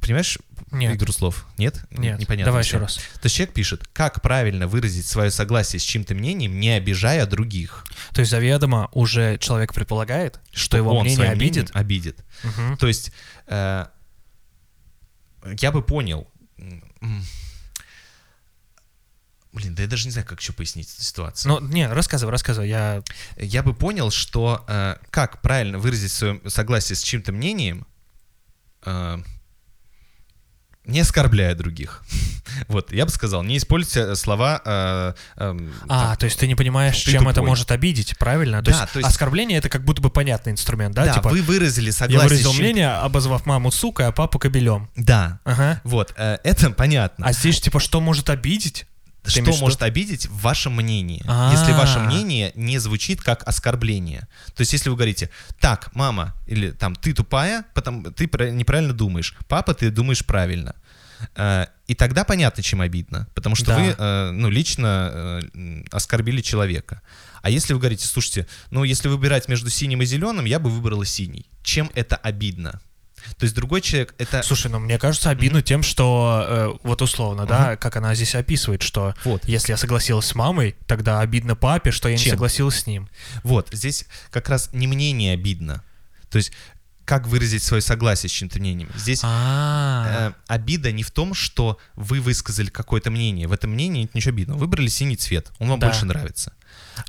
понимаешь 0.00 0.38
Нет. 0.70 0.96
игру 0.96 1.12
слов? 1.12 1.46
Нет? 1.58 1.84
Нет, 1.90 2.18
Непонятно. 2.18 2.46
давай 2.46 2.62
еще 2.64 2.78
раз. 2.78 2.96
То 2.96 3.24
есть 3.24 3.36
человек 3.36 3.54
пишет, 3.54 3.88
как 3.92 4.22
правильно 4.22 4.66
выразить 4.66 5.06
свое 5.06 5.30
согласие 5.30 5.78
с 5.80 5.82
чьим-то 5.82 6.14
мнением, 6.14 6.58
не 6.58 6.70
обижая 6.70 7.26
других. 7.26 7.84
То 8.12 8.20
есть 8.20 8.30
заведомо 8.30 8.88
уже 8.92 9.38
человек 9.38 9.74
предполагает, 9.74 10.40
что 10.52 10.76
его 10.76 10.96
он 10.96 11.04
мнение 11.04 11.30
обидит. 11.30 11.70
обидит. 11.74 12.18
Мгм. 12.42 12.76
То 12.76 12.88
есть 12.88 13.12
э, 13.46 13.86
я 15.58 15.72
бы 15.72 15.82
понял. 15.82 16.28
Блин, 19.52 19.74
да 19.74 19.82
я 19.82 19.88
даже 19.88 20.04
не 20.06 20.12
знаю, 20.12 20.26
как 20.26 20.40
еще 20.40 20.52
пояснить 20.52 20.92
эту 20.94 21.02
ситуацию. 21.02 21.50
Ну, 21.50 21.60
не, 21.68 21.88
рассказывай, 21.88 22.30
рассказывай, 22.30 22.68
я... 22.68 23.02
я 23.36 23.64
бы 23.64 23.74
понял, 23.74 24.12
что 24.12 24.64
э, 24.68 24.96
как 25.10 25.42
правильно 25.42 25.78
выразить 25.78 26.12
свое 26.12 26.40
согласие 26.46 26.94
с 26.94 27.02
чьим-то 27.02 27.32
мнением, 27.32 27.84
э, 28.84 29.18
не 30.90 31.00
оскорбляя 31.00 31.54
других. 31.54 32.02
Вот, 32.68 32.92
я 32.92 33.04
бы 33.06 33.10
сказал, 33.12 33.44
не 33.44 33.56
используйте 33.58 34.16
слова... 34.16 34.60
э, 34.64 35.14
эм, 35.36 35.72
А, 35.88 36.08
там, 36.08 36.16
то 36.16 36.24
есть 36.26 36.38
ты 36.38 36.48
не 36.48 36.56
понимаешь, 36.56 37.00
ты 37.04 37.12
чем 37.12 37.22
это 37.28 37.36
тупой. 37.36 37.48
может 37.50 37.70
обидеть, 37.70 38.18
правильно? 38.18 38.58
То, 38.62 38.72
Да, 38.72 38.80
есть, 38.80 38.92
то 38.92 38.98
есть- 38.98 39.08
оскорбление 39.08 39.58
это 39.58 39.68
как 39.68 39.84
будто 39.84 40.02
бы 40.02 40.10
понятный 40.10 40.52
инструмент, 40.52 40.94
да? 40.94 41.04
да, 41.06 41.14
типа, 41.14 41.28
вы 41.30 41.42
выразили 41.42 41.86
я 41.86 41.92
согласие 41.92 42.28
выразил 42.28 42.50
с 42.52 42.56
чем- 42.56 42.64
мнение, 42.64 42.90
обозвав 42.90 43.46
маму 43.46 43.70
сукой, 43.70 44.06
а 44.08 44.12
папу 44.12 44.38
кобелем. 44.40 44.90
Да, 44.96 45.38
Ага. 45.44 45.80
вот, 45.84 46.12
э, 46.16 46.38
это 46.42 46.70
понятно. 46.70 47.24
А 47.24 47.32
здесь, 47.32 47.60
типа, 47.60 47.78
что 47.78 48.00
может 48.00 48.28
обидеть? 48.30 48.84
Ты 49.22 49.30
что 49.30 49.52
может 49.58 49.82
обидеть 49.82 50.26
в 50.26 50.40
вашем 50.40 50.74
мнении, 50.76 51.22
А. 51.28 51.52
если 51.52 51.72
ваше 51.72 51.98
мнение 51.98 52.52
не 52.54 52.78
звучит 52.78 53.20
как 53.20 53.46
оскорбление. 53.46 54.26
То 54.56 54.62
есть, 54.62 54.72
если 54.72 54.88
вы 54.88 54.96
говорите, 54.96 55.28
так, 55.60 55.90
мама, 55.94 56.34
или 56.46 56.70
там, 56.70 56.94
ты 56.96 57.12
тупая, 57.12 57.64
потому 57.74 58.10
ты 58.12 58.24
неправильно 58.24 58.94
думаешь, 58.94 59.34
папа, 59.46 59.74
ты 59.74 59.90
думаешь 59.90 60.24
правильно. 60.24 60.74
Э, 61.36 61.66
И 61.86 61.94
тогда 61.94 62.24
понятно, 62.24 62.62
чем 62.62 62.80
обидно, 62.80 63.26
потому 63.34 63.56
что 63.56 63.66
Да. 63.66 63.78
вы, 63.78 63.94
э, 63.98 64.30
ну, 64.30 64.48
лично 64.48 65.40
э, 65.52 65.82
оскорбили 65.90 66.40
человека. 66.40 67.02
А 67.42 67.50
если 67.50 67.72
вы 67.72 67.80
говорите, 67.80 68.06
слушайте, 68.06 68.46
ну, 68.70 68.84
если 68.84 69.08
выбирать 69.08 69.48
между 69.48 69.70
синим 69.70 70.02
и 70.02 70.04
зеленым, 70.04 70.44
я 70.44 70.58
бы 70.58 70.70
выбрала 70.70 71.04
синий. 71.04 71.46
Чем 71.62 71.90
это 71.94 72.16
обидно? 72.16 72.80
То 73.38 73.44
есть 73.44 73.54
другой 73.54 73.80
человек 73.82 74.14
это... 74.18 74.42
Слушай, 74.42 74.70
ну 74.70 74.78
мне 74.78 74.98
кажется 74.98 75.30
обидно 75.30 75.60
тем, 75.62 75.82
что 75.82 76.44
э, 76.48 76.78
вот 76.84 77.02
условно, 77.02 77.44
да, 77.44 77.76
как 77.76 77.96
она 77.96 78.14
здесь 78.14 78.34
описывает, 78.34 78.80
что 78.82 79.14
Вот. 79.24 79.44
если 79.44 79.72
я 79.72 79.76
согласилась 79.76 80.26
с 80.26 80.34
мамой, 80.34 80.74
тогда 80.86 81.20
обидно 81.20 81.54
папе, 81.56 81.90
что 81.90 82.08
я 82.08 82.16
не 82.16 82.22
Чем? 82.22 82.30
согласилась 82.32 82.76
с 82.80 82.86
ним. 82.86 83.08
Вот, 83.42 83.68
здесь 83.72 84.06
как 84.30 84.48
раз 84.48 84.70
не 84.72 84.86
мнение 84.86 85.34
обидно. 85.34 85.82
То 86.30 86.38
есть, 86.38 86.52
как 87.04 87.26
выразить 87.26 87.62
свое 87.62 87.80
согласие 87.80 88.28
с 88.30 88.32
чьим-то 88.32 88.58
мнением. 88.58 88.88
Здесь 88.96 89.20
А, 89.24 90.30
э, 90.30 90.32
обида 90.46 90.92
не 90.92 91.02
в 91.02 91.10
том, 91.10 91.34
что 91.34 91.78
вы 91.96 92.20
высказали 92.20 92.68
какое-то 92.68 93.10
мнение. 93.10 93.48
В 93.48 93.52
этом 93.52 93.70
мнении 93.70 94.02
нет 94.02 94.14
ничего 94.14 94.32
обидного. 94.34 94.58
Выбрали 94.58 94.88
синий 94.88 95.16
цвет, 95.16 95.50
он 95.58 95.68
вам 95.68 95.80
Да. 95.80 95.88
больше 95.88 96.04
нравится. 96.06 96.52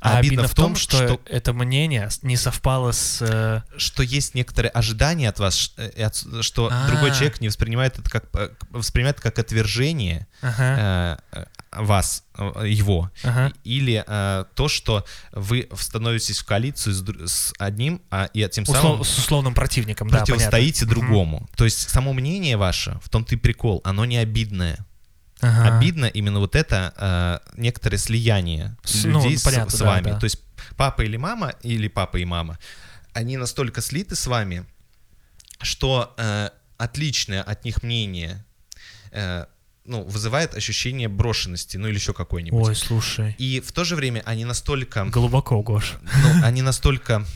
а 0.00 0.18
обидно 0.18 0.48
в 0.48 0.54
том, 0.54 0.74
что, 0.74 1.20
это 1.26 1.52
мнение 1.52 2.08
не 2.22 2.36
совпало 2.36 2.92
с... 2.92 3.18
э, 3.20 3.62
что 3.76 4.02
есть 4.02 4.34
некоторые 4.34 4.70
ожидания 4.70 5.28
от 5.28 5.38
вас, 5.38 5.72
э, 5.76 6.10
что 6.40 6.68
А. 6.72 6.86
другой 6.88 7.10
человек 7.12 7.40
не 7.40 7.48
воспринимает 7.48 7.98
это 7.98 8.10
как 8.10 8.24
э, 8.34 8.48
воспринимает 8.70 9.20
как 9.20 9.38
отвержение 9.38 10.26
Ага, 10.40 11.20
э, 11.32 11.44
вас, 11.74 12.24
э, 12.36 12.64
его, 12.68 13.10
ага. 13.24 13.52
или 13.64 14.04
э, 14.06 14.44
то, 14.54 14.68
что 14.68 15.04
вы 15.32 15.68
становитесь 15.78 16.38
в 16.38 16.44
коалицию 16.44 16.94
с, 16.94 17.02
с 17.30 17.52
одним, 17.58 18.02
а, 18.10 18.26
и 18.34 18.46
тем 18.48 18.64
Услов- 18.64 18.82
самым 18.82 19.04
с 19.04 19.18
условным 19.18 19.54
противником, 19.54 20.08
да, 20.08 20.18
понятно. 20.18 20.34
противостоите 20.34 20.84
другому. 20.86 21.48
То 21.56 21.64
есть 21.64 21.88
само 21.88 22.12
мнение 22.12 22.56
ваше, 22.56 22.98
в 23.02 23.08
том-то 23.08 23.34
и 23.34 23.38
прикол, 23.38 23.80
оно 23.84 24.04
не 24.04 24.18
обидное. 24.18 24.84
Ага. 25.40 25.76
Обидно 25.78 26.04
именно 26.06 26.38
вот 26.38 26.54
это 26.54 26.92
э, 26.96 27.60
некоторое 27.60 27.96
слияние 27.98 28.76
С- 28.84 29.04
ну, 29.04 29.22
людей 29.22 29.36
с- 29.38 29.42
понятно, 29.42 29.70
с, 29.76 29.78
да, 29.80 29.86
вами. 29.86 30.04
да. 30.10 30.18
То 30.18 30.24
есть 30.24 30.38
папа 30.76 31.02
или 31.02 31.16
мама, 31.16 31.54
или 31.62 31.88
папа 31.88 32.18
и 32.18 32.24
мама, 32.24 32.58
они 33.12 33.36
настолько 33.36 33.80
слиты 33.80 34.14
с 34.14 34.26
вами, 34.26 34.64
что 35.60 36.14
э, 36.16 36.50
отличное 36.78 37.42
от 37.42 37.64
них 37.64 37.82
мнение 37.82 38.44
э, 39.10 39.46
ну, 39.84 40.04
вызывает 40.04 40.54
ощущение 40.54 41.08
брошенности, 41.08 41.76
ну 41.76 41.88
или 41.88 41.94
еще 41.96 42.12
какое-нибудь. 42.12 42.68
Ой, 42.68 42.74
слушай. 42.76 43.34
И 43.38 43.60
в 43.60 43.72
то 43.72 43.84
же 43.84 43.96
время 43.96 44.22
они 44.26 44.44
настолько, 44.44 45.04
Глубоко, 45.06 45.60
Гош. 45.62 45.94
ну, 46.02 46.44
они 46.44 46.62
настолько, 46.62 47.26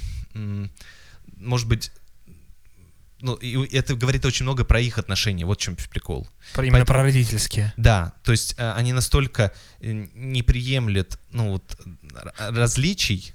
может 1.37 1.67
быть, 1.69 1.91
ну, 3.21 3.35
и 3.35 3.75
это 3.75 3.95
говорит 3.95 4.25
очень 4.27 4.45
много 4.45 4.65
про 4.65 4.79
их 4.79 4.99
отношения. 4.99 5.45
Вот 5.47 5.59
в 5.59 5.63
чем 5.63 5.75
прикол. 5.77 6.29
Про- 6.53 6.65
Именно 6.65 6.79
Поэтому- 6.81 6.95
про 6.99 7.03
родительские. 7.03 7.73
Да, 7.77 8.13
то 8.23 8.31
есть 8.33 8.55
э, 8.59 8.73
они 8.73 8.93
настолько 8.93 9.53
э, 9.81 9.91
не 10.15 10.43
приемлят 10.43 11.19
ну, 11.33 11.53
вот, 11.53 11.79
различий, 12.39 13.33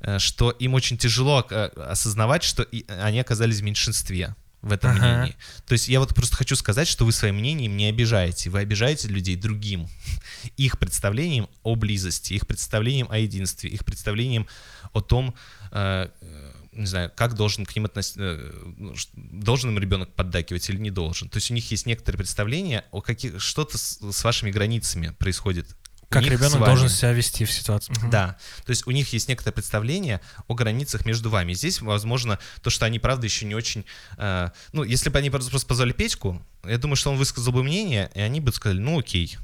э, 0.00 0.18
что 0.20 0.50
им 0.52 0.74
очень 0.74 0.96
тяжело 0.96 1.38
осознавать, 1.40 2.44
что 2.44 2.66
они 2.88 3.18
оказались 3.20 3.60
в 3.60 3.64
меньшинстве 3.64 4.34
в 4.66 4.72
этом 4.72 4.90
Ага. 4.90 4.98
мнении. 5.18 5.36
То 5.66 5.72
есть 5.72 5.88
я 5.88 6.00
вот 6.00 6.14
просто 6.14 6.36
хочу 6.36 6.56
сказать, 6.56 6.88
что 6.88 7.04
вы 7.04 7.12
своим 7.12 7.36
мнением 7.36 7.76
не 7.76 7.86
обижаете, 7.86 8.50
вы 8.50 8.58
обижаете 8.58 9.08
людей 9.08 9.36
другим, 9.36 9.88
их 10.56 10.78
представлением 10.78 11.48
о 11.62 11.76
близости, 11.76 12.34
их 12.34 12.46
представлением 12.46 13.06
о 13.10 13.18
единстве, 13.18 13.70
их 13.70 13.84
представлением 13.84 14.46
о 14.92 15.00
том, 15.00 15.34
э, 15.70 16.08
э, 16.20 16.52
не 16.72 16.86
знаю, 16.86 17.12
как 17.14 17.34
должен 17.34 17.64
к 17.64 17.74
ним 17.76 17.84
относиться, 17.86 18.52
должен 19.14 19.70
им 19.70 19.78
ребенок 19.78 20.12
поддакивать 20.14 20.68
или 20.68 20.78
не 20.78 20.90
должен. 20.90 21.28
То 21.28 21.36
есть 21.36 21.50
у 21.50 21.54
них 21.54 21.70
есть 21.70 21.86
некоторые 21.86 22.18
представления 22.18 22.84
о 22.90 23.00
каких 23.00 23.40
что-то 23.40 23.78
с, 23.78 24.00
с 24.00 24.24
вашими 24.24 24.50
границами 24.50 25.10
происходит. 25.18 25.76
Как 26.08 26.22
ребенок 26.22 26.64
должен 26.64 26.88
себя 26.88 27.12
вести 27.12 27.44
в 27.44 27.52
ситуации. 27.52 27.92
Мгм. 27.92 28.10
Да, 28.10 28.36
то 28.64 28.70
есть 28.70 28.86
у 28.86 28.90
них 28.90 29.12
есть 29.12 29.28
некоторое 29.28 29.52
представление 29.52 30.20
о 30.46 30.54
границах 30.54 31.04
между 31.04 31.30
вами. 31.30 31.52
Здесь, 31.52 31.80
возможно, 31.80 32.38
то, 32.62 32.70
что 32.70 32.86
они, 32.86 32.98
правда, 32.98 33.26
еще 33.26 33.44
не 33.44 33.54
очень... 33.54 33.84
э, 34.16 34.50
ну, 34.72 34.84
если 34.84 35.10
бы 35.10 35.18
они 35.18 35.30
просто 35.30 35.66
позвали 35.66 35.92
Петьку, 35.92 36.42
я 36.64 36.78
думаю, 36.78 36.96
что 36.96 37.10
он 37.10 37.16
высказал 37.16 37.52
бы 37.52 37.62
мнение, 37.62 38.10
и 38.14 38.20
они 38.20 38.40
бы 38.40 38.52
сказали, 38.52 38.78
ну, 38.78 38.98
окей. 38.98 39.36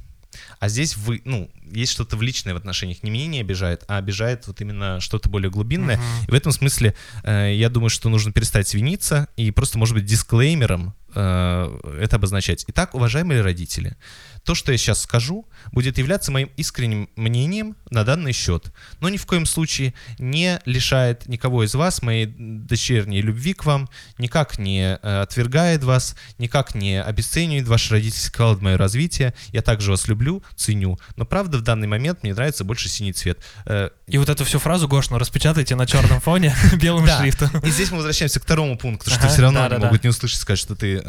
А 0.61 0.69
здесь 0.69 0.97
вы, 0.97 1.21
ну, 1.25 1.51
есть 1.71 1.93
что-то 1.93 2.17
в 2.17 2.23
личное 2.23 2.55
в 2.55 2.57
отношениях. 2.57 3.03
Не 3.03 3.11
мнение 3.11 3.43
обижает, 3.43 3.85
а 3.89 3.99
обижает 3.99 4.47
вот 4.47 4.61
именно 4.61 5.01
что-то 5.01 5.29
более 5.29 5.51
глубинное. 5.51 5.97
Мгм. 5.97 6.25
И 6.29 6.31
в 6.31 6.35
этом 6.35 6.53
смысле 6.53 6.95
э, 7.23 7.53
я 7.55 7.69
думаю, 7.69 7.91
что 7.91 8.09
нужно 8.09 8.33
перестать 8.33 8.73
виниться 8.73 9.29
и 9.37 9.51
просто, 9.51 9.79
может 9.79 9.95
быть, 9.95 10.07
дисклеймером 10.07 10.95
э, 11.15 11.99
это 12.01 12.17
обозначать. 12.17 12.65
Итак, 12.69 12.95
уважаемые 12.95 13.43
родители, 13.43 13.97
то, 14.45 14.55
что 14.55 14.73
я 14.73 14.79
сейчас 14.79 15.03
скажу, 15.03 15.47
будет 15.71 15.99
являться 15.99 16.33
моим 16.33 16.51
искренним 16.57 17.09
мнением 17.17 17.77
на 17.91 18.05
данный 18.05 18.33
счет, 18.33 18.73
но 19.01 19.09
ни 19.09 19.17
в 19.17 19.27
коем 19.27 19.47
случае 19.47 19.95
не 20.19 20.61
лишает 20.65 21.29
никого 21.29 21.65
из 21.65 21.75
вас 21.75 22.03
моей 22.03 22.27
дочерней 22.27 23.21
любви 23.21 23.55
к 23.55 23.65
вам, 23.65 23.89
никак 24.19 24.59
не 24.59 24.99
э, 25.01 25.21
отвергает 25.23 25.85
вас, 25.85 26.17
никак 26.39 26.75
не 26.75 27.01
обесценивает 27.03 27.69
ваш 27.69 27.91
родительский 27.91 28.31
вклад 28.31 28.59
в 28.59 28.63
мое 28.63 28.77
развитие. 28.77 29.35
Я 29.53 29.63
также 29.63 29.91
вас 29.91 30.09
люблю, 30.09 30.43
ценю, 30.57 30.99
но 31.17 31.25
правда 31.25 31.59
в 31.59 31.63
данный 31.63 31.87
момент 31.87 32.23
мне 32.23 32.35
нравится 32.35 32.65
больше 32.65 32.89
синий 32.89 33.13
цвет. 33.13 33.39
Э, 33.67 33.91
И 34.09 34.19
вот 34.19 34.29
эту 34.29 34.45
всю 34.45 34.59
фразу, 34.59 34.89
Гош, 34.89 35.11
ну 35.11 35.19
распечатайте 35.19 35.75
на 35.77 35.87
черном 35.87 36.21
фоне 36.21 36.55
белым 36.81 37.07
шрифтом. 37.21 37.51
И 37.63 37.71
здесь 37.71 37.91
мы 37.91 37.99
возвращаемся 37.99 38.41
к 38.41 38.43
второму 38.45 38.77
пункту, 38.77 39.11
что 39.11 39.29
все 39.29 39.43
равно 39.43 39.61
могут 39.87 40.03
не 40.05 40.11
услышать, 40.11 40.41
сказать, 40.41 40.59
что 40.59 40.75
ты... 40.75 40.97
э. 40.97 41.03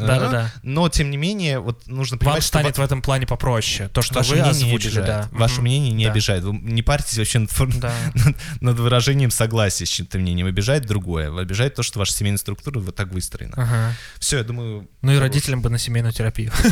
Но, 0.62 0.88
тем 0.88 1.10
не 1.10 1.16
менее, 1.16 1.58
вот 1.58 1.86
нужно 1.86 2.16
Вам 2.16 2.20
понимать, 2.20 2.42
что 2.42 2.48
станет 2.48 2.76
ва- 2.78 2.82
в 2.82 2.84
этом 2.84 3.02
плане 3.02 3.23
попроще. 3.26 3.88
То, 3.88 4.02
что 4.02 4.14
ваше 4.14 4.30
вы 4.30 4.36
мнение 4.36 4.52
не 4.54 4.66
озвучили, 4.66 4.98
обижает. 4.98 5.06
да. 5.06 5.28
Ваше 5.38 5.54
Мгм. 5.56 5.62
мнение 5.64 5.92
не 5.92 6.04
Да. 6.06 6.10
обижает. 6.12 6.44
Вы 6.44 6.52
не 6.58 6.82
парьтесь 6.82 7.18
вообще 7.18 7.38
над, 7.40 7.50
Да. 7.80 7.92
над- 8.14 8.36
над 8.60 8.78
выражением 8.78 9.30
согласия 9.30 9.86
с 9.86 9.88
чем-то 9.90 10.18
мнением. 10.18 10.46
Обижает 10.46 10.86
другое. 10.86 11.36
Обижает 11.38 11.74
то, 11.74 11.82
что 11.82 11.98
ваша 11.98 12.12
семейная 12.12 12.38
структура 12.38 12.78
вот 12.80 12.94
так 12.94 13.08
выстроена. 13.12 13.54
Ага. 13.56 13.92
Все, 14.18 14.38
я 14.38 14.44
думаю... 14.44 14.88
Ну 15.02 15.12
и 15.12 15.16
родителям 15.18 15.62
бы 15.62 15.70
на 15.70 15.78
семейную 15.78 16.12
терапию. 16.12 16.52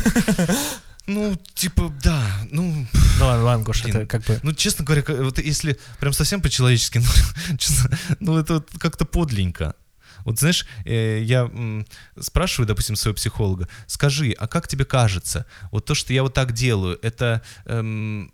Ну, 1.06 1.36
типа, 1.54 1.92
да. 2.02 2.22
Ну, 2.52 2.86
Ну 3.18 3.26
ладно, 3.26 3.42
ладно, 3.44 3.64
Гош, 3.64 3.82
Блин. 3.82 3.96
это 3.96 4.06
как 4.06 4.22
бы... 4.24 4.38
ну, 4.44 4.52
честно 4.52 4.84
говоря, 4.84 5.02
вот 5.08 5.38
если 5.40 5.76
прям 5.98 6.12
совсем 6.12 6.40
по-человечески, 6.40 6.98
ну, 7.50 7.56
честно, 7.58 7.98
ну, 8.20 8.38
это 8.38 8.54
вот 8.54 8.68
как-то 8.78 9.04
подленько. 9.04 9.74
Вот 10.24 10.38
знаешь, 10.38 10.66
э, 10.84 11.20
я 11.22 11.50
спрашиваю, 12.20 12.66
допустим, 12.66 12.96
своего 12.96 13.16
психолога, 13.16 13.68
скажи, 13.86 14.32
а 14.38 14.46
как 14.46 14.68
тебе 14.68 14.84
кажется, 14.84 15.46
вот 15.70 15.84
то, 15.84 15.94
что 15.94 16.12
я 16.12 16.22
вот 16.22 16.34
так 16.34 16.52
делаю, 16.52 16.98
это 17.02 17.42
эм, 17.66 18.32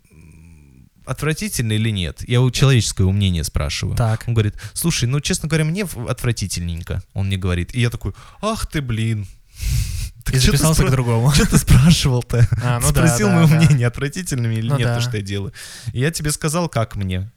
отвратительно 1.05 1.73
или 1.73 1.89
нет? 1.89 2.23
Я 2.27 2.41
у 2.41 2.51
человеческого 2.51 3.11
мнения 3.11 3.43
спрашиваю. 3.43 3.95
Так. 3.97 4.23
Он 4.27 4.33
говорит, 4.33 4.55
слушай, 4.73 5.05
ну, 5.05 5.19
честно 5.19 5.47
говоря, 5.49 5.65
мне 5.65 5.83
отвратительненько, 6.07 7.01
он 7.13 7.27
мне 7.27 7.37
говорит. 7.37 7.73
И 7.73 7.81
я 7.81 7.89
такой, 7.89 8.13
ах 8.41 8.67
ты, 8.67 8.81
блин. 8.81 9.25
Так 10.25 10.35
И 10.35 10.39
записался 10.39 10.83
спра- 10.83 10.89
к 10.89 10.91
другому. 10.91 11.31
Что 11.31 11.49
ты 11.49 11.57
спрашивал-то? 11.57 12.47
А, 12.61 12.79
ну 12.81 12.89
Спросил 12.89 13.29
да, 13.29 13.35
мое 13.35 13.47
да. 13.47 13.55
мнение, 13.55 13.87
отвратительно 13.87 14.47
мне 14.47 14.59
или 14.59 14.67
Ну 14.69 14.77
нет 14.77 14.87
да. 14.87 14.95
то, 14.97 15.01
что 15.01 15.17
я 15.17 15.23
делаю. 15.23 15.53
И 15.91 15.99
я 16.01 16.11
тебе 16.11 16.29
сказал, 16.31 16.69
как 16.69 16.95
мне. 16.97 17.31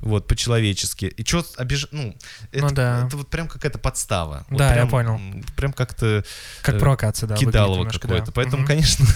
Вот, 0.00 0.26
по-человечески. 0.26 1.04
И 1.06 1.24
что 1.26 1.44
обиж... 1.56 1.86
Ну, 1.92 2.16
это, 2.52 2.64
Ну 2.64 2.70
да. 2.72 3.06
это 3.06 3.16
вот 3.18 3.28
прям 3.28 3.48
какая-то 3.48 3.78
подстава. 3.78 4.46
Вот 4.48 4.58
Да, 4.58 4.68
я 4.68 4.74
прям, 4.74 4.88
понял. 4.88 5.14
м, 5.16 5.44
Прям 5.56 5.72
как-то 5.74 6.24
Как 6.62 6.76
э, 6.76 6.78
провокация, 6.78 7.26
да. 7.26 7.36
кидалово 7.36 7.84
какое-то. 7.88 8.26
да. 8.26 8.32
Поэтому, 8.34 8.58
Мгм. 8.62 8.66
конечно, 8.66 9.06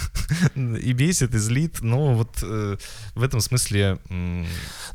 и 0.55 0.93
бесит, 0.93 1.35
и 1.35 1.39
злит, 1.39 1.81
но 1.81 2.13
вот 2.15 2.39
э, 2.43 2.77
в 3.15 3.23
этом 3.23 3.41
смысле... 3.41 3.99
м, 4.11 4.47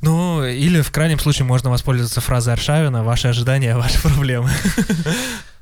Ну, 0.01 0.45
или 0.45 0.81
в 0.81 0.91
крайнем 0.91 1.17
случае 1.19 1.45
можно 1.45 1.69
воспользоваться 1.71 2.21
фразой 2.21 2.53
Аршавина 2.53 3.03
«Ваши 3.03 3.27
ожидания, 3.27 3.75
ваши 3.77 3.99
проблемы». 4.01 4.51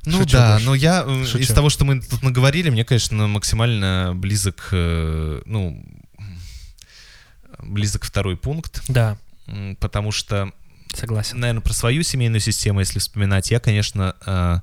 Ну 0.05 0.19
Шучу, 0.19 0.32
да, 0.38 0.53
Гош. 0.55 0.63
но 0.65 0.75
я 0.75 1.03
э, 1.05 1.25
Шучу. 1.25 1.38
из 1.39 1.47
того, 1.49 1.69
что 1.69 1.84
мы 1.84 2.01
тут 2.01 2.23
наговорили, 2.23 2.69
мне, 2.69 2.86
конечно, 2.86 3.28
максимально 3.28 4.13
близок, 4.15 4.69
э, 4.71 5.41
ну, 5.45 5.84
близок 7.59 8.03
второй 8.05 8.38
пункт, 8.38 8.84
Да, 8.88 9.17
потому 9.80 10.12
что 10.12 10.52
согласен. 10.93 11.39
наверное, 11.39 11.62
про 11.62 11.74
свою 11.74 12.04
семейную 12.04 12.39
систему, 12.39 12.80
если 12.80 13.00
вспоминать, 13.00 13.52
я, 13.52 13.60
конечно, 13.60 14.16
э, 14.26 14.60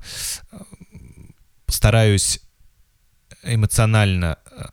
стараюсь 1.67 2.41
эмоционально 3.43 4.37
э, 4.45 4.65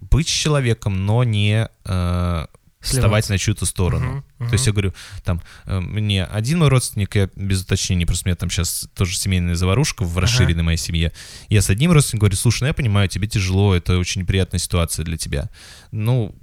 быть 0.00 0.28
с 0.28 0.32
человеком, 0.32 1.06
но 1.06 1.24
не 1.24 1.68
э, 1.84 2.46
вставать 2.80 3.28
на 3.28 3.38
чью-то 3.38 3.66
сторону. 3.66 4.24
Мгм, 4.38 4.48
То 4.48 4.54
есть 4.54 4.66
я 4.66 4.72
говорю, 4.72 4.92
там, 5.22 5.40
э, 5.66 5.78
мне 5.78 6.24
один 6.24 6.58
мой 6.58 6.68
родственник, 6.68 7.14
я 7.14 7.28
без 7.36 7.62
уточнений, 7.62 8.06
просто 8.06 8.26
у 8.26 8.28
меня 8.28 8.36
там 8.36 8.50
сейчас 8.50 8.88
тоже 8.94 9.16
семейная 9.16 9.54
заварушка 9.54 10.04
в 10.04 10.18
расширенной 10.18 10.62
моей 10.64 10.78
семье. 10.78 11.12
Я 11.48 11.62
с 11.62 11.70
одним 11.70 11.92
родственником 11.92 12.26
говорю, 12.26 12.36
слушай, 12.36 12.62
ну 12.62 12.66
я 12.68 12.74
понимаю, 12.74 13.08
тебе 13.08 13.28
тяжело, 13.28 13.74
это 13.74 13.98
очень 13.98 14.22
неприятная 14.22 14.58
ситуация 14.58 15.04
для 15.04 15.16
тебя. 15.16 15.50
Ну, 15.92 16.34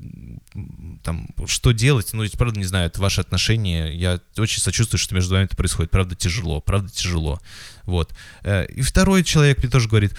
там, 1.03 1.27
что 1.45 1.71
делать? 1.71 2.13
Ну, 2.13 2.23
ведь, 2.23 2.37
правда, 2.37 2.57
не 2.57 2.65
знаю, 2.65 2.87
это 2.87 3.01
ваши 3.01 3.19
отношения. 3.19 3.91
Я 3.91 4.21
очень 4.37 4.61
сочувствую, 4.61 4.99
что 4.99 5.13
между 5.15 5.33
вами 5.33 5.45
это 5.45 5.57
происходит. 5.57 5.91
Правда, 5.91 6.15
тяжело, 6.15 6.61
правда, 6.61 6.89
тяжело. 6.89 7.41
Вот. 7.83 8.13
Э, 8.43 8.65
И 8.67 8.81
второй 8.81 9.23
человек 9.23 9.57
мне 9.57 9.69
тоже 9.69 9.89
говорит. 9.89 10.13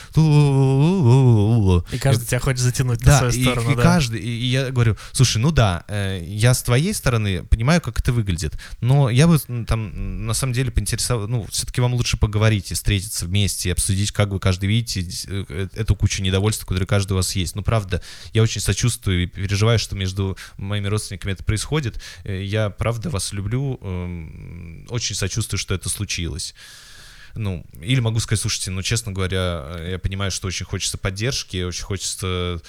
И 1.93 1.99
каждый 1.99 2.27
тебя 2.27 2.41
хочет 2.41 2.61
затянуть 2.61 3.03
на 3.05 3.19
свою 3.19 3.33
сторону, 3.33 3.73
и 3.73 3.77
да. 3.77 3.83
каждый, 3.83 4.21
и 4.21 4.43
и 4.43 4.47
я 4.47 4.71
говорю, 4.71 4.97
слушай, 5.13 5.39
ну 5.39 5.53
да, 5.53 5.85
э, 5.87 6.21
я 6.27 6.53
с 6.53 6.63
твоей 6.63 6.93
стороны 6.95 7.45
понимаю, 7.45 7.62
как 7.81 7.99
это 8.01 8.13
выглядит, 8.13 8.55
но 8.81 9.11
я 9.11 9.27
бы 9.27 9.39
там 9.67 10.27
на 10.27 10.35
самом 10.35 10.53
деле 10.53 10.71
поинтересовал, 10.71 11.29
ну, 11.29 11.47
все-таки 11.51 11.81
вам 11.81 11.95
лучше 11.95 12.17
поговорить 12.17 12.71
и 12.71 12.75
встретиться 12.75 13.27
вместе, 13.27 13.69
и 13.69 13.73
обсудить, 13.73 14.13
как 14.13 14.31
вы 14.31 14.41
каждый 14.41 14.67
видите 14.69 15.01
дес- 15.01 15.27
э, 15.29 15.69
эту 15.75 15.95
кучу 15.97 16.23
недовольства, 16.23 16.67
которое 16.67 16.87
каждый 16.87 17.13
у 17.13 17.17
вас 17.17 17.35
есть. 17.37 17.55
Ну, 17.57 17.63
правда, 17.63 18.03
я 18.33 18.43
очень 18.43 18.61
сочувствую 18.61 19.25
и 19.25 19.27
переживаю, 19.27 19.79
что 19.79 19.95
между 19.97 20.37
моими 20.57 20.87
родственниками 20.89 21.33
это 21.33 21.45
происходит. 21.45 22.01
Э, 22.25 22.43
Я, 22.43 22.71
правда, 22.71 23.11
вас 23.11 23.33
люблю, 23.33 23.79
эм, 23.83 24.87
очень 24.91 25.15
сочувствую, 25.15 25.59
что 25.59 25.75
это 25.75 25.89
случилось. 25.89 26.55
Ну, 27.35 27.65
или 27.81 28.01
могу 28.01 28.21
сказать, 28.21 28.41
слушайте, 28.41 28.71
ну, 28.71 28.83
честно 28.83 29.13
говоря, 29.13 29.65
э, 29.79 29.93
я 29.93 29.99
понимаю, 29.99 30.31
что 30.31 30.49
очень 30.49 30.67
хочется 30.67 30.99
поддержки, 30.99 31.63
очень 31.63 31.85
хочется, 31.85 32.61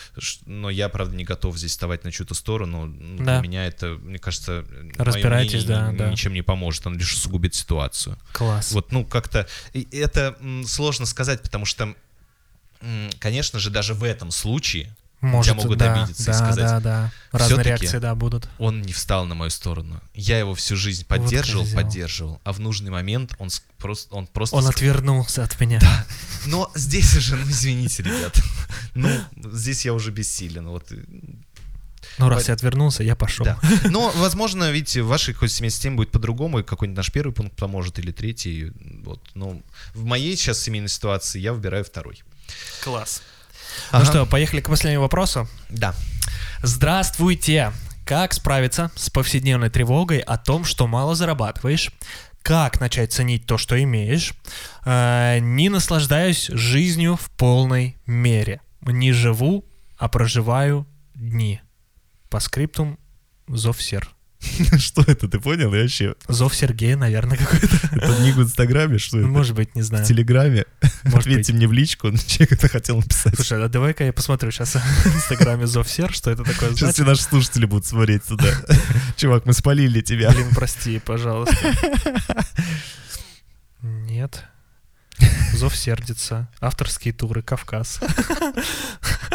но 0.46 0.70
я, 0.70 0.90
правда, 0.90 1.16
не 1.16 1.24
готов 1.24 1.58
здесь 1.58 1.72
вставать 1.72 2.04
на 2.04 2.12
чью-то 2.12 2.34
сторону. 2.34 2.86
Ну, 2.86 3.24
Да. 3.24 3.40
Для 3.40 3.50
меня 3.50 3.66
это, 3.68 3.98
мне 4.02 4.20
кажется, 4.20 4.66
моё 4.70 4.94
Разбирайтесь, 4.98 5.66
да, 5.66 5.92
да. 5.92 6.10
ничем 6.10 6.34
не 6.34 6.42
поможет, 6.42 6.86
оно 6.86 6.98
лишь 6.98 7.14
усугубит 7.14 7.56
ситуацию. 7.56 8.18
Класс. 8.32 8.72
Вот, 8.72 8.92
ну, 8.92 9.06
как-то, 9.06 9.48
это 9.92 10.38
сложно 10.66 11.06
сказать, 11.06 11.42
потому 11.42 11.66
что, 11.66 11.94
конечно 13.20 13.60
же, 13.60 13.70
даже 13.70 13.94
в 13.94 14.04
этом 14.04 14.32
случае 14.32 14.96
Может, 15.24 15.56
могут 15.56 15.78
да, 15.78 15.94
обидеться 15.94 16.24
и 16.24 16.26
да, 16.28 16.34
сказать, 16.34 16.66
Да, 16.68 16.80
да, 16.80 17.12
Разные 17.32 17.48
«Всё-таки 17.48 17.70
реакции, 17.70 17.98
да, 18.00 18.14
будут. 18.16 18.50
он 18.58 18.82
не 18.82 18.94
встал 18.94 19.26
на 19.26 19.36
мою 19.36 19.50
сторону. 19.50 20.02
Я 20.14 20.38
его 20.40 20.54
всю 20.54 20.76
жизнь 20.76 21.06
Вот 21.10 21.20
поддерживал, 21.20 21.64
козёл. 21.64 21.76
поддерживал, 21.82 22.42
а 22.44 22.52
в 22.54 22.60
нужный 22.60 22.92
момент 22.92 23.34
он 23.40 23.50
просто, 23.78 24.14
он 24.14 24.28
просто 24.28 24.56
Он 24.56 24.66
ск- 24.66 24.70
отвернулся 24.70 25.44
от 25.44 25.60
меня. 25.60 25.80
Но 26.46 26.70
здесь 26.76 27.16
уже, 27.16 27.36
ну 27.38 27.44
извините, 27.50 28.04
ребят, 28.04 28.38
ну 28.96 29.10
здесь 29.54 29.86
я 29.86 29.94
уже 29.94 30.12
бессилен. 30.12 30.68
Вот 30.68 30.92
Ну, 32.20 32.30
раз 32.30 32.44
По- 32.44 32.48
я 32.50 32.54
отвернулся, 32.54 33.02
я 33.04 33.16
пошел. 33.16 33.46
Да. 33.46 33.60
Но, 33.90 34.12
возможно, 34.18 34.70
видите, 34.72 35.02
в 35.02 35.08
вашей 35.08 35.34
какой-то 35.34 35.54
семейной 35.54 35.72
системе 35.72 35.96
будет 35.96 36.12
по-другому, 36.12 36.60
и 36.60 36.64
какой-нибудь 36.64 36.98
наш 36.98 37.12
первый 37.12 37.32
пункт 37.34 37.56
поможет, 37.56 37.98
или 37.98 38.12
третий. 38.12 38.72
Вот. 39.04 39.20
Но 39.34 39.62
в 39.96 40.04
моей 40.04 40.36
сейчас 40.36 40.60
семейной 40.60 40.90
ситуации 40.90 41.40
я 41.40 41.54
выбираю 41.54 41.84
второй. 41.86 42.22
Класс. 42.84 43.22
Ага. 43.92 44.04
Ну 44.04 44.10
что, 44.10 44.26
поехали 44.26 44.62
к 44.62 44.70
последнему 44.70 45.04
вопросу. 45.04 45.48
Да. 45.70 45.94
Здравствуйте! 46.62 47.72
Как 48.06 48.34
справиться 48.34 48.92
с 48.96 49.10
повседневной 49.10 49.70
тревогой 49.70 50.20
о 50.20 50.38
том, 50.38 50.66
что 50.66 50.88
мало 50.88 51.16
зарабатываешь? 51.16 51.92
Как 52.42 52.82
начать 52.82 53.14
ценить 53.14 53.46
то, 53.46 53.58
что 53.58 53.82
имеешь? 53.82 54.34
Э, 54.84 55.40
не 55.40 55.70
наслаждаюсь 55.70 56.48
жизнью 56.48 57.16
в 57.16 57.30
полной 57.32 57.98
мере. 58.06 58.60
Не 58.82 59.14
живу, 59.14 59.64
а 59.98 60.10
проживаю 60.10 60.86
дни. 61.16 61.62
По 62.30 62.42
скриптум 62.42 63.00
Зов 63.48 63.82
Сер. 63.82 64.13
Что 64.78 65.04
это, 65.08 65.28
ты 65.28 65.40
понял? 65.40 65.74
Я 65.74 65.82
вообще... 65.82 66.16
Зов 66.28 66.56
Сергея, 66.56 66.98
наверное, 66.98 67.38
какой-то. 67.38 67.68
Это 67.92 68.22
ник 68.22 68.36
в 68.36 68.42
Инстаграме, 68.42 68.98
что 68.98 69.20
это? 69.20 69.28
Может 69.28 69.56
быть, 69.56 69.76
не 69.76 69.82
знаю. 69.82 70.04
В 70.04 70.08
Телеграме. 70.08 70.66
Может 71.04 71.20
Ответьте 71.20 71.54
мне 71.54 71.68
в 71.68 71.72
личку, 71.72 72.12
человек 72.28 72.54
это 72.54 72.68
хотел 72.68 72.98
написать. 72.98 73.36
Слушай, 73.36 73.64
а 73.64 73.68
давай-ка 73.70 74.04
я 74.04 74.14
посмотрю 74.14 74.52
сейчас 74.52 74.76
в 74.76 75.16
Инстаграме 75.16 75.66
Зов 75.68 75.90
Сер, 75.90 76.12
что 76.14 76.32
это 76.32 76.44
такое 76.44 76.74
Сейчас 76.76 76.96
все 76.96 77.04
наши 77.04 77.24
слушатели 77.24 77.66
будут 77.66 77.86
смотреть 77.86 78.24
туда. 78.24 78.48
Чувак, 79.16 79.46
мы 79.46 79.54
спалили 79.54 80.02
тебя. 80.02 80.32
Блин, 80.32 80.50
прости, 80.54 81.00
пожалуйста. 81.00 81.56
Нет. 83.82 84.46
Зов 85.54 85.76
сердится. 85.76 86.50
Авторские 86.60 87.14
туры, 87.14 87.42
Кавказ. 87.42 88.00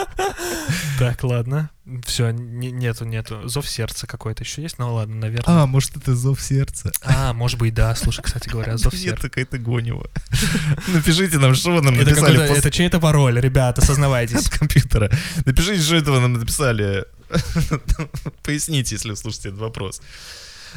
Так, 0.98 1.22
ладно. 1.22 1.70
Все, 2.04 2.30
нету, 2.32 3.04
нету. 3.04 3.48
Зов 3.48 3.68
сердца 3.68 4.06
какой-то 4.06 4.42
еще 4.42 4.62
есть? 4.62 4.78
Ну 4.78 4.92
ладно, 4.94 5.14
наверное. 5.14 5.62
А, 5.62 5.66
может, 5.66 5.96
это 5.96 6.14
зов 6.16 6.40
сердца. 6.40 6.90
А, 7.02 7.32
может 7.32 7.58
быть, 7.58 7.72
да. 7.72 7.94
Слушай, 7.94 8.22
кстати 8.22 8.48
говоря, 8.48 8.76
зов 8.76 8.92
Нет, 8.94 9.02
сердца. 9.02 9.22
какая-то 9.28 9.58
гонева. 9.58 10.10
Напишите 10.88 11.38
нам, 11.38 11.54
что 11.54 11.70
вы 11.70 11.82
нам 11.82 11.96
написали 11.96 12.56
это 12.58 12.70
чей-то 12.70 12.98
пароль, 13.00 13.40
ребята, 13.40 13.80
сознавайтесь. 13.84 14.46
от 14.46 14.50
компьютера. 14.58 15.10
Напишите, 15.46 15.80
что 15.82 15.96
это 15.96 16.10
вы 16.12 16.20
нам 16.20 16.32
написали. 16.34 17.04
Поясните, 18.42 18.94
если 18.96 19.10
вы 19.10 19.16
слушаете 19.16 19.48
этот 19.48 19.60
вопрос. 19.60 20.00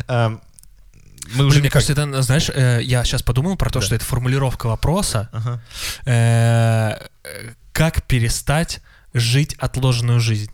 А, 0.08 0.40
Мы 1.36 1.46
уже 1.46 1.56
Блин, 1.56 1.62
мне 1.62 1.70
кажется, 1.70 1.94
это, 1.94 2.22
знаешь, 2.22 2.50
э, 2.54 2.80
я 2.84 3.04
сейчас 3.04 3.24
подумал 3.24 3.56
про 3.58 3.70
то, 3.70 3.80
Да. 3.80 3.86
что 3.86 3.96
это 3.96 4.06
формулировка 4.06 4.68
вопроса, 4.68 5.30
Ага. 5.34 5.62
э, 6.06 7.08
как 7.74 8.04
перестать 8.04 8.82
жить 9.14 9.56
отложенную 9.56 10.20
жизнь. 10.20 10.52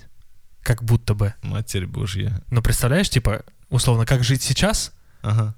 Как 0.63 0.83
будто 0.83 1.13
бы. 1.13 1.33
Матерь 1.43 1.85
Божья. 1.85 2.41
Ну, 2.49 2.61
представляешь, 2.61 3.09
типа, 3.09 3.43
условно, 3.69 4.05
как 4.05 4.23
жить 4.23 4.41
сейчас 4.41 4.91
Ага. 5.21 5.55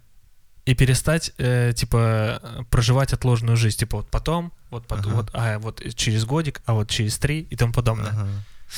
и 0.66 0.76
перестать, 0.76 1.32
э, 1.38 1.74
типа, 1.76 2.66
проживать 2.70 3.14
отложенную 3.14 3.58
жизнь. 3.58 3.78
Типа, 3.80 3.98
вот 3.98 4.10
потом, 4.10 4.54
вот 4.70 4.86
потом, 4.88 5.14
Ага. 5.14 5.16
вот, 5.22 5.30
а 5.34 5.60
вот 5.60 5.96
через 5.96 6.26
годик, 6.26 6.62
а 6.66 6.74
вот 6.74 6.90
через 6.90 7.18
три 7.18 7.42
и 7.42 7.56
тому 7.56 7.74
подобное. 7.74 8.12
Ага. 8.12 8.28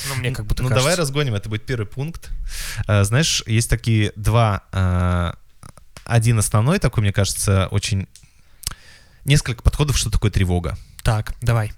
Ну, 0.08 0.14
мне 0.14 0.30
как 0.32 0.46
будто 0.46 0.62
Ну, 0.62 0.70
кажется. 0.70 0.84
давай 0.88 0.98
разгоним, 0.98 1.34
это 1.34 1.50
будет 1.50 1.66
первый 1.66 1.86
пункт. 1.86 2.30
А, 2.86 3.04
Знаешь, 3.04 3.42
есть 3.46 3.68
такие 3.68 4.12
два... 4.16 4.62
а, 4.72 5.36
Один 6.04 6.38
основной 6.38 6.78
такой, 6.78 7.02
мне 7.02 7.12
кажется, 7.12 7.68
очень... 7.70 8.08
Несколько 9.26 9.62
подходов, 9.62 9.96
что 9.98 10.10
такое 10.10 10.30
тревога. 10.30 10.76
Так, 11.02 11.34
давай. 11.42 11.72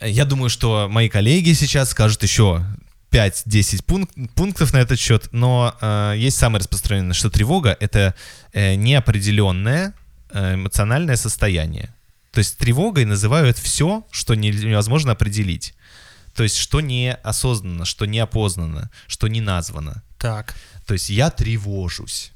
Я 0.00 0.24
думаю, 0.24 0.48
что 0.50 0.88
мои 0.90 1.08
коллеги 1.08 1.52
сейчас 1.54 1.90
скажут 1.90 2.22
еще 2.22 2.64
5-10 3.10 3.84
пунк- 3.84 4.28
пунктов 4.34 4.72
на 4.72 4.78
этот 4.78 4.98
счет, 4.98 5.28
но 5.32 5.74
э, 5.80 6.14
есть 6.16 6.36
самое 6.36 6.60
распространенное, 6.60 7.14
что 7.14 7.30
тревога— 7.30 7.76
это 7.80 8.14
э, 8.52 8.74
неопределенное 8.74 9.94
э, 10.30 10.54
эмоциональное 10.54 11.16
состояние. 11.16 11.94
То 12.32 12.38
есть 12.38 12.58
тревогой 12.58 13.04
называют 13.06 13.58
все, 13.58 14.04
что 14.10 14.34
не- 14.34 14.50
невозможно 14.50 15.12
определить. 15.12 15.74
То 16.34 16.42
есть 16.42 16.56
что 16.56 16.80
неосознанно, 16.80 17.84
что 17.84 18.04
неопознанно, 18.06 18.90
что 19.06 19.26
не 19.26 19.40
названо. 19.40 20.02
Так. 20.18 20.54
То 20.86 20.92
есть 20.94 21.10
я 21.10 21.30
тревожусь. 21.30 22.32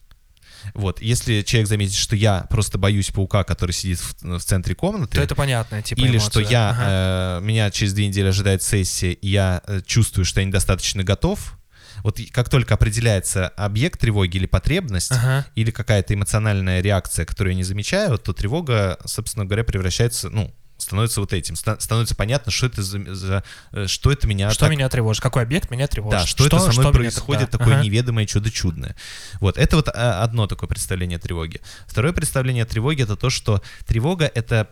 Вот, 0.74 1.00
если 1.02 1.42
человек 1.42 1.68
заметит, 1.68 1.94
что 1.94 2.16
я 2.16 2.46
просто 2.50 2.78
боюсь 2.78 3.10
паука, 3.10 3.44
который 3.44 3.72
сидит 3.72 3.98
в, 4.00 4.38
в 4.38 4.42
центре 4.44 4.74
комнаты, 4.74 5.16
То 5.16 5.22
это 5.22 5.34
понятное, 5.34 5.82
типа, 5.82 6.00
или 6.00 6.12
эмоция. 6.18 6.30
что 6.30 6.40
я, 6.40 6.70
Ага. 6.70 7.40
э, 7.40 7.44
меня 7.44 7.70
через 7.70 7.92
две 7.92 8.06
недели 8.08 8.28
ожидает 8.28 8.62
сессия, 8.62 9.12
и 9.12 9.28
я 9.28 9.62
э, 9.66 9.80
чувствую, 9.84 10.24
что 10.24 10.40
я 10.40 10.46
недостаточно 10.46 11.02
готов. 11.04 11.58
Вот 12.04 12.18
как 12.32 12.48
только 12.48 12.74
определяется 12.74 13.48
объект 13.48 14.00
тревоги 14.00 14.36
или 14.38 14.46
потребность, 14.46 15.12
Ага. 15.12 15.46
или 15.54 15.70
какая-то 15.70 16.14
эмоциональная 16.14 16.80
реакция, 16.80 17.24
которую 17.24 17.52
я 17.52 17.56
не 17.56 17.64
замечаю, 17.64 18.18
то 18.18 18.32
тревога, 18.32 18.98
собственно 19.04 19.44
говоря, 19.44 19.62
превращается, 19.62 20.30
ну, 20.30 20.52
становится 20.82 21.20
вот 21.20 21.32
этим. 21.32 21.56
Ста- 21.56 21.78
становится 21.80 22.14
понятно, 22.14 22.52
что 22.52 22.66
это 22.66 22.82
за, 22.82 23.14
за- 23.14 23.44
э, 23.72 23.86
что 23.86 24.12
это 24.12 24.26
меня 24.26 24.50
Что 24.50 24.60
так- 24.60 24.70
меня 24.70 24.88
тревожит? 24.88 25.22
Какой 25.22 25.42
объект 25.42 25.70
меня 25.70 25.86
тревожит? 25.86 26.20
да, 26.20 26.26
что, 26.26 26.46
это 26.46 26.58
со 26.58 26.72
мной 26.72 26.84
меня- 26.86 26.92
происходит 26.92 27.50
да, 27.50 27.58
такое 27.58 27.74
ага. 27.76 27.84
неведомое 27.84 28.26
чудо 28.26 28.50
чудное. 28.50 28.96
Вот, 29.40 29.56
это 29.56 29.76
вот 29.76 29.88
а, 29.88 30.22
одно 30.22 30.46
такое 30.46 30.68
представление 30.68 31.16
о 31.16 31.20
тревоге. 31.20 31.60
Второе 31.86 32.12
представление 32.12 32.64
о 32.64 32.66
тревоге 32.66 33.04
это 33.04 33.16
то, 33.16 33.30
что 33.30 33.62
тревога 33.86 34.30
это 34.34 34.68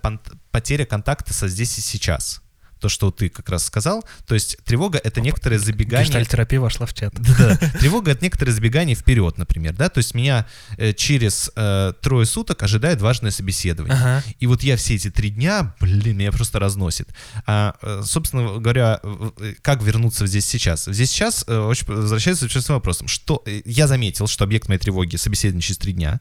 потеря 0.50 0.84
контакта 0.84 1.32
со 1.32 1.48
здесь 1.48 1.78
и 1.78 1.80
сейчас. 1.80 2.42
То, 2.80 2.88
что 2.88 3.10
ты 3.10 3.28
как 3.28 3.48
раз 3.48 3.64
сказал. 3.64 4.04
То 4.26 4.34
есть 4.34 4.56
тревога 4.64 5.00
это 5.02 5.20
некоторое 5.20 5.58
забегание. 5.58 6.06
Гештальтерапия 6.06 6.60
вошла 6.60 6.86
в 6.86 6.94
чат. 6.94 7.14
Да, 7.14 7.56
тревога 7.78 8.12
это 8.12 8.24
некоторое 8.24 8.52
забегание 8.52 8.96
вперед, 8.96 9.38
например, 9.38 9.74
да. 9.74 9.88
То 9.88 9.98
есть 9.98 10.14
меня 10.14 10.46
э, 10.78 10.92
через 10.92 11.50
э, 11.54 11.92
трое 12.00 12.26
суток 12.26 12.62
ожидает 12.62 13.00
важное 13.00 13.30
собеседование. 13.30 13.96
Ага. 13.96 14.24
И 14.38 14.46
вот 14.46 14.62
я 14.62 14.76
все 14.76 14.94
эти 14.94 15.10
три 15.10 15.30
дня, 15.30 15.74
блин, 15.80 16.16
меня 16.16 16.32
просто 16.32 16.58
разносит. 16.58 17.08
А, 17.46 17.74
э, 17.82 18.02
собственно 18.04 18.58
говоря, 18.58 19.00
э, 19.02 19.54
как 19.62 19.82
вернуться 19.82 20.26
здесь 20.26 20.46
сейчас? 20.46 20.86
Здесь 20.86 21.10
сейчас 21.10 21.44
э, 21.46 21.58
очень 21.58 21.86
возвращается 21.86 22.48
к 22.48 22.68
вопросом. 22.70 23.08
Что, 23.08 23.42
я 23.64 23.86
заметил, 23.86 24.26
что 24.26 24.44
объект 24.44 24.68
моей 24.68 24.80
тревоги 24.80 25.16
собеседование 25.16 25.62
через 25.62 25.78
три 25.78 25.92
дня, 25.92 26.20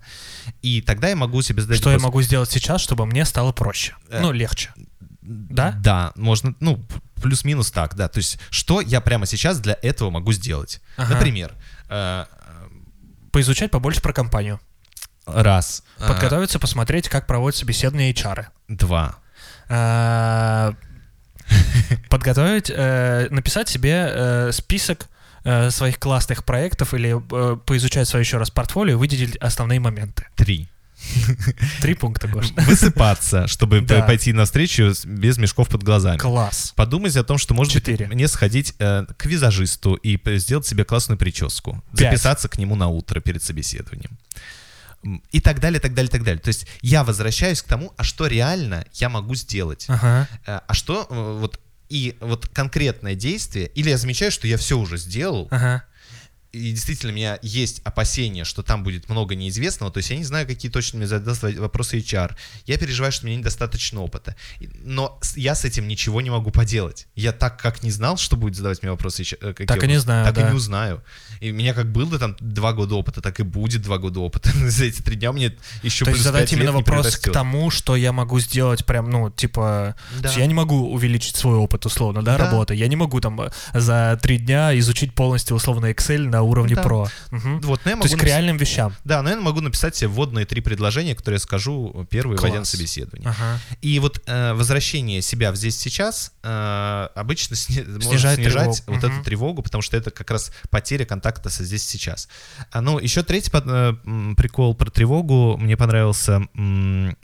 и 0.61 0.81
тогда 0.81 1.09
я 1.09 1.15
могу 1.15 1.41
себе 1.41 1.61
задать 1.61 1.77
Что 1.77 1.89
я 1.89 1.97
вопрос, 1.97 2.09
могу 2.09 2.21
сделать 2.21 2.51
сейчас, 2.51 2.81
чтобы 2.81 3.05
мне 3.05 3.25
стало 3.25 3.51
проще? 3.51 3.95
Э, 4.09 4.21
Ну, 4.21 4.31
легче. 4.31 4.71
Да? 5.29 5.73
Да, 5.77 6.11
можно, 6.15 6.55
ну, 6.59 6.83
плюс-минус 7.21 7.69
так, 7.71 7.95
да. 7.95 8.07
То 8.07 8.17
есть, 8.17 8.39
что 8.49 8.81
я 8.81 8.99
прямо 8.99 9.25
сейчас 9.27 9.59
для 9.59 9.77
этого 9.81 10.09
могу 10.09 10.31
сделать? 10.33 10.81
Ага. 10.97 11.13
Например, 11.13 11.53
э, 11.89 12.25
Поизучать 13.31 13.69
побольше 13.69 14.01
про 14.01 14.11
компанию. 14.11 14.59
раз, 15.27 15.83
э, 15.99 16.07
Подготовиться, 16.07 16.57
посмотреть, 16.57 17.09
как 17.09 17.27
проводят 17.27 17.55
собеседные 17.57 18.11
HR. 18.11 18.47
два, 18.67 19.19
А, 19.69 20.73
Подготовить, 22.09 22.71
э, 22.75 23.27
написать 23.29 23.69
себе 23.69 24.09
э, 24.11 24.51
список 24.51 25.07
э, 25.43 25.69
своих 25.71 25.99
классных 25.99 26.43
проектов 26.43 26.93
или 26.93 27.15
э, 27.15 27.57
поизучать 27.57 28.07
свое 28.07 28.23
еще 28.23 28.37
раз 28.37 28.49
портфолио 28.49 28.93
и 28.93 28.97
выделить 28.97 29.35
основные 29.37 29.79
моменты. 29.79 30.25
три. 30.35 30.69
Три 31.81 31.93
пункта, 31.93 32.27
Гош. 32.27 32.51
Высыпаться, 32.67 33.47
чтобы 33.47 33.81
Да. 33.89 34.01
пойти 34.03 34.33
навстречу 34.33 34.93
без 35.05 35.37
мешков 35.37 35.69
под 35.69 35.83
глазами. 35.83 36.17
Класс. 36.17 36.73
Подумать 36.75 37.15
о 37.15 37.23
том, 37.23 37.37
что, 37.37 37.53
может 37.53 37.73
Четыре. 37.73 38.05
быть, 38.05 38.15
мне 38.15 38.27
сходить 38.27 38.75
э, 38.79 39.05
к 39.17 39.25
визажисту 39.25 39.95
и 39.95 40.19
сделать 40.37 40.65
себе 40.67 40.83
классную 40.85 41.17
прическу. 41.17 41.81
Пять. 41.97 42.11
Записаться 42.11 42.47
к 42.49 42.57
нему 42.57 42.75
на 42.75 42.87
утро 42.87 43.19
перед 43.21 43.41
собеседованием. 43.43 44.17
И 45.31 45.39
так 45.39 45.61
далее, 45.61 45.79
так 45.79 45.93
далее, 45.93 46.09
так 46.11 46.23
далее. 46.23 46.41
То 46.41 46.49
есть 46.49 46.67
я 46.81 47.03
возвращаюсь 47.05 47.61
к 47.61 47.65
тому, 47.67 47.93
а 47.97 48.03
что 48.03 48.27
реально 48.27 48.85
я 48.95 49.07
могу 49.09 49.33
сделать. 49.35 49.85
Ага. 49.87 50.27
Э, 50.45 50.59
А 50.67 50.73
что 50.73 51.07
э, 51.09 51.37
вот 51.39 51.59
и 51.87 52.15
вот 52.19 52.47
конкретное 52.49 53.15
действие, 53.15 53.67
или 53.73 53.89
я 53.89 53.97
замечаю, 53.97 54.31
что 54.31 54.45
я 54.47 54.57
все 54.57 54.77
уже 54.77 54.97
сделал, 54.97 55.47
Ага. 55.49 55.83
И 56.51 56.71
действительно 56.71 57.13
у 57.13 57.15
меня 57.15 57.37
есть 57.41 57.81
опасения, 57.83 58.43
что 58.43 58.63
там 58.63 58.83
будет 58.83 59.07
много 59.09 59.35
неизвестного, 59.35 59.91
то 59.91 59.97
есть 59.99 60.09
я 60.09 60.17
не 60.17 60.23
знаю, 60.23 60.47
какие 60.47 60.71
точно 60.71 60.97
мне 60.97 61.07
задаст 61.07 61.43
во- 61.43 61.51
вопросы 61.61 61.99
HR. 61.99 62.35
Я 62.65 62.77
переживаю, 62.77 63.11
что 63.11 63.25
у 63.25 63.27
меня 63.29 63.37
недостаточно 63.39 64.01
опыта. 64.01 64.35
Но 64.83 65.19
я 65.35 65.53
с 65.53 65.63
этим 65.65 65.87
ничего 65.87 66.21
не 66.21 66.29
могу 66.29 66.49
поделать. 66.51 67.07
Я 67.15 67.31
так 67.33 67.59
как 67.61 67.83
не 67.83 67.91
знал, 67.91 68.17
что 68.17 68.35
будет 68.35 68.55
задавать 68.55 68.81
мне 68.81 68.91
вопросы 68.91 69.21
HR, 69.21 69.37
э, 69.41 69.53
какие 69.53 69.67
Так 69.67 69.83
и 69.83 69.87
не 69.87 69.93
вопросы, 69.97 70.05
знаю, 70.05 70.25
Так 70.25 70.35
да. 70.35 70.47
и 70.47 70.51
не 70.51 70.55
узнаю. 70.57 71.03
И 71.39 71.51
у 71.51 71.53
меня 71.53 71.73
как 71.73 71.91
было 71.91 72.17
там 72.17 72.35
два 72.39 72.73
года 72.73 72.95
опыта, 72.95 73.21
так 73.21 73.39
и 73.39 73.43
будет 73.43 73.83
два 73.83 73.97
года 73.99 74.19
опыта. 74.19 74.49
За 74.69 74.85
эти 74.85 75.01
три 75.01 75.15
дня 75.17 75.31
мне 75.31 75.55
еще 75.83 76.05
То 76.05 76.11
есть 76.11 76.23
задать 76.23 76.51
именно 76.53 76.71
вопрос 76.71 77.17
к 77.17 77.31
тому, 77.31 77.69
что 77.69 77.95
я 77.95 78.11
могу 78.11 78.39
сделать 78.39 78.85
прям, 78.85 79.09
ну, 79.09 79.29
типа... 79.29 79.95
Да. 80.19 80.31
Я 80.31 80.45
не 80.47 80.53
могу 80.53 80.91
увеличить 80.91 81.35
свой 81.35 81.57
опыт, 81.57 81.85
условно, 81.85 82.23
да, 82.23 82.37
Да. 82.37 82.45
работы. 82.45 82.73
Я 82.73 82.87
не 82.87 82.95
могу 82.95 83.21
там 83.21 83.39
э, 83.41 83.51
за 83.73 84.19
три 84.21 84.39
дня 84.39 84.77
изучить 84.79 85.13
полностью, 85.13 85.55
условно, 85.55 85.91
Excel 85.91 86.27
на 86.27 86.38
на 86.39 86.43
уровне 86.43 86.75
Да. 86.75 86.83
про. 86.83 87.07
Мгм. 87.31 87.61
Вот, 87.61 87.81
но 87.85 87.91
я 87.91 87.95
То 87.95 87.97
могу 87.97 88.03
есть 88.05 88.15
к 88.15 88.17
напис- 88.23 88.25
реальным 88.27 88.57
вещам. 88.57 88.95
Да, 89.03 89.21
но 89.21 89.29
я 89.29 89.35
могу 89.39 89.61
написать 89.61 89.95
себе 89.95 90.07
вводные 90.07 90.45
три 90.45 90.61
предложения, 90.61 91.15
которые 91.15 91.35
я 91.35 91.39
скажу 91.39 92.07
первые, 92.09 92.37
Класс. 92.37 92.43
войдя 92.43 92.59
на 92.59 92.65
собеседование. 92.65 93.29
Ага. 93.29 93.59
И 93.81 93.99
вот 93.99 94.21
э, 94.25 94.53
возвращение 94.53 95.21
себя 95.21 95.51
в 95.51 95.55
здесь 95.55 95.77
сейчас 95.77 96.31
э, 96.43 97.07
обычно 97.15 97.55
сни- 97.55 97.83
может 97.87 98.03
Снижает 98.03 98.39
снижать 98.39 98.61
тревогу. 98.77 98.83
вот 98.87 99.03
Мгм. 99.03 99.13
эту 99.15 99.23
тревогу, 99.25 99.61
потому 99.63 99.81
что 99.81 99.97
это 99.97 100.11
как 100.11 100.31
раз 100.31 100.51
потеря 100.69 101.05
контакта 101.05 101.49
со 101.49 101.63
здесь 101.63 101.83
сейчас. 101.85 102.29
А, 102.71 102.81
ну, 102.81 102.97
еще 102.99 103.23
третий 103.23 103.51
под- 103.51 103.65
э, 103.67 103.93
прикол 104.37 104.75
про 104.75 104.89
тревогу 104.89 105.57
мне 105.57 105.75
понравился. 105.77 106.41
м, 106.55 107.15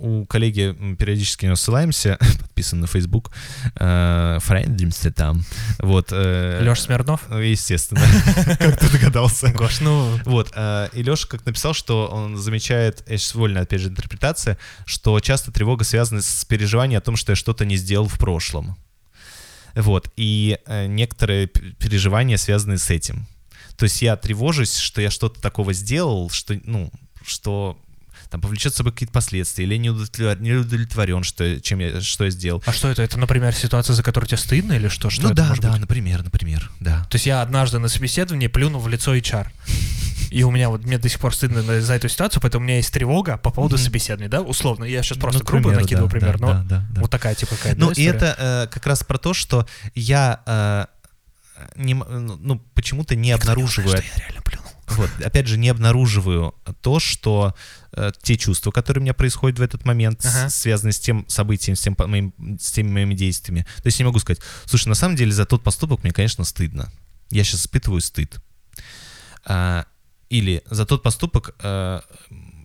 У 0.00 0.26
коллеги 0.26 0.76
периодически 0.96 1.44
на 1.44 1.48
него 1.48 1.56
ссылаемся, 1.56 2.18
подписан 2.40 2.80
на 2.80 2.86
Facebook, 2.86 3.32
э, 3.74 4.38
френдимся 4.40 5.10
там. 5.10 5.44
Вот. 5.78 6.08
э, 6.12 6.60
Леша 6.62 6.82
Смирнов? 6.82 7.22
Естественно, 7.30 8.00
как 8.58 8.78
ты 8.78 8.90
догадался. 8.90 9.48
Гош, 9.52 9.80
ну, 9.80 10.18
Вот, 10.24 10.52
э, 10.54 10.88
и 10.92 11.02
Леша 11.02 11.26
как 11.26 11.44
написал, 11.44 11.74
что 11.74 12.06
он 12.06 12.36
замечает, 12.36 13.02
я 13.08 13.18
сейчас 13.18 13.34
вольно, 13.34 13.60
опять 13.60 13.80
же, 13.80 13.88
интерпретация, 13.88 14.56
что 14.86 15.18
часто 15.18 15.50
тревога 15.50 15.84
связана 15.84 16.22
с 16.22 16.44
переживанием 16.44 16.98
о 16.98 17.02
том, 17.02 17.16
что 17.16 17.32
я 17.32 17.36
что-то 17.36 17.64
не 17.64 17.76
сделал 17.76 18.06
в 18.06 18.18
прошлом. 18.18 18.76
Вот, 19.74 20.10
и 20.16 20.58
некоторые 20.88 21.46
переживания 21.46 22.36
связаны 22.36 22.78
с 22.78 22.90
этим. 22.90 23.26
То 23.76 23.84
есть 23.84 24.02
я 24.02 24.16
тревожусь, 24.16 24.76
что 24.76 25.00
я 25.00 25.10
что-то 25.10 25.40
такого 25.40 25.72
сделал, 25.72 26.30
что, 26.30 26.58
ну, 26.64 26.90
что 27.24 27.78
там 28.30 28.40
повлечет 28.40 28.72
с 28.74 28.76
собой 28.76 28.92
какие-то 28.92 29.12
последствия, 29.12 29.64
или 29.64 29.76
не 29.76 29.90
удовлетворен, 29.90 30.42
не 30.42 30.52
удовлетворен 30.52 31.22
что, 31.22 31.44
я- 31.44 31.60
чем 31.60 31.78
я, 31.78 32.00
что 32.00 32.24
я 32.24 32.30
сделал. 32.30 32.62
а 32.66 32.72
что 32.72 32.88
это? 32.88 33.02
Это, 33.02 33.18
например, 33.18 33.54
ситуация, 33.54 33.94
за 33.94 34.02
которую 34.02 34.28
тебе 34.28 34.38
стыдно 34.38 34.72
или 34.74 34.88
что? 34.88 35.10
Что 35.10 35.28
ну 35.28 35.34
да, 35.34 35.46
может 35.48 35.62
да, 35.62 35.70
быть? 35.72 35.80
например, 35.80 36.22
например, 36.22 36.70
да. 36.80 37.04
То 37.10 37.16
есть 37.16 37.26
я 37.26 37.40
однажды 37.42 37.78
на 37.78 37.88
собеседовании 37.88 38.46
плюнул 38.48 38.80
в 38.80 38.88
лицо 38.88 39.14
HR. 39.14 39.48
И 40.30 40.42
у 40.42 40.50
меня 40.50 40.68
вот, 40.68 40.84
мне 40.84 40.98
до 40.98 41.08
сих 41.08 41.20
пор 41.20 41.34
стыдно 41.34 41.80
за 41.80 41.94
эту 41.94 42.08
ситуацию, 42.10 42.42
поэтому 42.42 42.62
у 42.62 42.66
меня 42.66 42.76
есть 42.76 42.92
тревога 42.92 43.38
по 43.38 43.50
поводу 43.50 43.76
Мгм. 43.76 43.84
собеседования, 43.84 44.28
да, 44.28 44.42
условно. 44.42 44.84
Я 44.84 45.02
сейчас 45.02 45.16
просто 45.16 45.40
Ну, 45.40 45.46
грубо 45.46 45.62
примеру, 45.70 45.80
накидываю 45.82 46.08
да, 46.08 46.12
пример, 46.18 46.38
да, 46.38 46.46
но 46.46 46.52
да, 46.52 46.62
да, 46.64 46.86
да. 46.90 47.00
вот 47.00 47.10
такая 47.10 47.34
типа 47.34 47.56
какая-то 47.56 47.80
Ну, 47.80 47.86
да, 47.88 47.92
и 48.00 48.04
это 48.04 48.36
э, 48.38 48.66
как 48.70 48.86
раз 48.86 49.02
про 49.04 49.16
то, 49.16 49.32
что 49.32 49.66
я 49.94 50.40
э, 50.44 50.84
не, 51.76 51.94
ну, 51.94 52.36
ну, 52.40 52.58
почему-то 52.74 53.16
не 53.16 53.30
обнаруживаю, 53.32 53.96
Что 53.96 54.06
я 54.06 54.12
реально 54.26 54.42
плюнул. 54.42 54.70
вот, 54.88 55.10
опять 55.24 55.46
же, 55.46 55.56
не 55.56 55.70
обнаруживаю 55.70 56.54
то, 56.82 57.00
что 57.00 57.54
э, 57.92 58.12
те 58.22 58.36
чувства, 58.36 58.70
которые 58.70 59.00
у 59.00 59.04
меня 59.04 59.14
происходят 59.14 59.58
в 59.58 59.62
этот 59.62 59.84
момент, 59.84 60.22
с- 60.22 60.26
Ага. 60.26 60.48
связаны 60.50 60.92
с 60.92 60.98
тем 61.00 61.24
событием, 61.28 61.76
с, 61.76 61.80
тем, 61.80 61.96
моим, 61.98 62.32
с 62.60 62.70
теми 62.72 62.90
моими 62.90 63.14
действиями. 63.14 63.66
То 63.78 63.86
есть 63.86 63.98
я 63.98 64.04
не 64.04 64.08
могу 64.08 64.18
сказать, 64.18 64.40
слушай, 64.66 64.88
на 64.88 64.94
самом 64.94 65.16
деле 65.16 65.32
за 65.32 65.44
тот 65.46 65.62
поступок 65.62 66.02
мне, 66.02 66.12
конечно, 66.12 66.44
стыдно. 66.44 66.90
Я 67.30 67.44
сейчас 67.44 67.60
испытываю 67.62 68.00
стыд. 68.00 68.36
А, 69.44 69.86
или 70.30 70.62
за 70.70 70.84
тот 70.84 71.02
поступок 71.02 71.54
э, 71.62 72.00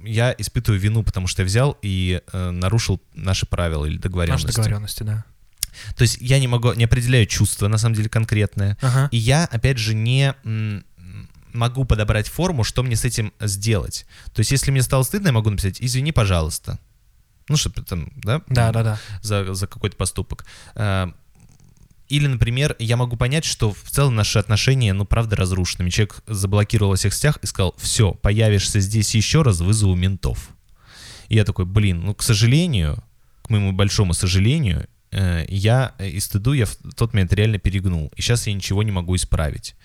я 0.03 0.36
испытываю 0.38 0.80
вину, 0.82 1.03
потому 1.03 1.28
что 1.28 1.41
я 1.41 1.45
взял 1.45 1.78
и 1.82 2.21
э, 2.32 2.49
нарушил 2.51 3.01
наши 3.13 3.45
правила 3.45 3.86
или 3.86 3.93
Наши 3.95 4.01
договоренности. 4.03 4.47
договоренности, 4.57 5.03
да. 5.03 5.24
То 5.95 6.03
есть 6.03 6.17
я 6.21 6.39
не 6.39 6.47
могу, 6.47 6.74
не 6.74 6.84
определяю 6.84 7.26
чувство, 7.26 7.67
на 7.67 7.78
самом 7.78 7.95
деле, 7.95 8.09
конкретное. 8.09 8.78
Ага. 8.82 9.07
И 9.11 9.17
я, 9.17 9.45
опять 9.45 9.78
же, 9.80 9.93
не 9.95 10.36
м, 10.43 10.86
могу 11.54 11.86
подобрать 11.86 12.28
форму, 12.28 12.64
что 12.64 12.84
мне 12.84 12.95
с 12.95 13.06
этим 13.06 13.34
сделать. 13.39 14.06
То 14.34 14.39
есть 14.39 14.51
если 14.51 14.72
мне 14.72 14.82
стало 14.82 15.04
стыдно, 15.04 15.28
я 15.28 15.34
могу 15.34 15.49
написать 15.49 15.82
«извини, 15.82 16.12
пожалуйста». 16.12 16.80
Ну, 17.49 17.58
чтобы 17.58 17.84
там, 17.84 18.12
да? 18.16 18.41
Да, 18.47 18.72
да, 18.72 18.84
да. 18.84 18.99
За, 19.22 19.54
за 19.54 19.68
какой-то 19.68 19.97
поступок. 19.97 20.45
А, 20.76 21.12
Или, 22.08 22.28
например, 22.28 22.76
я 22.80 22.95
могу 22.95 23.18
понять, 23.18 23.43
что 23.43 23.74
в 23.74 23.89
целом 23.89 24.16
наши 24.16 24.39
отношения, 24.39 24.93
ну, 24.93 25.04
правда, 25.06 25.36
разрушены. 25.36 25.89
Человек 25.89 26.22
заблокировал 26.28 26.91
во 26.91 26.95
всех 26.95 27.14
сетях 27.14 27.39
и 27.41 27.47
сказал, 27.47 27.76
все, 27.78 28.14
появишься 28.14 28.80
здесь 28.80 29.14
еще 29.16 29.41
раз, 29.41 29.60
вызову 29.60 29.95
ментов. 29.95 30.49
И 31.28 31.36
я 31.36 31.43
такой, 31.43 31.66
блин, 31.66 32.01
ну, 32.06 32.16
к 32.16 32.24
сожалению, 32.24 33.04
к 33.41 33.49
моему 33.49 33.74
большому 33.74 34.14
сожалению, 34.14 34.88
э, 35.12 35.45
я 35.49 35.95
э, 35.97 36.10
и 36.10 36.20
стыду 36.22 36.54
я 36.54 36.66
в 36.66 36.76
тот 36.95 37.14
момент 37.14 37.34
реально 37.34 37.58
перегнул. 37.60 38.10
И 38.16 38.22
сейчас 38.22 38.47
я 38.47 38.54
ничего 38.54 38.84
не 38.84 38.91
могу 38.91 39.16
исправить. 39.16 39.76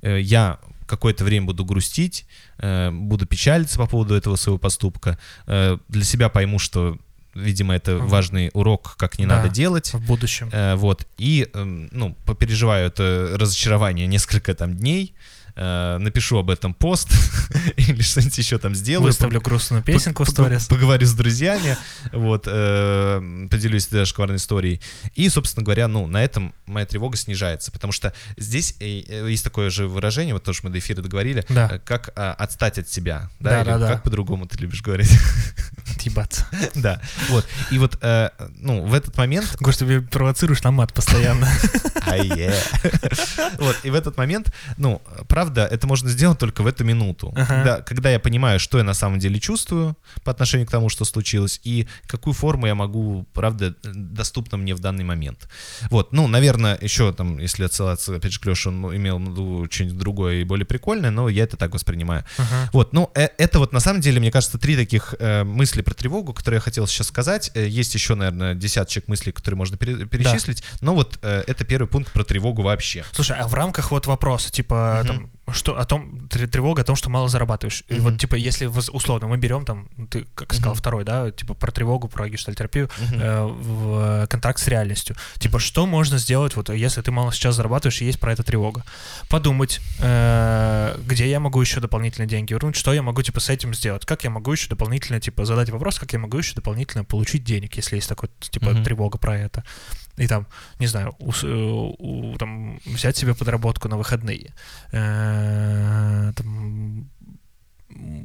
Э, 0.00 0.18
Я 0.18 0.58
какое-то 0.92 1.24
время 1.24 1.46
буду 1.46 1.64
грустить, 1.64 2.26
э, 2.58 2.90
буду 2.90 3.26
печалиться 3.26 3.78
по 3.78 3.86
поводу 3.86 4.14
этого 4.14 4.36
своего 4.36 4.58
поступка. 4.58 5.18
Э, 5.46 5.78
Для 5.88 6.04
себя 6.04 6.28
пойму, 6.28 6.58
что, 6.58 6.98
видимо, 7.34 7.74
это 7.74 7.96
важный 7.96 8.50
урок, 8.52 8.94
как 8.98 9.18
не 9.18 9.26
Да. 9.26 9.36
надо 9.36 9.48
делать. 9.48 9.94
В 9.94 10.06
будущем. 10.06 10.50
Э, 10.52 10.74
Вот. 10.76 11.06
И, 11.18 11.48
эм, 11.54 11.88
ну, 11.92 12.14
попереживаю 12.26 12.86
это 12.86 13.36
разочарование 13.38 14.06
несколько 14.06 14.54
там 14.54 14.74
дней, 14.76 15.14
э, 15.56 15.98
напишу 15.98 16.38
об 16.38 16.50
этом 16.50 16.74
пост 16.74 17.08
или 17.76 18.02
что-нибудь 18.02 18.38
еще 18.38 18.58
там 18.58 18.74
сделаю. 18.74 19.06
Выставлю 19.06 19.40
грустную 19.40 19.82
песенку 19.82 20.24
в 20.24 20.28
сторис. 20.28 20.66
Поговорю 20.66 21.06
с 21.06 21.12
друзьями, 21.12 21.76
вот, 22.12 22.44
э, 22.46 23.46
поделюсь 23.50 23.86
даже 23.88 24.06
шкварной 24.10 24.36
историей. 24.36 24.80
И, 25.14 25.28
собственно 25.28 25.64
говоря, 25.64 25.88
ну, 25.88 26.06
на 26.06 26.22
этом 26.22 26.54
моя 26.66 26.86
тревога 26.86 27.16
снижается, 27.16 27.70
потому 27.72 27.92
что 27.92 28.12
здесь 28.36 28.76
э, 28.80 29.28
есть 29.28 29.44
такое 29.44 29.70
же 29.70 29.88
выражение, 29.88 30.34
вот 30.34 30.44
тоже 30.44 30.60
мы 30.62 30.70
до 30.70 30.78
эфира 30.78 31.02
договорили, 31.02 31.44
Да. 31.48 31.68
э, 31.72 31.78
как 31.78 32.10
э, 32.16 32.30
отстать 32.38 32.78
от 32.78 32.88
себя, 32.88 33.30
да, 33.40 33.50
Да, 33.50 33.60
или 33.60 33.68
да, 33.68 33.78
да. 33.78 33.88
как 33.88 34.02
по-другому 34.02 34.46
ты 34.46 34.58
любишь 34.58 34.82
говорить, 34.82 35.10
Ебаться. 36.02 36.46
да, 36.74 37.00
вот, 37.28 37.46
и 37.70 37.78
вот, 37.78 37.98
э, 38.02 38.30
ну, 38.56 38.84
в 38.84 38.94
этот 38.94 39.16
момент 39.16 39.56
Гош, 39.60 39.76
ты 39.76 39.84
меня 39.84 40.02
провоцируешь 40.02 40.62
на 40.62 40.70
мат 40.72 40.92
постоянно. 40.92 41.48
А 42.06 42.16
е. 42.16 42.52
Вот, 43.58 43.76
и 43.84 43.90
в 43.90 43.94
этот 43.94 44.16
момент, 44.16 44.52
ну, 44.76 45.00
правда, 45.28 45.41
это 45.50 45.86
можно 45.86 46.08
сделать 46.10 46.38
только 46.38 46.62
в 46.62 46.66
эту 46.66 46.84
минуту. 46.84 47.32
Ага. 47.36 47.46
Когда, 47.46 47.80
когда 47.80 48.10
я 48.10 48.18
понимаю, 48.20 48.58
что 48.60 48.78
я 48.78 48.84
на 48.84 48.94
самом 48.94 49.18
деле 49.18 49.40
чувствую 49.40 49.96
по 50.24 50.30
отношению 50.30 50.66
к 50.66 50.70
тому, 50.70 50.88
что 50.88 51.04
случилось, 51.04 51.60
и 51.64 51.86
какую 52.06 52.34
форму 52.34 52.66
я 52.66 52.74
могу, 52.74 53.26
правда, 53.32 53.74
доступна 53.82 54.58
мне 54.58 54.74
в 54.74 54.78
данный 54.80 55.04
момент. 55.04 55.48
Вот, 55.90 56.12
ну, 56.12 56.28
наверное, 56.28 56.78
еще 56.80 57.12
там, 57.12 57.38
если 57.38 57.64
отсылаться, 57.64 58.16
опять 58.16 58.32
же, 58.32 58.40
к 58.40 58.46
Леше, 58.46 58.68
он 58.68 58.94
имел 58.96 59.18
в 59.18 59.22
виду 59.22 59.66
что-нибудь 59.70 59.98
другое 59.98 60.34
и 60.40 60.44
более 60.44 60.66
прикольное, 60.66 61.10
но 61.10 61.28
я 61.28 61.44
это 61.44 61.56
так 61.56 61.72
воспринимаю. 61.74 62.24
Ага. 62.38 62.70
Вот, 62.72 62.92
ну, 62.92 63.10
э- 63.14 63.28
это 63.38 63.58
вот 63.58 63.72
на 63.72 63.80
самом 63.80 64.00
деле, 64.00 64.20
мне 64.20 64.30
кажется, 64.30 64.58
три 64.58 64.76
таких 64.76 65.14
э, 65.18 65.44
мысли 65.44 65.82
про 65.82 65.94
тревогу, 65.94 66.32
которые 66.32 66.56
я 66.56 66.60
хотел 66.60 66.86
сейчас 66.86 67.08
сказать. 67.08 67.50
Э, 67.54 67.66
Есть 67.66 67.94
еще, 67.94 68.14
наверное, 68.14 68.54
десяточек 68.54 69.08
мыслей, 69.08 69.32
которые 69.32 69.58
можно 69.58 69.76
пере- 69.76 70.06
перечислить, 70.06 70.62
но 70.80 70.94
вот 70.94 71.18
э, 71.22 71.44
это 71.46 71.64
первый 71.64 71.86
пункт 71.88 72.12
про 72.12 72.24
тревогу 72.24 72.62
вообще. 72.62 73.04
Слушай, 73.12 73.36
а 73.38 73.48
в 73.48 73.54
рамках 73.54 73.90
вот 73.90 74.06
вопроса, 74.06 74.50
типа, 74.52 75.00
Мгм. 75.04 75.06
там, 75.08 75.30
что 75.50 75.76
о 75.78 75.84
том, 75.84 76.28
тр- 76.30 76.46
тревога 76.46 76.82
о 76.82 76.84
том, 76.84 76.94
что 76.96 77.10
мало 77.10 77.28
зарабатываешь. 77.28 77.82
И 77.88 77.94
Мгм. 77.94 78.02
вот, 78.04 78.18
типа, 78.18 78.36
если 78.36 78.66
условно 78.66 79.26
мы 79.26 79.36
берем 79.38 79.64
там, 79.64 79.88
ну, 79.96 80.06
ты 80.06 80.24
как 80.34 80.52
сказал, 80.54 80.72
Мгм. 80.72 80.80
второй, 80.80 81.04
да, 81.04 81.30
типа 81.30 81.54
про 81.54 81.72
тревогу, 81.72 82.08
про 82.08 82.28
гештальтерапию, 82.28 82.88
Мгм. 82.98 83.20
э, 83.20 83.44
в 83.46 84.26
контакт 84.28 84.60
с 84.60 84.68
реальностью. 84.68 85.16
Типа, 85.38 85.58
что 85.58 85.86
можно 85.86 86.18
сделать, 86.18 86.54
вот, 86.56 86.68
если 86.70 87.02
ты 87.02 87.10
мало 87.10 87.32
сейчас 87.32 87.56
зарабатываешь 87.56 88.00
и 88.02 88.04
есть 88.04 88.20
про 88.20 88.32
это 88.32 88.42
тревога? 88.44 88.84
Подумать, 89.28 89.80
э, 89.98 90.96
где 91.06 91.28
я 91.28 91.40
могу 91.40 91.60
еще 91.60 91.80
дополнительные 91.80 92.28
деньги 92.28 92.52
вернуть, 92.52 92.76
что 92.76 92.92
я 92.92 93.02
могу, 93.02 93.22
типа, 93.22 93.40
с 93.40 93.48
этим 93.50 93.74
сделать, 93.74 94.06
как 94.06 94.24
я 94.24 94.30
могу 94.30 94.52
еще 94.52 94.68
дополнительно, 94.68 95.20
типа, 95.20 95.44
задать 95.44 95.70
вопрос, 95.70 95.98
как 95.98 96.12
я 96.12 96.18
могу 96.18 96.38
еще 96.38 96.54
дополнительно 96.54 97.04
получить 97.04 97.44
денег, 97.44 97.74
если 97.76 97.96
есть 97.96 98.08
такой, 98.08 98.28
типа, 98.40 98.70
Мгм. 98.70 98.84
тревога 98.84 99.18
про 99.18 99.36
это. 99.36 99.64
И 100.18 100.26
там, 100.26 100.46
не 100.78 100.86
знаю, 100.86 101.14
ус- 101.18 101.44
э, 101.44 101.48
у- 101.48 102.36
там, 102.38 102.78
взять 102.84 103.16
себе 103.16 103.34
подработку 103.34 103.88
на 103.88 103.96
выходные. 103.96 104.52
Э, 104.92 106.32
там, 106.36 107.08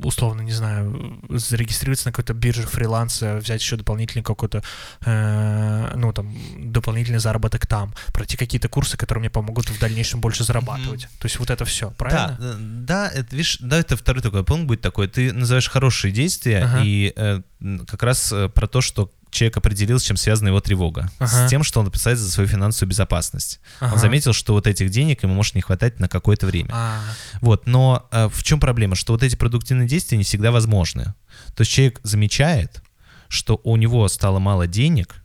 условно, 0.04 0.42
не 0.44 0.52
знаю, 0.52 1.20
зарегистрироваться 1.30 2.08
на 2.08 2.12
какой-то 2.14 2.34
бирже 2.34 2.64
фриланса, 2.64 3.36
взять 3.38 3.62
еще 3.62 3.76
дополнительный 3.76 4.24
какой-то, 4.24 4.64
э, 5.06 5.92
ну, 5.96 6.14
там, 6.14 6.34
дополнительный 6.72 7.20
заработок 7.20 7.68
там, 7.68 7.94
пройти 8.14 8.38
какие-то 8.38 8.70
курсы, 8.70 8.96
которые 8.98 9.22
мне 9.22 9.30
помогут 9.30 9.70
в 9.70 9.80
дальнейшем 9.80 10.22
больше 10.22 10.44
зарабатывать. 10.46 11.08
То 11.20 11.26
есть 11.26 11.40
вот 11.40 11.50
это 11.50 11.66
все, 11.66 11.92
правильно? 11.92 12.38
Да, 12.40 12.56
да, 12.60 13.10
это, 13.10 13.36
видишь, 13.36 13.58
да, 13.60 13.78
это 13.80 13.98
второй 13.98 14.22
такой 14.22 14.44
пункт 14.46 14.68
будет 14.68 14.82
такой. 14.82 15.08
Ты 15.10 15.34
называешь 15.34 15.70
хорошие 15.70 16.12
действия, 16.14 16.64
Ага. 16.64 16.82
и 16.86 17.12
э, 17.16 17.42
как 17.88 18.04
раз 18.04 18.34
про 18.56 18.68
то, 18.68 18.80
что 18.82 19.12
человек 19.32 19.58
определил, 19.58 20.00
с 20.00 20.04
чем 20.04 20.18
связана 20.18 20.48
его 20.50 20.60
тревога. 20.62 21.10
Ага. 21.20 21.48
С 21.48 21.50
тем, 21.50 21.64
что 21.64 21.80
он 21.80 21.88
опасается 21.88 22.24
за 22.26 22.32
свою 22.32 22.48
финансовую 22.50 22.90
безопасность. 22.90 23.60
Он 23.82 23.88
Ага. 23.90 23.98
заметил, 24.00 24.34
что 24.34 24.54
вот 24.54 24.68
этих 24.68 24.90
денег 24.90 25.24
ему 25.24 25.34
может 25.34 25.56
не 25.56 25.62
хватать 25.62 26.00
на 26.00 26.08
какое-то 26.08 26.46
время. 26.48 26.70
А, 26.74 27.02
Вот, 27.42 27.68
но 27.68 28.08
э, 28.12 28.30
в 28.30 28.44
чем 28.44 28.60
проблема? 28.60 28.96
Что 28.96 29.14
вот 29.14 29.24
эти 29.24 29.36
продуктивные 29.36 29.88
действия 29.88 30.18
не 30.18 30.24
всегда 30.24 30.52
возможны. 30.52 31.14
То 31.56 31.62
есть 31.62 31.72
человек 31.72 32.00
замечает, 32.04 32.82
что 33.28 33.60
у 33.64 33.76
него 33.76 34.08
стало 34.08 34.40
мало 34.40 34.68
денег, 34.68 35.24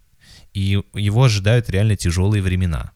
и 0.52 0.82
его 0.94 1.24
ожидают 1.24 1.70
реально 1.70 1.96
тяжелые 1.96 2.42
времена. 2.42 2.90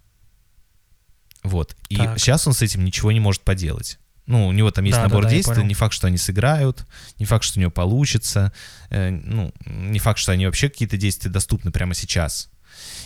Вот. 1.42 1.76
И 1.88 1.96
Так. 1.96 2.18
сейчас 2.18 2.46
он 2.46 2.52
с 2.52 2.62
этим 2.62 2.84
ничего 2.84 3.12
не 3.12 3.20
может 3.20 3.42
поделать. 3.42 3.98
Ну, 4.26 4.48
у 4.48 4.52
него 4.52 4.70
там 4.70 4.84
есть 4.84 4.98
Да, 4.98 5.04
набор 5.04 5.22
да, 5.22 5.28
да, 5.28 5.34
действий, 5.34 5.62
не 5.64 5.74
факт, 5.74 5.94
что 5.94 6.08
они 6.08 6.18
сыграют, 6.18 6.84
не 7.18 7.26
факт, 7.26 7.44
что 7.44 7.58
у 7.58 7.60
него 7.60 7.70
получится, 7.70 8.52
э, 8.90 9.10
ну, 9.10 9.52
не 9.64 9.98
факт, 10.00 10.18
что 10.18 10.32
они 10.32 10.46
вообще 10.46 10.68
какие-то 10.68 10.96
действия 10.96 11.30
доступны 11.30 11.70
прямо 11.70 11.94
сейчас. 11.94 12.50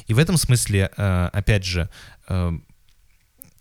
И 0.06 0.14
в 0.14 0.18
этом 0.18 0.36
смысле, 0.38 0.90
э, 0.96 1.28
опять 1.32 1.64
же, 1.64 1.90
э, 2.28 2.52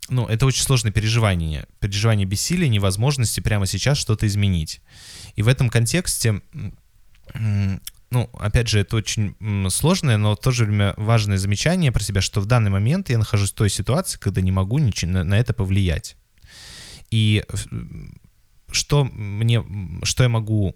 ну, 0.07 0.25
это 0.25 0.45
очень 0.45 0.63
сложное 0.63 0.91
переживание. 0.91 1.65
Переживание 1.79 2.25
бессилия, 2.25 2.69
невозможности 2.69 3.41
прямо 3.41 3.67
сейчас 3.67 3.97
что-то 3.97 4.25
изменить. 4.25 4.81
И 5.35 5.43
в 5.43 5.47
этом 5.47 5.69
контексте, 5.69 6.41
ну, 7.33 8.29
опять 8.39 8.67
же, 8.67 8.79
это 8.79 8.95
очень 8.95 9.35
сложное, 9.69 10.17
но 10.17 10.35
в 10.35 10.39
то 10.39 10.49
же 10.49 10.65
время 10.65 10.95
важное 10.97 11.37
замечание 11.37 11.91
про 11.91 12.01
себя, 12.01 12.21
что 12.21 12.41
в 12.41 12.47
данный 12.47 12.71
момент 12.71 13.09
я 13.09 13.19
нахожусь 13.19 13.51
в 13.51 13.55
той 13.55 13.69
ситуации, 13.69 14.17
когда 14.17 14.41
не 14.41 14.51
могу 14.51 14.79
ничего 14.79 15.11
на, 15.11 15.23
на 15.23 15.37
это 15.37 15.53
повлиять. 15.53 16.17
И 17.11 17.43
м, 17.71 18.19
что 18.71 19.03
мне, 19.05 19.63
что 20.03 20.23
я 20.23 20.29
могу 20.29 20.75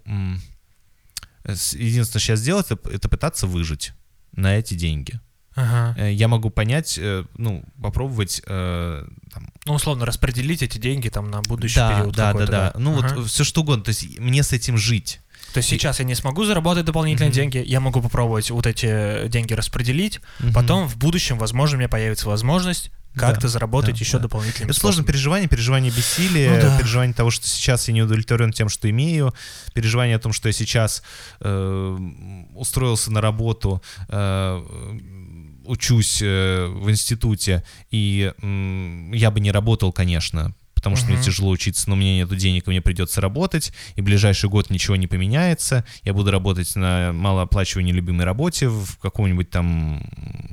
единственное 1.46 2.22
сейчас 2.22 2.40
сделать, 2.40 2.68
это, 2.72 2.90
это 2.90 3.10
пытаться 3.10 3.48
выжить 3.48 3.92
на 4.32 4.56
эти 4.58 4.74
деньги. 4.76 5.20
Ага. 5.56 5.94
Э, 6.00 6.12
Я 6.12 6.28
могу 6.28 6.50
понять, 6.50 6.98
э, 7.00 7.26
ну, 7.38 7.64
попробовать 7.82 8.42
э, 8.48 9.06
там, 9.32 9.50
Ну, 9.66 9.74
условно, 9.74 10.06
распределить 10.06 10.64
эти 10.64 10.80
деньги 10.80 11.10
там 11.10 11.30
на 11.30 11.42
будущий 11.42 11.76
да, 11.76 11.96
период 11.96 12.16
да, 12.16 12.24
да, 12.28 12.32
какой-то, 12.32 12.52
да. 12.52 12.74
Ну 12.78 12.98
Ага. 12.98 13.16
вот 13.18 13.28
все 13.30 13.44
что 13.44 13.62
угодно. 13.62 13.84
То 13.84 13.90
есть 13.90 14.18
мне 14.20 14.42
с 14.42 14.52
этим 14.52 14.78
жить. 14.78 15.20
То 15.54 15.60
есть 15.60 15.70
сейчас 15.70 16.00
я 16.00 16.06
не 16.06 16.16
смогу 16.16 16.46
заработать 16.46 16.86
дополнительные 16.86 17.30
Мгм. 17.30 17.36
деньги, 17.36 17.58
я 17.64 17.80
могу 17.80 18.02
попробовать 18.02 18.50
вот 18.50 18.66
эти 18.66 19.28
деньги 19.28 19.54
распределить, 19.54 20.20
Мгм. 20.40 20.54
потом 20.54 20.88
в 20.88 20.98
будущем, 20.98 21.38
возможно, 21.38 21.76
у 21.76 21.80
меня 21.80 21.90
появится 21.90 22.28
возможность 22.28 22.90
как-то 23.16 23.41
Да, 23.43 23.47
заработать 23.47 23.95
да, 23.95 23.99
еще 23.99 24.18
да. 24.18 24.24
дополнительными 24.24 24.72
Это 24.72 24.80
способами. 24.80 25.05
переживание, 25.07 25.47
переживание 25.47 25.91
бессилия, 25.91 26.55
Ну 26.55 26.61
да. 26.61 26.78
переживание 26.78 27.14
того, 27.14 27.30
что 27.32 27.47
сейчас 27.47 27.88
я 27.88 27.93
не 27.93 28.01
удовлетворен 28.01 28.51
тем, 28.51 28.70
что 28.70 28.89
имею, 28.89 29.34
переживание 29.74 30.16
о 30.16 30.20
том, 30.20 30.34
что 30.34 30.49
я 30.49 30.53
сейчас 30.53 31.03
э, 31.41 31.97
устроился 32.55 33.11
на 33.11 33.22
работу, 33.22 33.82
э, 34.09 34.64
учусь 35.66 36.22
э, 36.22 36.66
в 36.68 36.89
институте, 36.89 37.64
и 37.91 38.34
м, 38.41 39.11
я 39.14 39.32
бы 39.32 39.39
не 39.39 39.51
работал, 39.51 39.91
конечно, 39.93 40.53
потому 40.84 40.98
что 40.98 41.06
мне 41.06 41.16
Мгм. 41.16 41.24
тяжело 41.24 41.50
учиться, 41.50 41.90
но 41.90 41.96
у 41.96 41.98
меня 41.98 42.14
нету 42.18 42.36
денег, 42.36 42.68
и 42.68 42.70
мне 42.70 42.82
придется 42.82 43.22
работать, 43.22 43.72
и 43.96 44.02
ближайший 44.02 44.50
год 44.50 44.70
ничего 44.70 44.98
не 44.98 45.08
поменяется, 45.08 45.86
я 46.04 46.14
буду 46.14 46.30
работать 46.30 46.76
на 46.76 47.14
малооплачиваемой 47.14 47.94
любимой 47.94 48.26
работе 48.26 48.68
в 48.68 48.98
каком-нибудь 49.02 49.50
там 49.50 50.04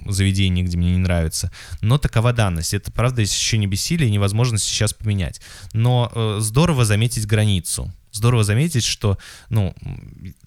заведении, 0.07 0.63
где 0.63 0.79
мне 0.79 0.93
не 0.93 0.99
нравится. 0.99 1.51
Но 1.81 1.99
такова 1.99 2.33
данность. 2.33 2.75
Это, 2.75 2.93
правда, 2.93 3.23
ощущение 3.23 3.69
бессилия 3.69 4.07
и 4.07 4.11
невозможность 4.13 4.65
сейчас 4.65 4.93
поменять. 4.93 5.41
Но 5.73 6.11
э, 6.15 6.37
здорово 6.41 6.85
заметить 6.85 7.27
границу. 7.27 7.93
Здорово 8.13 8.45
заметить, 8.45 8.85
что, 8.85 9.19
ну, 9.49 9.75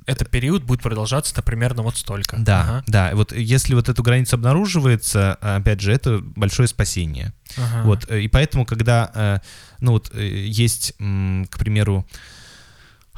Этот 0.05 0.30
период 0.30 0.64
будет 0.64 0.82
продолжаться, 0.82 1.34
например, 1.38 1.76
на 1.76 1.84
вот 1.84 1.95
столько. 1.97 2.36
да, 2.38 2.61
Ага. 2.61 2.84
да, 2.88 3.11
вот 3.14 3.32
если 3.32 3.74
вот 3.74 3.88
эту 3.88 4.03
границу 4.03 4.36
обнаруживается, 4.36 5.36
опять 5.36 5.80
же, 5.80 5.93
это 5.93 6.20
большое 6.36 6.68
спасение. 6.68 7.32
Ага. 7.57 7.84
Вот, 7.84 8.11
э, 8.11 8.22
и 8.22 8.28
поэтому, 8.28 8.66
когда, 8.66 9.11
э, 9.14 9.39
ну 9.80 9.93
вот, 9.93 10.11
э, 10.14 10.45
есть, 10.45 10.93
к 10.97 11.57
примеру, 11.57 12.05
а, 12.09 12.14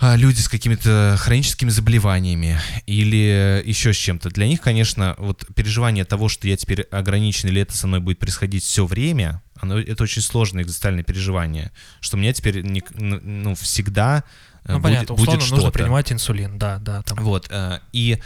люди 0.01 0.39
с 0.39 0.49
какими-то 0.49 1.15
хроническими 1.17 1.69
заболеваниями 1.69 2.59
или 2.85 3.63
еще 3.65 3.93
с 3.93 3.97
чем-то, 3.97 4.29
для 4.29 4.47
них, 4.47 4.61
конечно, 4.61 5.15
вот 5.17 5.45
переживание 5.55 6.05
того, 6.05 6.29
что 6.29 6.47
я 6.47 6.57
теперь 6.57 6.81
ограничен 6.91 7.49
или 7.49 7.61
это 7.61 7.75
со 7.75 7.87
мной 7.87 7.99
будет 8.01 8.19
происходить 8.19 8.63
все 8.63 8.85
время, 8.85 9.41
оно, 9.59 9.79
это 9.79 10.03
очень 10.03 10.21
сложное 10.21 10.63
экзистенциальное 10.63 11.03
переживание, 11.03 11.71
что 12.01 12.17
у 12.17 12.19
меня 12.19 12.33
теперь 12.33 12.61
не- 12.61 12.83
ну, 12.93 13.55
всегда 13.55 14.23
э, 14.65 14.73
Ну, 14.73 14.79
будет, 14.79 14.83
понятно, 14.83 15.15
будет 15.15 15.19
условно 15.21 15.41
нужно 15.43 15.57
что-то. 15.57 15.71
принимать 15.71 16.11
инсулин, 16.11 16.57
да, 16.57 16.77
да, 16.79 17.01
там. 17.03 17.17
Вот, 17.23 17.47
э, 17.49 17.79
и 17.93 18.19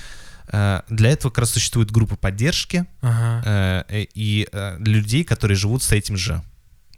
э, 0.51 0.82
для 0.89 1.09
этого 1.11 1.30
как 1.32 1.39
раз 1.39 1.51
существует 1.51 1.91
группа 1.91 2.15
поддержки, 2.15 2.86
Ага. 3.01 3.43
э, 3.45 3.84
э, 4.01 4.05
и 4.15 4.47
э, 4.51 4.78
людей, 4.80 5.24
которые 5.24 5.55
живут 5.57 5.84
с 5.84 5.91
этим 5.91 6.17
же. 6.17 6.41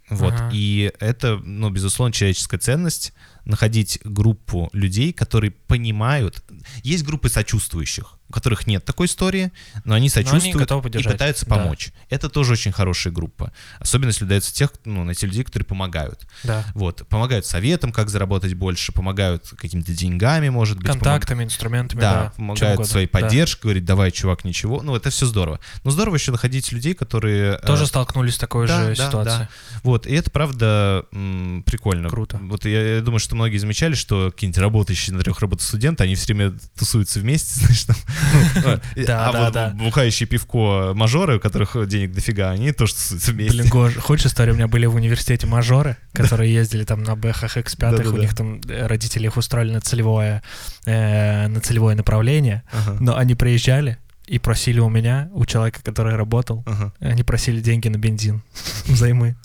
Вот. 0.08 0.34
Ага. 0.34 0.50
И 0.52 0.92
это, 1.00 1.38
ну, 1.44 1.70
безусловно, 1.70 2.12
человеческая 2.12 2.58
ценность 2.58 3.12
находить 3.44 3.98
группу 4.04 4.68
людей, 4.72 5.12
которые 5.12 5.50
понимают. 5.50 6.44
Есть 6.82 7.04
группы 7.04 7.28
сочувствующих, 7.28 8.18
у 8.32 8.34
которых 8.34 8.66
нет 8.66 8.82
такой 8.84 9.06
истории, 9.08 9.52
но 9.84 9.94
они 9.94 10.08
сочувствуют 10.08 10.56
готовы 10.56 10.80
и 10.80 10.82
поддержать, 10.84 11.12
пытаются 11.12 11.44
да. 11.46 11.56
помочь. 11.56 11.92
Это 12.08 12.30
тоже 12.30 12.54
очень 12.54 12.72
хорошая 12.72 13.12
группа. 13.12 13.52
Особенно 13.78 14.08
если 14.08 14.24
дается 14.24 14.54
тех, 14.54 14.70
ну, 14.86 15.04
на 15.04 15.14
те 15.14 15.26
людей, 15.26 15.44
которые 15.44 15.66
помогают. 15.66 16.26
Да. 16.44 16.64
Вот. 16.74 17.06
Помогают 17.08 17.44
советам, 17.44 17.92
как 17.92 18.08
заработать 18.08 18.54
больше, 18.54 18.92
помогают 18.92 19.52
какими-то 19.58 19.92
деньгами, 19.92 20.48
может 20.48 20.78
быть. 20.78 20.86
помог- 20.86 20.92
Контактами, 21.02 21.44
инструментами, 21.44 22.00
да, 22.00 22.12
да. 22.14 22.32
помогают 22.36 22.86
своей 22.86 23.06
да. 23.06 23.20
поддержкой, 23.20 23.62
говорит, 23.64 23.84
давай, 23.84 24.10
чувак, 24.10 24.44
ничего. 24.44 24.80
Ну, 24.82 24.96
это 24.96 25.10
все 25.10 25.26
здорово. 25.26 25.60
Но 25.84 25.90
здорово 25.90 26.14
еще 26.14 26.32
находить 26.32 26.72
людей, 26.72 26.94
которые... 26.94 27.58
э, 27.62 27.66
Тоже 27.66 27.86
столкнулись 27.86 28.36
с 28.36 28.38
такой 28.38 28.66
да, 28.66 28.82
же 28.90 28.96
да, 28.96 29.06
ситуацией. 29.08 29.38
да. 29.40 29.48
Вот, 29.82 30.06
и 30.06 30.14
это, 30.14 30.30
правда, 30.30 31.04
м, 31.12 31.62
прикольно. 31.66 32.08
Круто. 32.08 32.38
Вот 32.42 32.64
я, 32.64 32.96
я 32.96 33.00
думаю, 33.02 33.18
что 33.20 33.34
многие 33.34 33.58
замечали, 33.58 33.94
что 33.94 34.30
какие-нибудь 34.30 34.58
работающие 34.58 35.14
на 35.14 35.22
трех 35.22 35.38
работах 35.40 35.66
студенты, 35.66 36.04
они 36.04 36.14
все 36.14 36.32
время 36.32 36.54
тусуются 36.78 37.20
вместе, 37.20 37.52
знаешь, 37.60 37.82
там, 37.82 37.96
э, 37.96 38.12
Да, 38.96 39.28
а 39.28 39.32
да, 39.32 39.50
да. 39.50 39.70
бухающие 39.70 40.26
пивко 40.26 40.92
мажоры, 40.94 41.36
у 41.36 41.40
которых 41.40 41.76
денег 41.88 42.12
дофига, 42.12 42.50
они 42.50 42.72
тоже 42.72 42.94
вместе. 43.10 43.32
Блин, 43.32 43.68
Гош, 43.68 43.96
хочешь 43.96 44.26
историю? 44.26 44.54
У 44.54 44.58
меня 44.58 44.68
были 44.68 44.86
в 44.86 44.94
университете 44.94 45.46
мажоры, 45.46 45.96
которые 46.12 46.52
ездили 46.52 46.84
там 46.84 47.02
на 47.02 47.16
БХХ 47.16 47.58
X5, 47.58 48.06
у 48.06 48.16
них 48.16 48.34
там 48.34 48.60
э, 48.68 48.86
родители 48.86 49.26
их 49.26 49.36
устроили 49.36 49.72
на 49.72 49.80
целевое, 49.80 50.42
э, 50.86 51.48
на 51.48 51.60
целевое 51.60 51.96
направление, 51.96 52.62
но 53.00 53.16
они 53.16 53.34
приезжали 53.34 53.98
и 54.26 54.38
просили 54.38 54.80
у 54.80 54.88
меня, 54.88 55.28
у 55.32 55.44
человека, 55.44 55.80
который 55.82 56.16
работал, 56.16 56.64
они 57.00 57.22
просили 57.22 57.60
деньги 57.60 57.88
на 57.88 57.96
бензин 57.96 58.42
взаймы. 58.86 59.36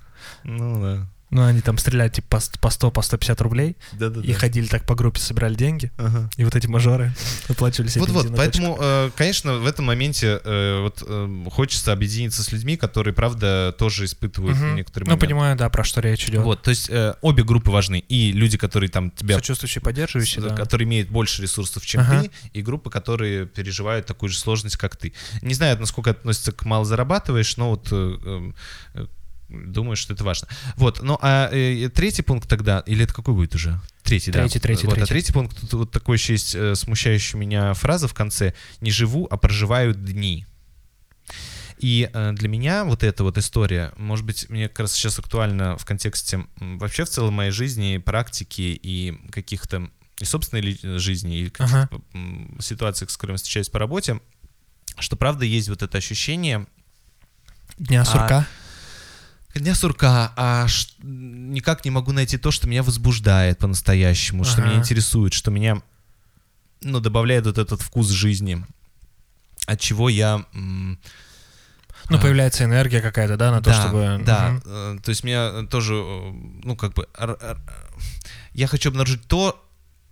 Ну 0.44 0.82
да. 0.82 1.08
Ну, 1.30 1.44
они 1.44 1.60
там 1.60 1.78
стреляли 1.78 2.08
типа 2.10 2.28
по 2.30 2.40
с- 2.40 2.50
по 2.50 2.70
100, 2.70 2.90
по 2.92 3.02
150 3.02 3.42
рублей, 3.42 3.76
Да-да-да. 3.92 4.26
и 4.26 4.32
ходили 4.32 4.66
так 4.68 4.86
по 4.86 4.96
группе, 4.96 5.20
собирали 5.20 5.56
деньги, 5.56 5.92
Ага. 5.98 6.30
и 6.38 6.46
вот 6.46 6.56
эти 6.56 6.68
мажоры 6.68 7.14
оплачивали 7.50 7.90
себе 7.90 8.02
Вот-вот, 8.06 8.34
поэтому, 8.36 8.78
э, 8.80 9.12
конечно, 9.16 9.56
в 9.58 9.68
этом 9.68 9.86
моменте 9.86 10.40
э, 10.42 10.82
вот 10.82 11.04
э, 11.06 11.46
хочется 11.52 11.92
объединиться 11.92 12.44
с 12.44 12.52
людьми, 12.54 12.78
которые, 12.78 13.14
правда, 13.14 13.76
тоже 13.78 14.06
испытывают 14.06 14.58
Мгм. 14.58 14.76
некоторые 14.78 15.06
Ну, 15.06 15.12
моменты. 15.12 15.26
понимаю, 15.28 15.58
да, 15.58 15.70
про 15.70 15.84
что 15.84 16.00
речь 16.00 16.30
идет. 16.30 16.44
Вот, 16.44 16.62
то 16.62 16.70
есть 16.70 16.90
э, 16.90 17.16
обе 17.22 17.44
группы 17.44 17.72
важны. 17.72 18.00
И 18.08 18.32
люди, 18.32 18.58
которые 18.58 18.90
там 18.90 19.12
тебя 19.12 19.36
Сочувствующие, 19.36 19.82
поддерживающие, 19.82 20.42
с- 20.42 20.48
да. 20.48 20.56
которые 20.56 20.88
имеют 20.88 21.10
больше 21.10 21.42
ресурсов, 21.42 21.86
чем 21.86 22.02
Ага. 22.02 22.22
ты, 22.24 22.32
и 22.54 22.62
группы, 22.62 22.90
которые 22.90 23.46
переживают 23.48 24.06
такую 24.06 24.30
же 24.30 24.38
сложность, 24.40 24.78
как 24.78 24.96
ты. 24.96 25.12
Не 25.42 25.54
знаю, 25.54 25.78
насколько 25.78 26.12
это 26.12 26.20
относится 26.22 26.54
к 26.54 26.64
мало 26.64 26.86
зарабатываешь, 26.86 27.58
но 27.58 27.72
вот 27.72 27.90
э, 27.92 28.52
э, 28.96 29.06
думаю, 29.50 29.96
что 29.96 30.14
это 30.14 30.24
важно. 30.24 30.48
Вот, 30.76 31.02
ну 31.02 31.18
а 31.22 31.50
э, 31.52 31.90
третий 31.90 32.22
пункт 32.22 32.48
тогда, 32.50 32.80
или 32.86 33.04
это 33.04 33.14
какой 33.14 33.34
будет 33.34 33.56
уже? 33.56 33.80
Третий, 34.04 34.32
да. 34.32 34.40
Третий, 34.42 34.60
третий, 34.60 34.86
вот, 34.86 34.96
третий. 34.96 35.04
А 35.04 35.08
третий 35.08 35.34
пункт, 35.34 35.60
тут 35.60 35.74
вот 35.74 35.92
такой 35.92 36.18
еще 36.18 36.34
есть 36.34 36.56
э, 36.56 36.76
смущающая 36.76 37.40
меня 37.40 37.74
фраза 37.74 38.08
в 38.08 38.14
конце. 38.14 38.54
Не 38.82 38.92
живу, 38.92 39.28
а 39.30 39.38
проживаю 39.38 39.94
дни. 39.94 40.46
И 41.80 42.10
э, 42.12 42.32
для 42.34 42.50
меня 42.50 42.86
вот 42.86 43.04
эта 43.04 43.24
вот 43.24 43.38
история, 43.38 43.94
может 43.98 44.26
быть, 44.26 44.50
мне 44.50 44.68
как 44.68 44.82
раз 44.82 44.94
сейчас 44.94 45.20
актуально 45.20 45.78
в 45.78 45.86
контексте 45.86 46.46
вообще 46.60 47.06
в 47.06 47.10
целом 47.10 47.36
моей 47.36 47.52
жизни, 47.52 47.98
практики 47.98 48.80
и 48.82 49.16
каких-то 49.32 49.90
и 50.20 50.26
собственной 50.26 50.62
ли- 50.62 50.98
жизни, 50.98 51.42
и 51.42 51.50
каких-то 51.50 51.90
Ага. 51.92 52.62
ситуациях, 52.62 53.12
с 53.12 53.18
которыми 53.18 53.38
встречаюсь 53.38 53.70
по 53.70 53.78
работе, 53.78 54.20
что 54.98 55.16
правда 55.16 55.46
есть 55.46 55.70
вот 55.70 55.84
это 55.84 55.98
ощущение 56.00 56.66
Дня 57.78 58.04
сурка. 58.04 58.48
Дня 59.60 59.76
сурка, 59.76 60.34
а 60.36 60.68
ш- 60.68 60.90
никак 61.02 61.86
не 61.86 61.92
могу 61.92 62.12
найти 62.12 62.38
то, 62.38 62.52
что 62.52 62.68
меня 62.68 62.84
возбуждает 62.84 63.60
по-настоящему, 63.60 64.44
что 64.44 64.62
Ага. 64.62 64.70
меня 64.70 64.80
интересует, 64.80 65.34
что 65.34 65.52
меня, 65.52 65.82
ну, 66.82 67.00
добавляет 67.00 67.46
вот 67.46 67.58
этот 67.58 67.82
вкус 67.82 68.10
жизни, 68.10 68.64
от 69.66 69.80
чего 69.80 70.10
я... 70.10 70.46
Ну, 72.10 72.18
а, 72.18 72.22
появляется 72.22 72.64
энергия 72.64 73.02
какая-то, 73.02 73.36
да, 73.36 73.52
на 73.52 73.62
то, 73.62 73.72
да, 73.72 73.82
чтобы... 73.82 74.22
Да, 74.24 74.62
э, 74.64 74.98
то 75.04 75.10
есть 75.10 75.24
меня 75.24 75.66
тоже, 75.70 75.96
э, 75.96 76.32
ну, 76.64 76.76
как 76.78 76.94
бы, 76.94 77.08
я 78.54 78.68
хочу 78.68 78.90
обнаружить 78.90 79.28
то, 79.28 79.62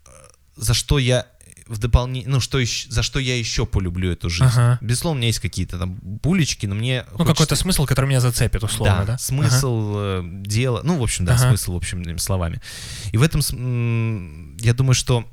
э, 0.05 0.09
за 0.57 0.73
что 0.73 0.99
я 0.99 1.25
в 1.67 1.79
дополнение, 1.79 2.29
ну, 2.29 2.39
что 2.39 2.59
еще, 2.59 2.89
за 2.91 3.01
что 3.01 3.19
я 3.19 3.37
еще 3.37 3.65
полюблю 3.65 4.11
эту 4.11 4.29
жизнь. 4.29 4.45
Ага. 4.53 4.77
Безусловно, 4.81 5.17
у 5.17 5.19
меня 5.19 5.27
есть 5.27 5.39
какие-то 5.39 5.79
там 5.79 5.95
булечки, 6.01 6.67
но 6.67 6.75
мне 6.75 7.05
Ну, 7.17 7.25
какой-то 7.25 7.55
смысл, 7.55 7.85
который 7.85 8.05
меня 8.05 8.19
зацепит, 8.21 8.63
условно, 8.63 8.97
да? 8.99 9.05
да, 9.05 9.17
смысл, 9.17 9.93
э, 9.97 10.21
дело, 10.23 10.81
ну, 10.83 10.99
в 10.99 11.03
общем, 11.03 11.25
да, 11.25 11.33
Ага. 11.33 11.49
смысл, 11.49 11.73
в 11.73 11.77
общем, 11.77 12.19
словами. 12.19 12.61
И 13.11 13.17
в 13.17 13.23
этом, 13.23 14.55
я 14.59 14.73
думаю, 14.73 14.93
что 14.93 15.25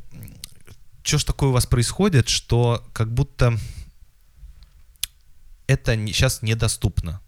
что 1.03 1.19
ж 1.19 1.25
такое 1.25 1.51
у 1.51 1.53
вас 1.53 1.67
происходит, 1.67 2.29
что 2.29 2.83
как 2.93 3.13
будто 3.13 3.59
это 5.67 5.95
сейчас 6.07 6.43
недоступно. 6.43 7.21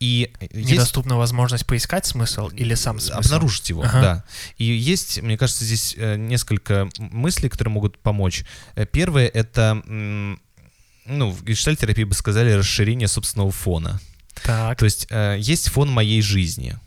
И 0.00 0.32
есть 0.50 0.70
Недоступна 0.70 1.16
возможность 1.18 1.66
поискать 1.66 2.06
смысл 2.06 2.48
или 2.48 2.74
сам 2.74 2.98
смысл? 2.98 3.18
обнаружить 3.18 3.68
его, 3.68 3.82
Ага. 3.82 4.00
да. 4.00 4.24
И 4.56 4.64
есть, 4.64 5.20
мне 5.22 5.36
кажется, 5.36 5.64
здесь 5.66 5.94
э, 5.98 6.16
несколько 6.16 6.88
мыслей, 6.98 7.50
которые 7.50 7.72
могут 7.72 7.98
помочь. 7.98 8.44
Э, 8.76 8.86
Первое 8.86 9.28
это, 9.28 9.82
ну, 9.86 11.30
в 11.30 11.44
гештальтерапии 11.44 12.04
бы 12.04 12.14
сказали, 12.14 12.52
расширение 12.52 13.08
собственного 13.08 13.50
фона. 13.52 14.00
Так. 14.42 14.78
То 14.78 14.86
есть 14.86 15.06
э, 15.10 15.36
есть 15.38 15.68
фон 15.68 15.90
моей 15.90 16.22
жизни, 16.22 16.78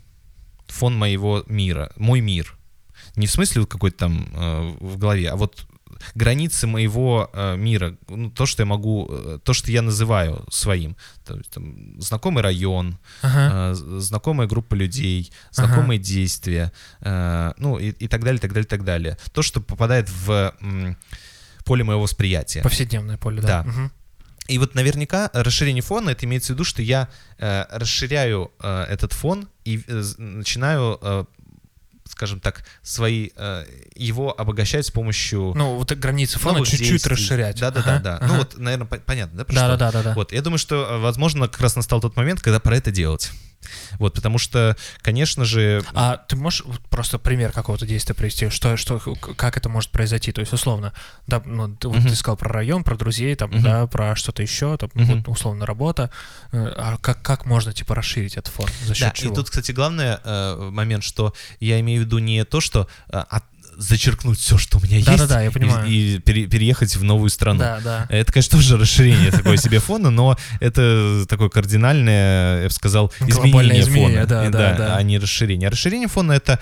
фон 0.66 0.96
моего 0.98 1.44
мира, 1.46 1.92
мой 1.96 2.20
мир. 2.20 2.58
Не 3.14 3.28
в 3.28 3.30
смысле 3.30 3.60
вот 3.60 3.70
какой-то 3.70 3.96
там 3.96 4.28
э, 4.34 4.76
в 4.80 4.98
голове, 4.98 5.30
а 5.30 5.36
вот 5.36 5.66
границы 6.14 6.66
моего 6.66 7.30
э, 7.32 7.56
мира, 7.56 7.96
ну, 8.08 8.30
то, 8.30 8.46
что 8.46 8.62
я 8.62 8.66
могу, 8.66 9.08
э, 9.10 9.38
то, 9.42 9.52
что 9.52 9.70
я 9.70 9.82
называю 9.82 10.44
своим. 10.50 10.96
То 11.24 11.36
есть, 11.36 11.50
там, 11.50 12.00
знакомый 12.00 12.42
район, 12.42 12.98
Ага. 13.22 13.72
э, 13.72 13.74
знакомая 14.00 14.46
группа 14.48 14.74
людей, 14.74 15.32
знакомые 15.50 15.98
действия, 15.98 16.72
э, 17.00 17.52
ну 17.58 17.78
и, 17.78 17.90
и 17.90 18.08
так 18.08 18.22
далее, 18.24 18.40
так 18.40 18.52
далее, 18.52 18.66
так 18.68 18.84
далее. 18.84 19.16
То, 19.32 19.42
что 19.42 19.60
попадает 19.60 20.08
в 20.10 20.54
м, 20.60 20.96
поле 21.64 21.84
моего 21.84 22.02
восприятия. 22.02 22.62
Повседневное 22.62 23.16
поле, 23.16 23.40
да. 23.40 23.62
Да. 23.62 23.70
Мгм. 23.70 23.92
И 24.46 24.58
вот 24.58 24.74
наверняка 24.74 25.30
расширение 25.32 25.82
фона, 25.82 26.10
это 26.10 26.26
имеется 26.26 26.52
в 26.52 26.56
виду, 26.56 26.64
что 26.64 26.82
я 26.82 27.08
э, 27.38 27.64
расширяю 27.70 28.50
э, 28.60 28.82
этот 28.90 29.14
фон 29.14 29.48
и 29.64 29.82
э, 29.86 30.02
начинаю, 30.18 30.98
э, 31.00 31.24
скажем 32.08 32.40
так, 32.40 32.64
свои, 32.82 33.30
э, 33.36 33.64
его 33.94 34.38
обогащать 34.38 34.86
с 34.86 34.90
помощью 34.90 35.52
Ну, 35.54 35.76
вот 35.76 35.92
границы 35.92 36.38
фона 36.38 36.64
чуть-чуть 36.64 37.06
расширять. 37.06 37.58
Да-да-да. 37.60 37.94
Ага, 37.94 38.02
да. 38.02 38.16
ага. 38.16 38.26
Ну 38.26 38.38
вот, 38.38 38.58
наверное, 38.58 38.86
понятно, 38.86 39.38
да? 39.38 39.44
Да, 39.48 39.68
да, 39.68 39.76
да, 39.76 39.92
да, 39.92 40.02
да. 40.02 40.14
Вот, 40.14 40.32
я 40.32 40.42
думаю, 40.42 40.58
что, 40.58 40.86
э, 40.90 40.98
возможно, 40.98 41.48
как 41.48 41.60
раз 41.60 41.76
настал 41.76 42.00
тот 42.00 42.16
момент, 42.16 42.40
когда 42.40 42.60
про 42.60 42.76
это 42.76 42.90
делать. 42.90 43.30
Вот, 43.98 44.14
потому 44.14 44.38
что, 44.38 44.76
конечно 45.02 45.44
же, 45.44 45.82
А 45.94 46.16
ты 46.16 46.36
можешь 46.36 46.62
просто 46.90 47.18
пример 47.18 47.52
какого-то 47.52 47.86
действия 47.86 48.14
привести? 48.14 48.48
Что, 48.50 48.76
что, 48.76 48.98
как 49.36 49.56
это 49.56 49.68
может 49.68 49.90
произойти? 49.90 50.32
То 50.32 50.40
есть, 50.40 50.52
условно, 50.52 50.92
да, 51.26 51.42
ну, 51.44 51.74
ты, 51.76 51.88
вот 51.88 51.98
Мгм. 51.98 52.08
ты 52.08 52.14
сказал 52.16 52.36
про 52.36 52.50
район, 52.52 52.84
про 52.84 52.96
друзей, 52.96 53.34
там, 53.36 53.50
Мгм. 53.50 53.62
да, 53.62 53.86
про 53.86 54.14
что-то 54.16 54.42
еще, 54.42 54.76
там, 54.76 54.90
Мгм. 54.94 55.18
вот, 55.24 55.28
условно, 55.28 55.66
работа. 55.66 56.10
Э, 56.52 56.72
А 56.76 56.96
как, 56.98 57.22
как 57.22 57.46
можно, 57.46 57.72
типа, 57.72 57.94
расширить 57.94 58.36
этот 58.36 58.52
фон? 58.52 58.68
За 58.86 58.94
счет 58.94 59.08
Да, 59.08 59.14
чего? 59.14 59.32
и 59.32 59.36
тут, 59.36 59.48
кстати, 59.50 59.72
главный 59.72 60.16
э, 60.22 60.70
момент, 60.72 61.04
что 61.04 61.32
я 61.60 61.80
имею 61.80 62.02
в 62.02 62.04
виду 62.06 62.18
не 62.18 62.44
то, 62.44 62.60
что 62.60 62.88
э, 63.10 63.16
от- 63.28 63.44
зачеркнуть 63.76 64.38
все, 64.38 64.58
что 64.58 64.78
у 64.78 64.80
меня 64.82 64.96
есть, 64.96 65.06
Да-да-да, 65.06 65.40
я 65.42 65.48
и- 65.48 65.50
понимаю. 65.52 65.86
и, 65.88 66.18
пере- 66.18 66.46
переехать 66.46 66.96
в 66.96 67.02
новую 67.04 67.30
страну. 67.30 67.60
Да, 67.60 67.80
да. 67.82 68.06
Это, 68.08 68.32
конечно, 68.32 68.58
тоже 68.58 68.76
расширение 68.76 69.30
такое 69.30 69.56
себе 69.56 69.78
фона, 69.80 70.10
но 70.10 70.36
это 70.60 71.24
такое 71.28 71.48
кардинальное, 71.48 72.62
я 72.62 72.68
бы 72.68 72.72
сказал, 72.74 73.12
изменение 73.26 73.84
фона, 73.84 74.26
да, 74.26 74.46
И 74.46 74.50
да, 74.50 74.72
да. 74.74 74.96
а 74.96 75.02
не 75.02 75.18
расширение. 75.18 75.68
А 75.68 75.70
расширение 75.70 76.08
фона 76.08 76.32
это 76.32 76.58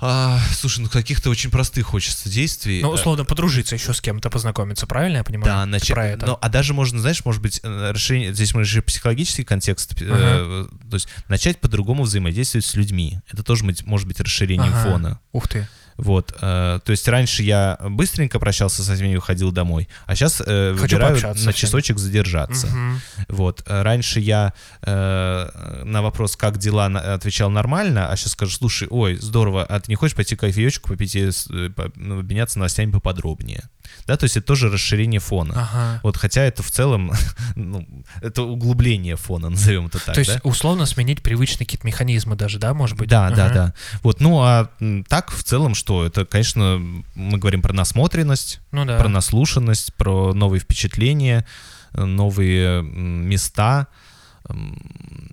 а, 0.00 0.40
слушай, 0.52 0.80
ну 0.80 0.88
каких-то 0.88 1.30
очень 1.30 1.50
простых 1.50 1.86
хочется 1.86 2.28
действий. 2.28 2.80
Ну, 2.82 2.90
Э, 2.90 2.94
условно, 2.94 3.24
подружиться 3.24 3.74
еще 3.74 3.92
с 3.92 4.00
кем-то, 4.00 4.30
познакомиться, 4.30 4.86
правильно 4.86 5.18
я 5.18 5.24
понимаю? 5.24 5.46
Да, 5.52 5.66
начать. 5.66 5.90
про 5.94 6.06
это. 6.06 6.26
Ну, 6.26 6.38
а 6.40 6.48
даже 6.48 6.74
можно, 6.74 7.00
знаешь, 7.00 7.24
может 7.24 7.42
быть, 7.42 7.60
э, 7.62 7.90
расширение. 7.92 8.32
Здесь 8.32 8.54
мы 8.54 8.64
же 8.64 8.82
психологический 8.82 9.44
контекст. 9.44 9.94
э, 10.00 10.06
Ага. 10.10 10.68
то 10.90 10.94
есть 10.96 11.08
начать 11.28 11.60
по-другому 11.60 12.04
взаимодействовать 12.04 12.64
с 12.64 12.74
людьми. 12.74 13.20
Это 13.30 13.42
тоже 13.42 13.64
может 13.84 14.06
быть 14.08 14.20
расширением 14.20 14.72
Ага. 14.72 14.90
фона. 14.90 15.20
Ух 15.32 15.48
ты. 15.48 15.68
Вот. 16.02 16.34
э, 16.40 16.80
то 16.84 16.90
есть 16.90 17.06
раньше 17.08 17.42
я 17.42 17.78
быстренько 17.90 18.38
прощался 18.38 18.82
со 18.82 18.94
всеми 18.94 19.12
и 19.12 19.16
уходил 19.16 19.52
домой, 19.52 19.88
а 20.06 20.14
сейчас 20.14 20.40
э, 20.44 20.74
Хочу 20.78 20.96
выбираю 20.96 21.34
на 21.44 21.52
часочек 21.52 21.98
задержаться. 21.98 22.66
Мгм. 22.68 23.00
Вот. 23.28 23.62
э, 23.66 23.82
Раньше 23.82 24.20
я 24.20 24.52
э, 24.82 25.82
на 25.84 26.02
вопрос, 26.02 26.36
как 26.36 26.58
дела, 26.58 26.86
отвечал 26.86 27.50
нормально, 27.50 28.08
а 28.10 28.16
сейчас 28.16 28.32
скажу, 28.32 28.52
слушай, 28.52 28.88
ой, 28.90 29.16
здорово, 29.16 29.64
а 29.64 29.80
ты 29.80 29.90
не 29.90 29.96
хочешь 29.96 30.16
пойти 30.16 30.36
кофеечку 30.36 30.88
попить 30.88 31.14
и 31.16 31.28
э, 31.30 31.70
по- 31.70 31.90
ну, 31.96 32.20
обменяться 32.20 32.58
новостями 32.58 32.90
поподробнее? 32.90 33.64
Да, 34.06 34.16
то 34.16 34.24
есть 34.24 34.36
это 34.36 34.46
тоже 34.46 34.70
расширение 34.70 35.20
фона. 35.20 35.52
Ага. 35.56 36.00
Вот, 36.04 36.16
хотя 36.16 36.42
это 36.42 36.62
в 36.62 36.70
целом, 36.70 37.12
ну, 37.56 37.86
это 38.22 38.42
углубление 38.42 39.16
фона, 39.16 39.48
назовем 39.50 39.86
это 39.86 39.98
так, 40.04 40.14
То 40.14 40.20
есть, 40.20 40.34
да? 40.34 40.40
условно, 40.44 40.86
сменить 40.86 41.22
привычные 41.22 41.66
какие-то 41.66 41.86
механизмы 41.86 42.36
даже, 42.36 42.58
да, 42.58 42.72
может 42.72 42.96
быть? 42.96 43.08
Да, 43.08 43.30
да, 43.30 43.46
Ага. 43.46 43.54
да. 43.54 43.74
Вот, 44.02 44.20
ну 44.20 44.40
а 44.42 44.68
так 45.08 45.30
в 45.32 45.42
целом 45.42 45.74
что? 45.74 45.89
Это, 45.98 46.24
конечно, 46.24 46.80
мы 47.14 47.38
говорим 47.38 47.62
про 47.62 47.72
насмотренность, 47.72 48.60
Ну 48.72 48.84
да. 48.84 48.98
про 48.98 49.08
наслушанность, 49.08 49.94
про 49.94 50.32
новые 50.32 50.60
впечатления, 50.60 51.46
новые 51.92 52.82
места, 52.82 53.88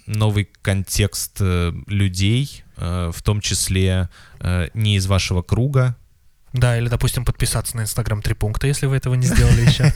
новый 0.06 0.50
контекст 0.62 1.38
э, 1.40 1.74
людей, 1.88 2.64
э, 2.78 3.12
в 3.14 3.22
том 3.24 3.42
числе 3.42 4.10
э, 4.40 4.68
не 4.74 4.96
из 4.96 5.08
вашего 5.08 5.42
круга. 5.42 5.96
Да, 6.58 6.76
или, 6.78 6.88
допустим, 6.90 7.24
подписаться 7.24 7.78
на 7.78 7.82
Инстаграм 7.82 8.22
три 8.22 8.34
пункта, 8.34 8.66
если 8.66 8.88
вы 8.88 8.96
этого 8.96 9.14
не 9.14 9.28
сделали 9.28 9.62
еще. 9.62 9.94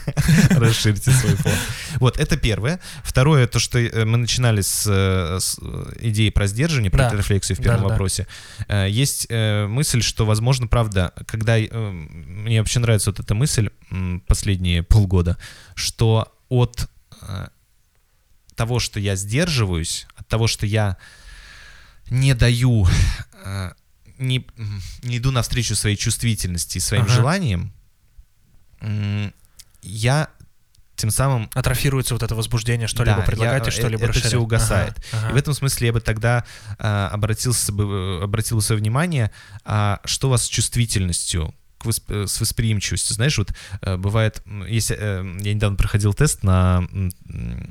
Расширьте 0.50 1.10
свой 1.10 1.34
фон. 1.34 1.52
Вот, 1.96 2.18
это 2.18 2.36
первое. 2.36 2.78
Второе, 3.02 3.48
то, 3.48 3.58
что 3.58 3.80
э, 3.80 4.04
мы 4.04 4.16
начинали 4.16 4.60
с, 4.60 4.86
э, 4.86 5.40
с, 5.40 5.58
идеи 6.00 6.30
про 6.30 6.46
сдерживание, 6.46 6.90
про 6.92 7.10
Да. 7.10 7.16
рефлексию 7.16 7.58
в 7.58 7.60
первом 7.60 7.82
вопросе. 7.82 8.28
Э, 8.68 8.86
Есть 8.88 9.28
мысль, 9.28 10.02
что, 10.02 10.24
возможно, 10.24 10.68
правда, 10.68 11.12
когда... 11.26 11.56
Мне 11.56 12.60
вообще 12.60 12.78
нравится 12.78 13.10
вот 13.10 13.18
эта 13.18 13.34
мысль 13.34 13.70
последние 14.28 14.82
полгода, 14.84 15.36
что 15.74 16.32
от 16.48 16.88
того, 18.54 18.78
что 18.78 19.00
я 19.00 19.16
сдерживаюсь, 19.16 20.06
от 20.16 20.28
того, 20.28 20.46
что 20.46 20.66
я 20.66 20.96
не 22.10 22.34
даю, 22.34 22.86
не, 24.22 24.46
не 25.02 25.18
иду 25.18 25.30
навстречу 25.30 25.74
своей 25.76 25.96
чувствительности 25.96 26.78
и 26.78 26.80
своим 26.80 27.02
Ага. 27.04 27.12
желаниям, 27.12 27.72
я 29.82 30.28
тем 30.96 31.10
самым 31.10 31.50
Атрофируется 31.54 32.14
вот 32.14 32.22
это 32.22 32.34
возбуждение, 32.34 32.86
что-либо 32.86 33.18
Да, 33.18 33.22
предлагать 33.22 33.66
я- 33.66 33.72
и 33.72 33.74
что-либо 33.74 34.02
это 34.04 34.08
расширять. 34.12 34.28
все 34.28 34.38
угасает. 34.38 34.94
Ага, 35.12 35.22
И 35.22 35.24
ага. 35.26 35.34
в 35.34 35.36
этом 35.36 35.54
смысле 35.54 35.86
я 35.88 35.92
бы 35.92 36.00
тогда 36.00 36.44
а, 36.78 37.08
обратился 37.08 37.72
бы, 37.72 38.20
обратил 38.22 38.60
свое 38.60 38.80
внимание, 38.80 39.32
а, 39.64 40.00
что 40.04 40.28
у 40.28 40.30
вас 40.30 40.44
с 40.44 40.48
чувствительностью, 40.48 41.54
к 41.82 41.86
восп- 41.86 42.24
э, 42.24 42.26
с 42.26 42.40
восприимчивостью. 42.40 43.14
Знаешь, 43.14 43.36
вот 43.38 43.52
э, 43.82 43.96
бывает, 43.96 44.42
если, 44.68 44.96
э, 44.98 45.36
я 45.40 45.54
недавно 45.54 45.76
проходил 45.76 46.14
тест 46.14 46.42
на 46.42 46.86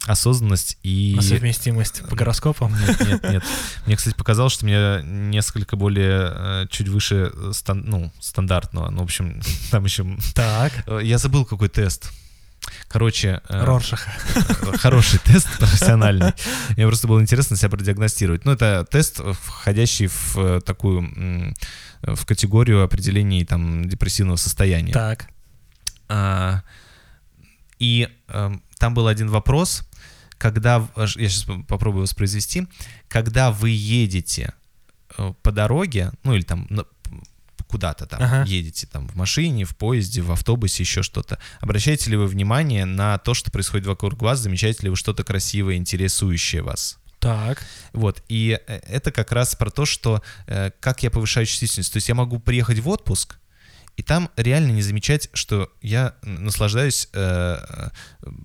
осознанность 0.05 0.77
и... 0.83 1.13
На 1.15 1.21
совместимость 1.21 2.07
по 2.09 2.15
гороскопам. 2.15 2.73
Нет, 2.79 2.99
нет, 3.07 3.23
нет. 3.23 3.43
Мне, 3.85 3.95
кстати, 3.95 4.15
показалось, 4.15 4.53
что 4.53 4.65
мне 4.65 5.01
несколько 5.03 5.75
более, 5.75 6.67
чуть 6.69 6.87
выше 6.87 7.31
стан- 7.53 7.83
ну, 7.85 8.11
стандартного. 8.19 8.89
Ну, 8.89 8.99
в 8.99 9.03
общем, 9.03 9.41
там 9.71 9.85
еще... 9.85 10.05
Так, 10.33 10.71
Я 11.01 11.17
забыл, 11.17 11.45
какой 11.45 11.69
тест. 11.69 12.11
Короче, 12.87 13.41
э, 13.49 13.63
Роршаха. 13.63 14.11
хороший 14.77 15.19
тест 15.19 15.47
профессиональный. 15.57 16.33
Мне 16.75 16.85
просто 16.87 17.07
было 17.07 17.21
интересно 17.21 17.55
себя 17.57 17.69
продиагностировать. 17.69 18.45
Ну, 18.45 18.51
это 18.51 18.85
тест, 18.89 19.19
входящий 19.41 20.07
в 20.07 20.37
э, 20.37 20.61
такую, 20.61 21.53
в 22.03 22.25
категорию 22.25 22.83
определений 22.83 23.45
там 23.45 23.87
депрессивного 23.87 24.35
состояния. 24.37 24.93
Так. 24.93 25.29
А, 26.09 26.63
И 27.79 28.09
эм, 28.27 28.61
там 28.77 28.93
был 28.93 29.07
один 29.07 29.29
вопрос, 29.29 29.83
когда, 30.37 30.87
аж- 30.95 31.15
я 31.17 31.29
сейчас 31.29 31.45
попробую 31.67 32.01
воспроизвести, 32.01 32.67
когда 33.07 33.51
вы 33.51 33.69
едете 33.71 34.53
э, 35.17 35.33
по 35.41 35.51
дороге, 35.51 36.11
ну 36.23 36.35
или 36.35 36.43
там 36.43 36.67
куда-то 37.71 38.05
там 38.05 38.21
Ага. 38.21 38.43
едете, 38.43 38.85
там 38.85 39.07
в 39.07 39.15
машине, 39.15 39.63
в 39.63 39.75
поезде, 39.75 40.21
в 40.21 40.31
автобусе, 40.31 40.83
еще 40.83 41.01
что-то, 41.03 41.39
обращаете 41.61 42.11
ли 42.11 42.17
вы 42.17 42.27
внимание 42.27 42.85
на 42.85 43.17
то, 43.17 43.33
что 43.33 43.49
происходит 43.49 43.87
вокруг 43.87 44.21
вас, 44.21 44.39
замечаете 44.39 44.83
ли 44.83 44.89
вы 44.89 44.95
что-то 44.97 45.23
красивое, 45.23 45.75
интересующее 45.75 46.61
вас? 46.61 46.97
Так. 47.19 47.63
Вот, 47.93 48.23
и 48.27 48.59
э, 48.67 48.79
это 48.87 49.11
как 49.11 49.31
раз 49.31 49.55
про 49.55 49.69
то, 49.69 49.85
что 49.85 50.21
э, 50.47 50.71
как 50.79 51.03
я 51.03 51.11
повышаю 51.11 51.45
чувствительность. 51.45 51.93
То 51.93 51.97
есть 51.97 52.09
я 52.09 52.15
могу 52.15 52.39
приехать 52.39 52.79
в 52.79 52.89
отпуск, 52.89 53.37
и 53.97 54.03
там 54.03 54.29
реально 54.37 54.71
не 54.71 54.81
замечать, 54.81 55.29
что 55.33 55.69
я 55.81 56.15
наслаждаюсь 56.23 57.09
э, 57.13 57.57
э, 57.59 57.89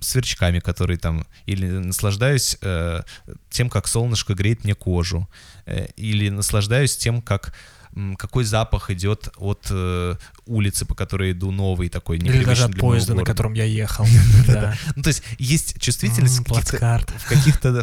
сверчками, 0.01 0.59
которые 0.59 0.97
там, 0.97 1.25
или 1.47 1.67
наслаждаюсь 1.67 2.57
э, 2.61 3.01
тем, 3.49 3.69
как 3.69 3.87
солнышко 3.87 4.33
греет 4.35 4.63
мне 4.63 4.75
кожу, 4.75 5.27
э, 5.65 5.87
или 5.95 6.29
наслаждаюсь 6.29 6.95
тем, 6.97 7.21
как 7.21 7.55
какой 8.17 8.43
запах 8.43 8.89
идет 8.91 9.29
от 9.37 9.67
э, 9.69 10.15
улицы, 10.45 10.85
по 10.85 10.95
которой 10.95 11.31
иду, 11.31 11.51
новый 11.51 11.89
такой, 11.89 12.17
Или 12.17 12.43
даже 12.43 12.65
от 12.65 12.77
поезда, 12.77 13.13
на 13.15 13.23
котором 13.23 13.53
я 13.53 13.63
ехал. 13.65 14.05
Ну, 14.95 15.03
то 15.03 15.09
есть 15.09 15.23
есть 15.37 15.79
чувствительность 15.79 16.39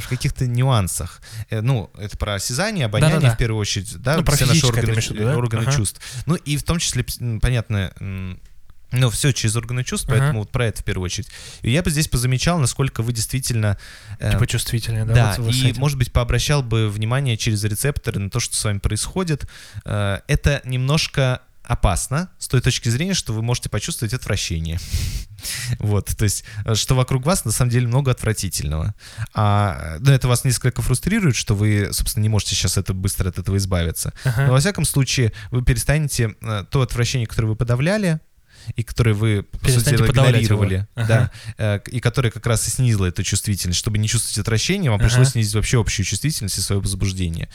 в 0.00 0.08
каких-то 0.08 0.46
нюансах. 0.46 1.20
Э, 1.50 1.60
Ну, 1.60 1.90
это 1.98 2.16
про 2.16 2.34
осязание, 2.34 2.86
обоняние 2.86 3.30
в 3.30 3.36
первую 3.36 3.60
очередь, 3.60 3.96
да, 3.98 4.16
Ну, 4.16 4.24
все 4.24 4.46
наши 4.46 4.66
органы, 4.66 5.62
Ага. 5.62 5.72
чувств. 5.72 6.00
Ну 6.26 6.34
и 6.34 6.56
в 6.56 6.62
том 6.62 6.78
числе, 6.78 7.04
понятно, 7.40 7.92
ну, 8.94 9.10
все 9.10 9.32
через 9.32 9.56
органы 9.56 9.84
чувств, 9.84 10.08
Ага. 10.08 10.18
поэтому 10.18 10.40
вот 10.40 10.50
про 10.50 10.66
это 10.66 10.80
в 10.82 10.84
первую 10.84 11.04
очередь. 11.06 11.28
И 11.62 11.70
я 11.70 11.82
бы 11.82 11.90
здесь 11.90 12.08
позамечал, 12.08 12.58
насколько 12.58 13.02
вы 13.02 13.12
действительно... 13.12 13.78
э, 14.18 14.30
Типа 14.32 14.46
чувствительнее, 14.46 15.04
да? 15.04 15.14
да, 15.14 15.34
вот 15.38 15.54
и, 15.54 15.70
этим. 15.70 15.80
может 15.80 15.98
быть, 15.98 16.12
пообращал 16.12 16.62
бы 16.62 16.88
внимание 16.88 17.36
через 17.36 17.62
рецепторы 17.64 18.20
на 18.20 18.30
то, 18.30 18.40
что 18.40 18.56
с 18.56 18.64
вами 18.64 18.78
происходит. 18.78 19.48
Э, 19.84 20.20
Это 20.28 20.60
немножко 20.64 21.42
опасно 21.62 22.28
с 22.38 22.46
той 22.46 22.60
точки 22.60 22.90
зрения, 22.90 23.14
что 23.14 23.32
вы 23.32 23.40
можете 23.42 23.68
почувствовать 23.70 24.14
отвращение. 24.14 24.78
Вот, 25.78 26.06
то 26.16 26.24
есть, 26.24 26.44
э, 26.64 26.74
что 26.74 26.94
вокруг 26.94 27.26
вас 27.26 27.44
на 27.44 27.52
самом 27.52 27.70
деле 27.70 27.86
много 27.86 28.10
отвратительного. 28.10 28.94
А, 29.34 29.96
ну, 30.00 30.10
это 30.10 30.26
вас 30.26 30.44
несколько 30.44 30.80
фрустрирует, 30.80 31.36
что 31.36 31.54
вы, 31.54 31.88
собственно, 31.92 32.22
не 32.22 32.28
можете 32.30 32.54
сейчас 32.54 32.78
это 32.78 32.94
быстро 32.94 33.28
от 33.28 33.38
этого 33.38 33.56
избавиться. 33.58 34.14
Ага. 34.24 34.46
Но, 34.46 34.52
во 34.52 34.58
всяком 34.60 34.84
случае, 34.86 35.32
вы 35.50 35.62
перестанете 35.62 36.34
э, 36.40 36.64
то 36.70 36.80
отвращение, 36.80 37.26
которое 37.26 37.48
вы 37.48 37.56
подавляли, 37.56 38.20
и 38.76 38.82
которое 38.82 39.14
вы, 39.14 39.42
по 39.42 39.68
сути 39.70 39.90
дела, 39.90 40.06
подавлять 40.06 40.42
его. 40.42 40.64
игнорировали, 40.64 40.88
Ага. 40.94 41.30
да, 41.58 41.74
э, 41.76 41.80
и 41.90 42.00
которое 42.00 42.30
как 42.30 42.46
раз 42.46 42.66
и 42.66 42.70
снизило 42.70 43.06
эту 43.06 43.22
чувствительность. 43.22 43.78
Чтобы 43.78 43.98
не 43.98 44.08
чувствовать 44.08 44.38
отвращение, 44.38 44.90
вам 44.90 45.00
Ага. 45.00 45.08
пришлось 45.08 45.30
снизить 45.30 45.54
вообще 45.54 45.80
общую 45.80 46.06
чувствительность 46.06 46.58
и 46.58 46.60
свое 46.60 46.80
возбуждение. 46.80 47.48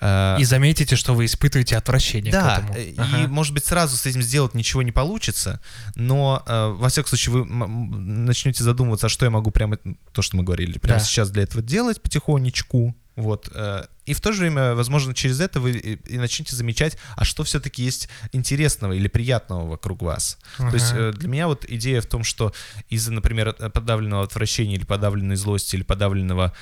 Э, 0.00 0.36
И 0.38 0.44
заметите, 0.44 0.96
что 0.96 1.14
вы 1.14 1.24
испытываете 1.26 1.76
отвращение 1.76 2.32
да, 2.32 2.56
к 2.56 2.58
этому. 2.64 2.74
э, 2.78 2.84
и, 2.90 2.94
Ага. 2.98 3.28
может 3.28 3.54
быть, 3.54 3.64
сразу 3.64 3.96
с 3.96 4.06
этим 4.06 4.22
сделать 4.22 4.54
ничего 4.54 4.82
не 4.82 4.92
получится, 4.92 5.60
но, 5.94 6.42
э, 6.46 6.68
во 6.76 6.88
всяком 6.88 7.08
случае, 7.08 7.34
вы 7.34 7.44
начнете 7.46 8.64
задумываться, 8.64 9.06
а 9.06 9.10
что 9.10 9.24
я 9.24 9.30
могу 9.30 9.50
прямо, 9.50 9.78
то, 10.12 10.22
что 10.22 10.36
мы 10.36 10.42
говорили, 10.42 10.78
прямо 10.78 10.98
Да. 11.00 11.04
сейчас 11.04 11.30
для 11.30 11.42
этого 11.42 11.62
делать 11.62 12.00
потихонечку, 12.02 12.94
вот, 13.16 13.50
э, 13.54 13.84
и 14.06 14.14
в 14.14 14.20
то 14.20 14.32
же 14.32 14.40
время, 14.40 14.74
возможно, 14.74 15.14
через 15.14 15.40
это 15.40 15.60
вы 15.60 15.72
и, 15.72 16.18
начнете 16.18 16.56
замечать, 16.56 16.96
а 17.16 17.24
что 17.24 17.44
все-таки 17.44 17.82
есть 17.82 18.08
интересного 18.32 18.92
или 18.94 19.06
приятного 19.08 19.68
вокруг 19.68 20.02
вас. 20.02 20.38
То 20.56 20.70
есть 20.72 20.92
э, 20.94 21.12
для 21.12 21.28
меня 21.28 21.46
вот 21.46 21.64
идея 21.68 22.00
в 22.00 22.06
том, 22.06 22.24
что 22.24 22.52
из-за, 22.88 23.12
например, 23.12 23.48
от- 23.48 23.72
подавленного 23.72 24.24
отвращения 24.24 24.76
или 24.76 24.84
подавленной 24.84 25.36
злости 25.36 25.76
или 25.76 25.82
подавленного 25.82 26.52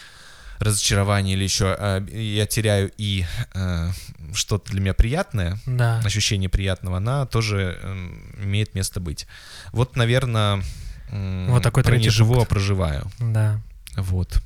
разочарования 0.59 1.33
или 1.35 1.45
еще 1.45 1.75
э, 1.79 2.07
я 2.13 2.47
теряю 2.47 2.91
и 2.99 3.25
э, 3.55 3.91
что-то 4.35 4.71
для 4.73 4.81
меня 4.81 4.93
приятное, 4.95 5.59
Да. 5.67 6.01
ощущение 6.05 6.49
приятного, 6.49 6.99
она 6.99 7.25
тоже 7.27 7.79
эм, 7.83 8.35
имеет 8.43 8.75
место 8.75 9.01
быть. 9.01 9.27
Вот, 9.73 9.97
наверное, 9.97 10.63
Вот 11.11 11.63
такой 11.63 11.83
про 11.83 11.93
не 11.93 11.97
третий 12.03 12.11
живу, 12.11 12.41
а 12.41 12.45
проживаю. 12.45 13.11
Да. 13.19 13.61
Вот. 13.97 14.43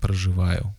Проживаю. 0.00 0.74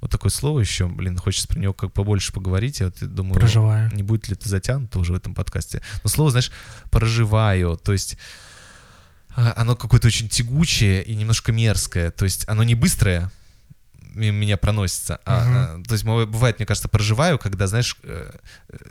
Вот 0.00 0.10
такое 0.10 0.30
слово 0.30 0.60
еще, 0.60 0.86
блин, 0.86 1.16
хочется 1.16 1.48
про 1.48 1.58
него 1.58 1.72
как 1.72 1.92
побольше 1.92 2.32
поговорить. 2.32 2.80
Я 2.80 2.86
вот 2.86 3.14
думаю, 3.14 3.34
Проживаю. 3.34 3.90
не 3.94 4.02
будет 4.02 4.28
ли 4.28 4.34
это 4.34 4.48
затянуто 4.48 4.98
уже 4.98 5.12
в 5.12 5.16
этом 5.16 5.34
подкасте. 5.34 5.80
Но 6.02 6.10
слово, 6.10 6.30
знаешь, 6.30 6.52
проживаю, 6.90 7.76
то 7.76 7.92
есть 7.92 8.18
а, 9.36 9.54
оно 9.56 9.76
какое-то 9.76 10.08
очень 10.08 10.28
тягучее 10.28 11.02
и 11.02 11.14
немножко 11.14 11.52
мерзкое. 11.52 12.10
То 12.10 12.24
есть 12.24 12.48
оно 12.48 12.64
не 12.64 12.74
быстрое, 12.74 13.30
меня 14.14 14.56
проносится. 14.56 15.20
А, 15.24 15.76
а, 15.76 15.82
то 15.82 15.92
есть 15.94 16.04
бывает, 16.04 16.58
мне 16.58 16.66
кажется, 16.66 16.88
проживаю, 16.88 17.38
когда, 17.38 17.66
знаешь, 17.66 17.96
э, 18.04 18.30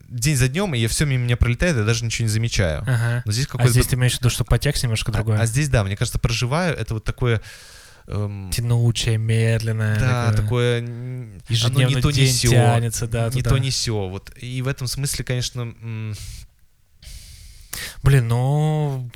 день 0.10 0.36
за 0.36 0.50
днем, 0.50 0.76
и 0.76 0.86
все 0.88 1.06
мимо 1.06 1.24
меня 1.24 1.38
пролетает, 1.38 1.78
я 1.78 1.84
даже 1.84 2.04
ничего 2.04 2.26
не 2.26 2.32
замечаю. 2.32 2.82
Ага. 2.82 3.24
Но 3.26 3.32
здесь 3.32 3.46
А 3.46 3.50
какой-то... 3.52 3.72
здесь 3.72 3.88
ты 3.88 3.96
имеешь 3.96 4.14
в 4.14 4.20
виду, 4.20 4.30
что 4.30 4.44
подтекст 4.44 4.84
немножко 4.84 5.12
а- 5.12 5.16
другой? 5.16 5.40
а 5.40 5.46
здесь, 5.46 5.70
да, 5.70 5.84
мне 5.84 5.96
кажется, 5.96 6.20
проживаю, 6.20 6.76
это 6.76 6.96
вот 6.96 7.04
такое... 7.04 7.42
эм, 8.08 8.50
Тянучее, 8.52 9.18
медленное. 9.18 10.00
да, 10.00 10.34
такое... 10.34 10.80
оно 10.80 11.40
Ежедневно 11.50 11.96
не 11.96 12.02
то, 12.02 12.12
не 12.12 12.28
сё, 12.28 12.50
тянется, 12.50 13.08
да, 13.08 13.26
не 13.26 13.42
туда. 13.42 13.50
то, 13.52 13.58
не 13.58 13.72
сё. 13.72 14.10
Вот. 14.10 14.32
И 14.38 14.62
в 14.62 14.68
этом 14.68 14.88
смысле, 14.88 15.24
конечно, 15.26 15.74
Блин, 18.04 18.28
ну... 18.28 19.10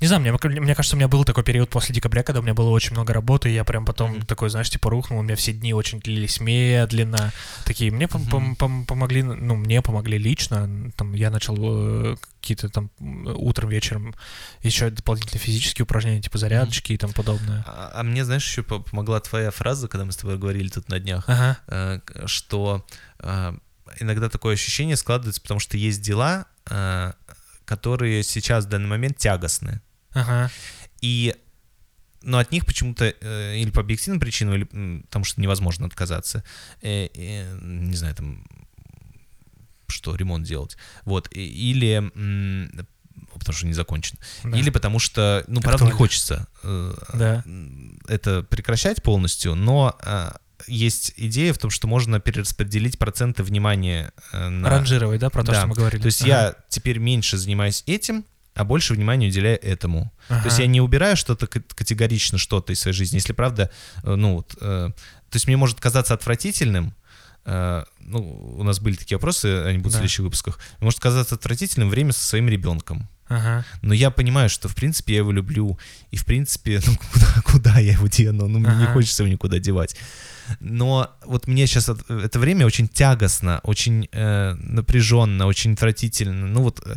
Не 0.00 0.06
знаю, 0.08 0.20
мне, 0.22 0.32
мне 0.60 0.74
кажется, 0.74 0.96
у 0.96 0.98
меня 0.98 1.08
был 1.08 1.24
такой 1.24 1.44
период 1.44 1.70
после 1.70 1.94
декабря, 1.94 2.22
когда 2.22 2.40
у 2.40 2.42
меня 2.42 2.54
было 2.54 2.68
очень 2.70 2.92
много 2.92 3.12
работы, 3.12 3.48
и 3.50 3.54
я 3.54 3.64
прям 3.64 3.84
потом 3.84 4.12
Мгм. 4.12 4.26
такой, 4.26 4.50
знаешь, 4.50 4.68
типа 4.68 4.90
рухнул, 4.90 5.20
у 5.20 5.22
меня 5.22 5.36
все 5.36 5.52
дни 5.52 5.72
очень 5.72 6.00
длились 6.00 6.40
медленно. 6.40 7.32
Такие, 7.64 7.90
мне 7.90 8.06
пом- 8.06 8.56
пом- 8.56 8.84
помогли, 8.86 9.22
ну, 9.22 9.54
мне 9.56 9.80
помогли 9.82 10.18
лично. 10.18 10.90
Там 10.96 11.14
я 11.14 11.30
начал 11.30 11.56
э, 11.58 12.16
какие-то 12.40 12.68
там 12.68 12.90
утром, 13.00 13.70
вечером 13.70 14.14
еще 14.62 14.90
дополнительные 14.90 15.40
физические 15.40 15.84
упражнения, 15.84 16.20
типа 16.20 16.38
зарядочки 16.38 16.92
и 16.92 16.96
тому 16.98 17.12
подобное. 17.12 17.64
а, 17.66 17.92
а 17.94 18.02
мне, 18.02 18.24
знаешь, 18.24 18.46
еще 18.46 18.62
по- 18.62 18.80
помогла 18.80 19.20
твоя 19.20 19.50
фраза, 19.50 19.88
когда 19.88 20.04
мы 20.04 20.12
с 20.12 20.16
тобой 20.16 20.36
говорили 20.38 20.68
тут 20.68 20.88
на 20.88 21.00
днях, 21.00 21.24
Ага, 21.28 21.58
э, 21.68 22.00
что 22.26 22.84
э, 23.20 23.54
иногда 24.00 24.28
такое 24.28 24.54
ощущение 24.54 24.96
складывается, 24.96 25.40
потому 25.40 25.60
что 25.60 25.76
есть 25.76 26.02
дела, 26.02 26.46
которые 27.64 28.22
сейчас 28.22 28.66
в 28.66 28.68
данный 28.68 28.88
момент 28.88 29.18
тягостны. 29.18 29.80
ага, 30.12 30.50
И 31.00 31.34
но 32.22 32.38
от 32.38 32.50
них 32.52 32.64
почему-то 32.64 33.04
э, 33.20 33.56
или 33.58 33.70
по 33.70 33.80
объективным 33.80 34.18
причинам, 34.20 34.54
или 34.54 35.02
потому 35.02 35.24
что 35.26 35.40
невозможно 35.42 35.86
отказаться, 35.86 36.42
э, 36.80 37.08
э, 37.14 37.58
не 37.62 37.96
знаю, 37.96 38.14
там 38.14 38.46
что 39.88 40.16
ремонт 40.16 40.46
делать, 40.46 40.76
вот, 41.04 41.28
или 41.32 42.02
потому 43.38 43.54
что 43.56 43.66
не 43.66 43.74
закончен, 43.74 44.18
да. 44.42 44.56
или 44.58 44.70
потому 44.70 44.98
что, 44.98 45.44
ну, 45.46 45.60
правда, 45.60 45.84
не 45.84 45.90
Актуально. 45.90 45.98
хочется 45.98 46.48
э, 46.62 46.94
Да. 47.12 47.44
это 48.08 48.42
прекращать 48.42 49.02
полностью, 49.02 49.54
но 49.54 49.96
э, 50.02 50.30
есть 50.66 51.12
идея 51.16 51.52
в 51.52 51.58
том, 51.58 51.70
что 51.70 51.86
можно 51.86 52.20
перераспределить 52.20 52.98
проценты 52.98 53.42
внимания 53.42 54.12
э, 54.32 54.48
на... 54.48 54.70
Ранжировать, 54.70 55.20
да, 55.20 55.30
про 55.30 55.42
то, 55.44 55.52
Да. 55.52 55.58
что 55.58 55.66
мы 55.66 55.74
говорили. 55.74 56.00
То 56.00 56.06
есть 56.06 56.22
Ага, 56.22 56.28
я 56.30 56.54
теперь 56.68 56.98
меньше 56.98 57.36
занимаюсь 57.38 57.82
этим, 57.86 58.24
а 58.54 58.64
больше 58.64 58.94
внимания 58.94 59.28
уделяю 59.28 59.58
этому. 59.64 60.12
То 60.28 60.34
есть 60.44 60.56
ага. 60.56 60.62
я 60.62 60.66
не 60.68 60.80
убираю 60.80 61.16
что-то 61.16 61.46
кат- 61.46 61.74
категорично, 61.74 62.38
что-то 62.38 62.72
из 62.72 62.80
своей 62.80 62.94
жизни, 62.96 63.16
если 63.16 63.32
правда, 63.32 63.70
э, 64.04 64.14
ну, 64.14 64.36
вот, 64.36 64.56
э, 64.60 64.90
то 65.30 65.36
есть 65.36 65.46
мне 65.48 65.56
может 65.56 65.80
казаться 65.80 66.14
отвратительным, 66.14 66.94
э, 67.46 67.84
ну, 67.98 68.54
у 68.58 68.62
нас 68.62 68.78
были 68.80 68.94
такие 68.94 69.16
вопросы, 69.16 69.64
они 69.66 69.78
будут 69.78 69.92
в 69.92 69.96
Да. 69.96 69.98
следующих 69.98 70.20
выпусках, 70.20 70.58
может 70.80 71.00
казаться 71.00 71.34
отвратительным 71.34 71.90
время 71.90 72.12
со 72.12 72.24
своим 72.24 72.48
ребенком. 72.48 73.08
Ага. 73.26 73.64
Но 73.82 73.94
я 73.94 74.10
понимаю, 74.10 74.48
что, 74.50 74.68
в 74.68 74.74
принципе, 74.74 75.14
я 75.14 75.18
его 75.20 75.32
люблю, 75.32 75.78
и, 76.10 76.16
в 76.16 76.24
принципе, 76.24 76.80
ну, 76.86 76.96
куда, 77.12 77.42
куда 77.44 77.78
я 77.80 77.92
его 77.94 78.06
дену? 78.06 78.46
Ну, 78.46 78.58
мне 78.60 78.68
не 78.76 78.84
Ага. 78.84 78.92
хочется 78.92 79.22
его 79.24 79.32
никуда 79.32 79.58
девать. 79.58 79.96
Но 80.60 81.10
вот 81.24 81.46
мне 81.46 81.66
сейчас 81.66 81.88
это 81.88 82.38
время 82.38 82.66
очень 82.66 82.88
тягостно, 82.88 83.60
очень 83.62 84.08
э, 84.12 84.54
напряженно, 84.54 85.46
очень 85.46 85.72
отвратительно. 85.74 86.46
Ну 86.46 86.62
вот, 86.62 86.80
э, 86.86 86.96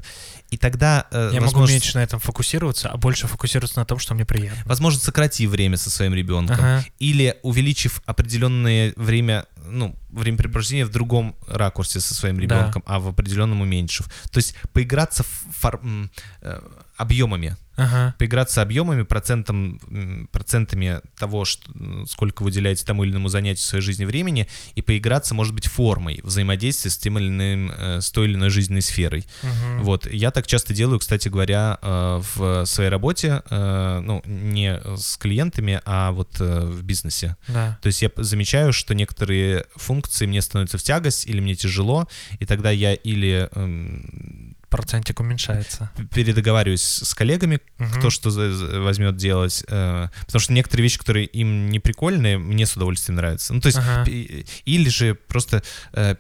и 0.50 0.58
тогда, 0.58 1.08
э, 1.12 1.30
Я 1.34 1.40
могу 1.42 1.46
возможно, 1.52 1.74
меньше 1.74 1.98
на 1.98 2.04
этом 2.04 2.20
фокусироваться, 2.20 2.90
а 2.90 2.98
больше 2.98 3.28
фокусироваться 3.28 3.80
на 3.80 3.86
том, 3.86 4.00
что 4.00 4.14
мне 4.14 4.26
приятно. 4.26 4.62
возможно, 4.66 5.00
сократив 5.00 5.50
время 5.50 5.78
со 5.78 5.90
своим 5.90 6.14
ребенком, 6.14 6.56
Ага. 6.58 6.86
или 7.00 7.38
увеличив 7.44 8.02
определенное 8.06 8.94
время, 8.96 9.46
ну, 9.70 9.96
времяпрепровождения 10.10 10.86
в 10.86 10.90
другом 10.90 11.36
ракурсе 11.48 12.00
со 12.00 12.14
своим 12.14 12.38
Да. 12.38 12.42
ребенком, 12.44 12.84
а 12.86 13.00
в 13.00 13.08
определенном 13.08 13.62
уменьшив. 13.62 14.08
То 14.32 14.38
есть 14.40 14.56
поиграться 14.74 15.24
в 15.24 15.28
фор- 15.62 15.82
э, 16.42 16.62
объемами, 16.98 17.56
Ага. 17.78 18.16
поиграться 18.18 18.62
объемами, 18.62 19.04
процентом, 19.04 19.80
процентами 20.32 21.00
того, 21.18 21.46
что, 21.46 21.72
сколько 22.08 22.42
вы 22.44 22.50
уделяете 22.50 22.86
тому 22.86 23.04
или 23.04 23.12
иному 23.12 23.30
занятию 23.30 23.64
в 23.64 23.68
своей 23.68 23.84
жизни 23.84 24.06
времени, 24.06 24.48
и 24.76 24.82
поиграться, 24.82 25.34
может 25.36 25.54
быть, 25.54 25.68
формой 25.68 26.20
взаимодействия 26.24 26.92
с 26.92 26.98
тем 26.98 27.20
или 27.20 27.28
иным, 27.28 27.72
э, 27.72 28.02
с 28.02 28.12
той 28.12 28.28
или 28.28 28.36
иной 28.36 28.50
жизненной 28.50 28.82
сферой. 28.82 29.26
Мгм. 29.44 29.84
Вот, 29.84 30.12
я 30.12 30.32
так 30.32 30.48
часто 30.48 30.74
делаю, 30.74 31.00
кстати 31.00 31.30
говоря, 31.30 31.78
э, 31.82 32.22
в 32.36 32.66
своей 32.66 32.90
работе, 32.90 33.44
э, 33.50 34.00
ну, 34.04 34.22
не 34.26 34.82
с 34.98 35.18
клиентами, 35.18 35.82
а 35.86 36.12
вот 36.12 36.40
в 36.40 36.84
бизнесе. 36.84 37.36
Да. 37.48 37.78
То 37.82 37.88
есть 37.88 38.02
я 38.02 38.10
замечаю, 38.16 38.74
что 38.74 38.96
некоторые 38.96 39.66
функции 39.76 40.26
мне 40.26 40.42
становятся 40.42 40.78
в 40.78 40.84
тягость 40.84 41.28
или 41.28 41.40
мне 41.40 41.56
тяжело, 41.56 42.08
и 42.40 42.46
тогда 42.46 42.72
я 42.72 42.94
или 42.94 43.50
Процентик 44.70 45.20
уменьшается. 45.22 45.90
передоговариваюсь 46.14 46.82
с 46.84 47.14
коллегами, 47.14 47.62
Мгм. 47.78 47.92
кто 47.94 48.10
что 48.10 48.30
возьмет 48.82 49.16
делать, 49.16 49.64
э, 49.68 50.08
потому 50.26 50.40
что 50.42 50.52
некоторые 50.54 50.84
вещи, 50.84 50.98
которые 51.00 51.26
им 51.26 51.70
не 51.70 51.80
прикольные, 51.80 52.38
мне 52.38 52.66
с 52.66 52.76
удовольствием 52.76 53.16
нравятся. 53.16 53.54
Ну, 53.54 53.62
то 53.62 53.68
есть, 53.68 53.78
Ага. 53.80 54.06
или 54.66 54.90
же 54.90 55.16
просто 55.16 55.64
э, 55.94 56.16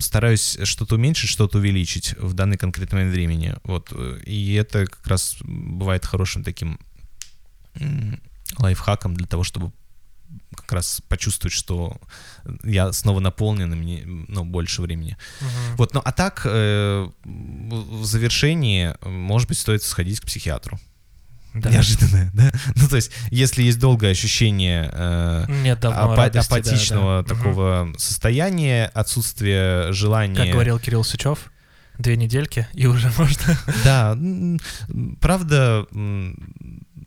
стараюсь 0.00 0.58
что-то 0.64 0.94
уменьшить, 0.96 1.30
что-то 1.30 1.58
увеличить 1.58 2.14
в 2.18 2.32
данный 2.34 2.56
конкретный 2.58 2.96
момент 3.00 3.14
времени. 3.14 3.54
Вот. 3.64 3.88
э, 3.92 4.20
И 4.26 4.54
это 4.54 4.86
как 4.86 5.06
раз 5.06 5.36
бывает 5.42 6.04
хорошим 6.04 6.44
таким 6.44 6.78
лайфхаком 8.58 9.14
для 9.14 9.26
того, 9.26 9.44
чтобы 9.44 9.72
как 10.54 10.72
раз 10.72 11.00
почувствовать, 11.08 11.52
что 11.52 11.98
я 12.64 12.92
снова 12.92 13.20
наполнен, 13.20 13.72
и 13.72 13.76
мне 13.76 14.02
ну, 14.04 14.44
больше 14.44 14.82
времени. 14.82 15.16
Мгм. 15.40 15.76
Вот, 15.76 15.94
ну 15.94 16.02
а 16.04 16.12
так, 16.12 16.42
э, 16.44 17.08
в 17.24 18.04
завершении, 18.04 18.94
может 19.06 19.48
быть, 19.48 19.58
стоит 19.58 19.82
сходить 19.82 20.20
к 20.20 20.26
психиатру. 20.26 20.78
Да. 21.54 21.70
Неожиданное, 21.70 22.30
да? 22.34 22.52
Ну, 22.76 22.88
то 22.88 22.96
есть, 22.96 23.10
если 23.30 23.62
есть 23.62 23.78
долгое 23.78 24.10
ощущение 24.10 24.90
э, 24.92 25.44
Нет 25.48 25.80
давно 25.80 26.12
апа- 26.12 26.16
радости, 26.16 26.50
да, 26.50 26.56
апатичного 26.56 27.22
да. 27.22 27.34
Мгм. 27.34 27.38
такого 27.38 27.92
состояния, 27.96 28.86
отсутствие 28.94 29.92
желания... 29.92 30.36
Как 30.36 30.50
говорил 30.50 30.78
Кирилл 30.78 31.04
Сычев, 31.04 31.50
две 31.98 32.16
недельки, 32.16 32.68
и 32.74 32.86
уже 32.86 33.10
можно... 33.18 33.58
Да, 33.84 34.16
правда, 35.20 35.86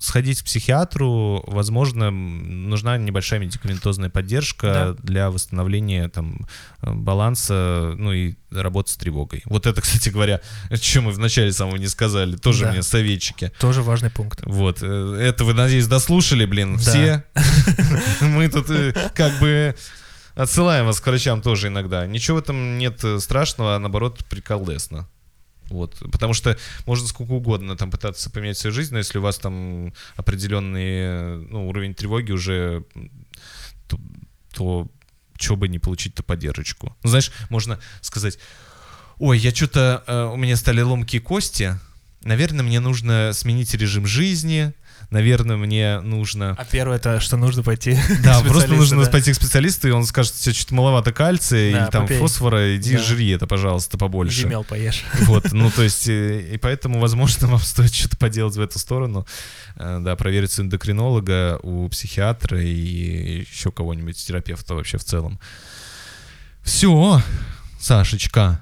сходить 0.01 0.41
к 0.41 0.45
психиатру, 0.45 1.43
возможно, 1.45 2.09
нужна 2.09 2.97
небольшая 2.97 3.39
медикаментозная 3.39 4.09
поддержка 4.09 4.95
для 5.03 5.29
восстановления 5.29 6.09
там 6.09 6.47
э, 6.81 6.91
баланса, 6.91 7.93
ну 7.97 8.11
и 8.11 8.33
работы 8.49 8.91
с 8.91 8.97
тревогой. 8.97 9.43
Вот 9.45 9.67
это, 9.67 9.79
кстати 9.81 10.09
говоря, 10.09 10.41
что 10.73 11.01
мы 11.01 11.11
вначале 11.11 11.53
самого 11.53 11.75
не 11.77 11.87
сказали, 11.87 12.35
тоже 12.35 12.65
Да. 12.65 12.71
мне 12.71 12.81
советчики. 12.81 13.51
Тоже 13.59 13.83
важный 13.83 14.09
пункт. 14.09 14.41
Вот, 14.43 14.79
э, 14.81 15.17
это 15.21 15.43
вы, 15.45 15.53
надеюсь, 15.53 15.85
дослушали, 15.85 16.45
блин, 16.45 16.77
Да. 16.77 16.81
все. 16.81 17.23
Мы 18.21 18.49
тут 18.49 18.69
э, 18.71 18.93
как 19.13 19.39
бы 19.39 19.75
отсылаем 20.33 20.85
вас 20.87 20.99
к 20.99 21.05
врачам 21.05 21.41
тоже 21.43 21.67
иногда. 21.67 22.07
Ничего 22.07 22.37
в 22.37 22.39
этом 22.39 22.79
нет 22.79 23.03
страшного, 23.19 23.75
а 23.75 23.79
наоборот 23.79 24.25
приколдесно. 24.29 25.07
Вот, 25.71 25.97
потому 26.11 26.33
что 26.33 26.57
можно 26.85 27.07
сколько 27.07 27.31
угодно 27.31 27.75
там 27.75 27.89
пытаться 27.89 28.29
поменять 28.29 28.57
свою 28.57 28.73
жизнь, 28.73 28.93
но 28.93 28.99
если 28.99 29.17
у 29.17 29.21
вас 29.21 29.37
там 29.37 29.93
определенный 30.15 30.89
э, 30.89 31.45
ну, 31.49 31.69
уровень 31.69 31.95
тревоги 31.95 32.31
уже, 32.31 32.83
то, 33.87 33.99
то 34.53 34.91
что 35.39 35.55
бы 35.55 35.67
не 35.67 35.79
получить-то 35.79 36.23
поддержку. 36.23 36.95
Ну, 37.03 37.09
знаешь, 37.09 37.31
можно 37.49 37.79
сказать, 38.01 38.37
ой, 39.17 39.39
я 39.39 39.53
что-то, 39.55 40.31
у 40.33 40.37
меня 40.37 40.55
стали 40.55 40.81
ломкие 40.81 41.21
кости, 41.21 41.79
наверное, 42.23 42.63
мне 42.63 42.79
нужно 42.79 43.31
сменить 43.33 43.73
режим 43.73 44.05
жизни, 44.05 44.73
наверное, 45.11 45.57
мне 45.57 45.99
нужно... 45.99 46.55
А 46.57 46.65
первое 46.65 46.95
это, 46.95 47.19
что 47.19 47.37
нужно 47.37 47.61
пойти. 47.61 47.99
Да, 48.23 48.39
просто 48.41 48.73
нужно 48.73 49.03
да. 49.03 49.11
пойти 49.11 49.33
к 49.33 49.35
специалисту, 49.35 49.87
и 49.87 49.91
он 49.91 50.05
скажет, 50.05 50.33
тебе 50.33 50.53
что-то 50.55 50.73
маловато 50.73 51.11
кальция 51.11 51.71
Да, 51.71 51.83
или 51.83 51.91
там 51.91 52.03
попей. 52.03 52.17
фосфора, 52.19 52.75
иди 52.75 52.95
Да. 52.95 53.03
жри 53.03 53.29
это, 53.29 53.45
пожалуйста, 53.45 53.97
побольше. 53.97 54.41
Емел 54.41 54.63
поешь. 54.63 55.03
Вот, 55.21 55.51
ну 55.51 55.69
то 55.69 55.83
есть, 55.83 56.07
э, 56.07 56.53
и 56.53 56.57
поэтому, 56.57 56.99
возможно, 56.99 57.47
вам 57.47 57.59
стоит 57.59 57.93
что-то 57.93 58.17
поделать 58.17 58.55
в 58.55 58.61
эту 58.61 58.79
сторону. 58.79 59.27
Э, 59.75 59.99
Да, 60.01 60.15
проверить 60.15 60.57
у 60.57 60.63
эндокринолога, 60.63 61.59
у 61.61 61.87
психиатра 61.89 62.61
и 62.61 63.41
еще 63.41 63.71
кого-нибудь, 63.71 64.17
терапевта 64.17 64.75
вообще 64.75 64.97
в 64.97 65.03
целом. 65.03 65.39
Все, 66.63 67.21
Сашечка. 67.79 68.59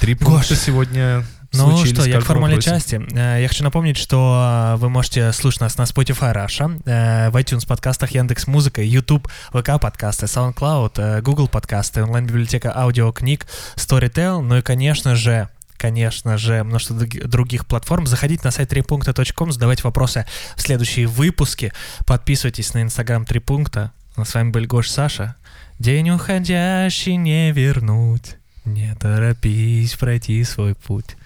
Три 0.00 0.14
пункта 0.14 0.54
сегодня 0.56 1.24
Ну 1.52 1.84
что, 1.86 2.04
я 2.04 2.20
к 2.20 2.24
формальной 2.24 2.56
вопросе. 2.58 2.70
части. 2.70 3.00
Э, 3.14 3.40
Я 3.40 3.48
хочу 3.48 3.64
напомнить, 3.64 3.96
что 3.96 4.74
э, 4.74 4.76
вы 4.76 4.90
можете 4.90 5.32
слушать 5.32 5.60
нас 5.62 5.78
на 5.78 5.82
Spotify 5.84 6.34
Russia, 6.34 6.80
э, 6.84 7.30
в 7.30 7.36
iTunes 7.36 7.66
подкастах, 7.66 8.10
Яндекс 8.10 8.46
Музыка, 8.46 8.82
YouTube, 8.82 9.28
ВК 9.52 9.80
подкасты, 9.80 10.26
SoundCloud, 10.26 11.22
Google 11.22 11.48
подкасты, 11.48 12.02
онлайн-библиотека 12.02 12.76
аудиокниг, 12.76 13.46
Storytel, 13.76 14.40
ну 14.42 14.58
и, 14.58 14.62
конечно 14.62 15.16
же, 15.16 15.48
конечно 15.78 16.36
же, 16.36 16.64
множество 16.64 16.94
други- 16.96 17.24
других 17.26 17.66
платформ. 17.66 18.06
Заходите 18.06 18.42
на 18.44 18.50
сайт 18.50 18.70
3punkта.com, 18.72 19.50
задавайте 19.52 19.84
вопросы 19.84 20.26
в 20.54 20.60
следующие 20.60 21.06
выпуски. 21.06 21.72
Подписывайтесь 22.06 22.74
на 22.74 22.82
Инстаграм 22.82 23.24
3 23.24 23.40
пункта. 23.40 23.92
С 24.22 24.34
вами 24.34 24.50
был 24.50 24.64
Гош 24.66 24.90
Саша. 24.90 25.36
День 25.78 26.10
уходящий 26.10 27.16
не 27.16 27.52
вернуть. 27.52 28.36
Не 28.64 28.94
торопись 28.96 29.94
пройти 29.94 30.42
свой 30.44 30.74
путь. 30.74 31.16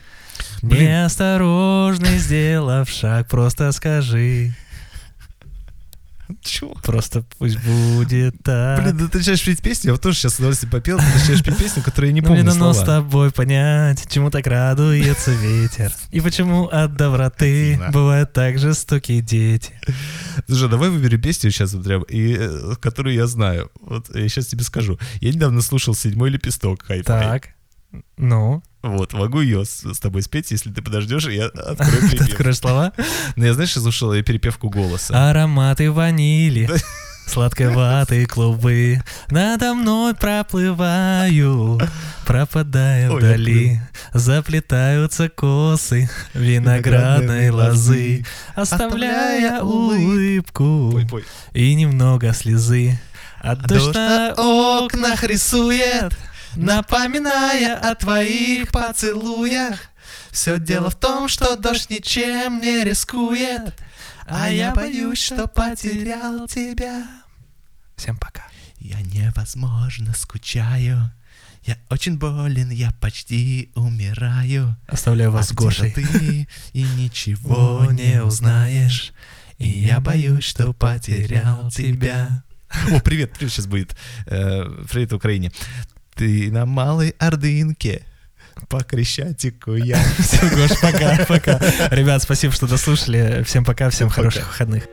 Блин. 0.63 0.85
Неосторожный, 0.85 2.19
сделав 2.19 2.89
шаг, 2.89 3.29
просто 3.29 3.73
скажи. 3.73 4.55
Чё? 6.41 6.73
Просто 6.83 7.25
пусть 7.39 7.59
будет 7.63 8.43
так. 8.43 8.83
Блин, 8.83 8.97
да 8.97 9.09
ты 9.09 9.19
начинаешь 9.19 9.45
петь 9.45 9.61
песню, 9.61 9.89
я 9.89 9.93
вот 9.93 10.01
тоже 10.01 10.17
сейчас 10.17 10.35
с 10.35 10.39
удовольствием 10.39 10.71
попел, 10.71 10.99
ты 10.99 11.05
начинаешь 11.05 11.45
петь 11.45 11.59
песню, 11.59 11.83
которую 11.83 12.09
я 12.11 12.15
не 12.15 12.21
Ну, 12.23 12.29
мне 12.31 12.39
помню 12.39 12.53
дано 12.53 12.73
с 12.73 12.77
слова. 12.77 12.87
тобой 13.03 13.31
понять, 13.33 14.11
чему 14.11 14.31
так 14.31 14.47
радуется 14.47 15.33
ветер. 15.33 15.93
И 16.11 16.21
почему 16.21 16.69
от 16.69 16.95
доброты 16.97 17.79
бывают 17.93 18.33
так 18.33 18.59
жестокие 18.59 19.21
дети. 19.21 19.73
Слушай, 20.47 20.71
давай 20.71 20.89
выберем 20.89 21.21
песню 21.21 21.51
сейчас 21.51 21.75
вот 21.75 21.85
прям, 21.85 22.03
и, 22.05 22.35
э, 22.39 22.75
которую 22.81 23.15
я 23.15 23.27
знаю. 23.27 23.71
Вот 23.83 24.15
я 24.15 24.27
сейчас 24.29 24.47
тебе 24.47 24.63
скажу. 24.63 24.99
Я 25.21 25.33
недавно 25.33 25.61
слушал 25.61 25.95
«Седьмой 25.95 26.31
лепесток» 26.31 26.83
хай 26.87 27.03
Так, 27.03 27.49
ну, 28.17 28.63
Вот, 28.83 29.13
могу 29.13 29.41
ее 29.41 29.65
с, 29.65 29.83
с 29.85 29.99
тобой 29.99 30.23
спеть, 30.23 30.51
если 30.51 30.71
ты 30.71 30.83
подождешь, 30.83 31.27
и 31.27 31.35
я 31.37 31.47
открою 31.47 32.01
ты 32.03 32.09
припев. 32.09 32.29
откроешь 32.29 32.59
слова. 32.59 32.93
Но 33.37 33.47
я, 33.47 33.55
знаешь, 33.55 33.73
слушал 33.73 34.13
перепевку 34.23 34.71
голоса. 34.71 35.31
Ароматы 35.31 35.91
ванили, 35.91 36.69
сладкой 37.27 37.71
ваты 37.71 38.27
клубы 38.27 39.03
Надо 39.31 39.75
мной 39.75 40.15
проплываю, 40.15 41.81
пропадая 42.27 43.11
Ой, 43.11 43.19
вдали 43.19 43.81
Заплетаются 44.13 45.29
косы 45.29 46.11
виноградной 46.35 47.51
лозы 47.51 48.25
Оставляя 48.55 49.63
улыбку 49.63 50.91
Пой, 50.93 51.07
пой. 51.07 51.25
и 51.53 51.75
немного 51.75 52.33
слезы 52.33 52.99
А 53.41 53.55
дождь 53.57 53.95
на 53.95 54.35
окнах 54.37 55.23
рисует 55.25 56.17
Напоминая 56.57 57.77
о 57.79 57.95
твоих 57.95 58.71
поцелуях 58.71 59.81
Все 60.31 60.59
дело 60.59 60.91
в 60.91 60.97
том, 60.97 61.29
что 61.29 61.57
дождь 61.57 61.91
ничем 61.91 62.61
не 62.61 62.85
рискует 62.85 63.75
А 64.27 64.51
я 64.51 64.73
боюсь, 64.73 65.21
что 65.23 65.49
потерял 65.49 66.47
тебя 66.47 67.07
Всем 67.97 68.17
пока 68.17 68.43
Я 68.79 69.01
невозможно 69.01 70.13
скучаю. 70.15 71.11
Я 71.65 71.79
очень 71.91 72.19
болен, 72.19 72.71
я 72.71 72.91
почти 73.01 73.71
умираю. 73.77 74.77
Оставляю 74.89 75.31
вас 75.31 75.49
с 75.49 75.51
А 75.53 75.55
где 75.55 75.65
Гошей 75.65 75.91
ты 75.93 76.49
и 76.73 76.83
ничего 76.83 77.87
не 77.93 78.23
узнаешь 78.23 79.13
И 79.59 79.69
я 79.69 80.01
боюсь, 80.01 80.45
что 80.45 80.73
потерял 80.73 81.71
тебя 81.71 82.43
О, 82.91 83.01
привет, 83.01 83.33
привет 83.33 83.53
сейчас 83.53 83.67
будет. 83.67 83.97
Э, 84.27 84.65
привет 84.91 85.13
Украине. 85.13 85.53
Ты 86.15 86.51
на 86.51 86.67
малой 86.67 87.15
ордынке. 87.19 88.03
По 88.69 88.85
Крещатику 88.85 89.75
я. 89.75 89.99
Все, 90.19 90.41
Гош, 90.51 90.79
пока, 90.81 91.25
пока 91.27 91.59
Ребят, 91.91 92.23
спасибо, 92.23 92.53
что 92.53 92.67
дослушали 92.69 93.43
Всем 93.45 93.65
пока, 93.65 93.91
всем 93.91 94.09
Пока. 94.09 94.17
хороших 94.21 94.47
выходных 94.49 94.89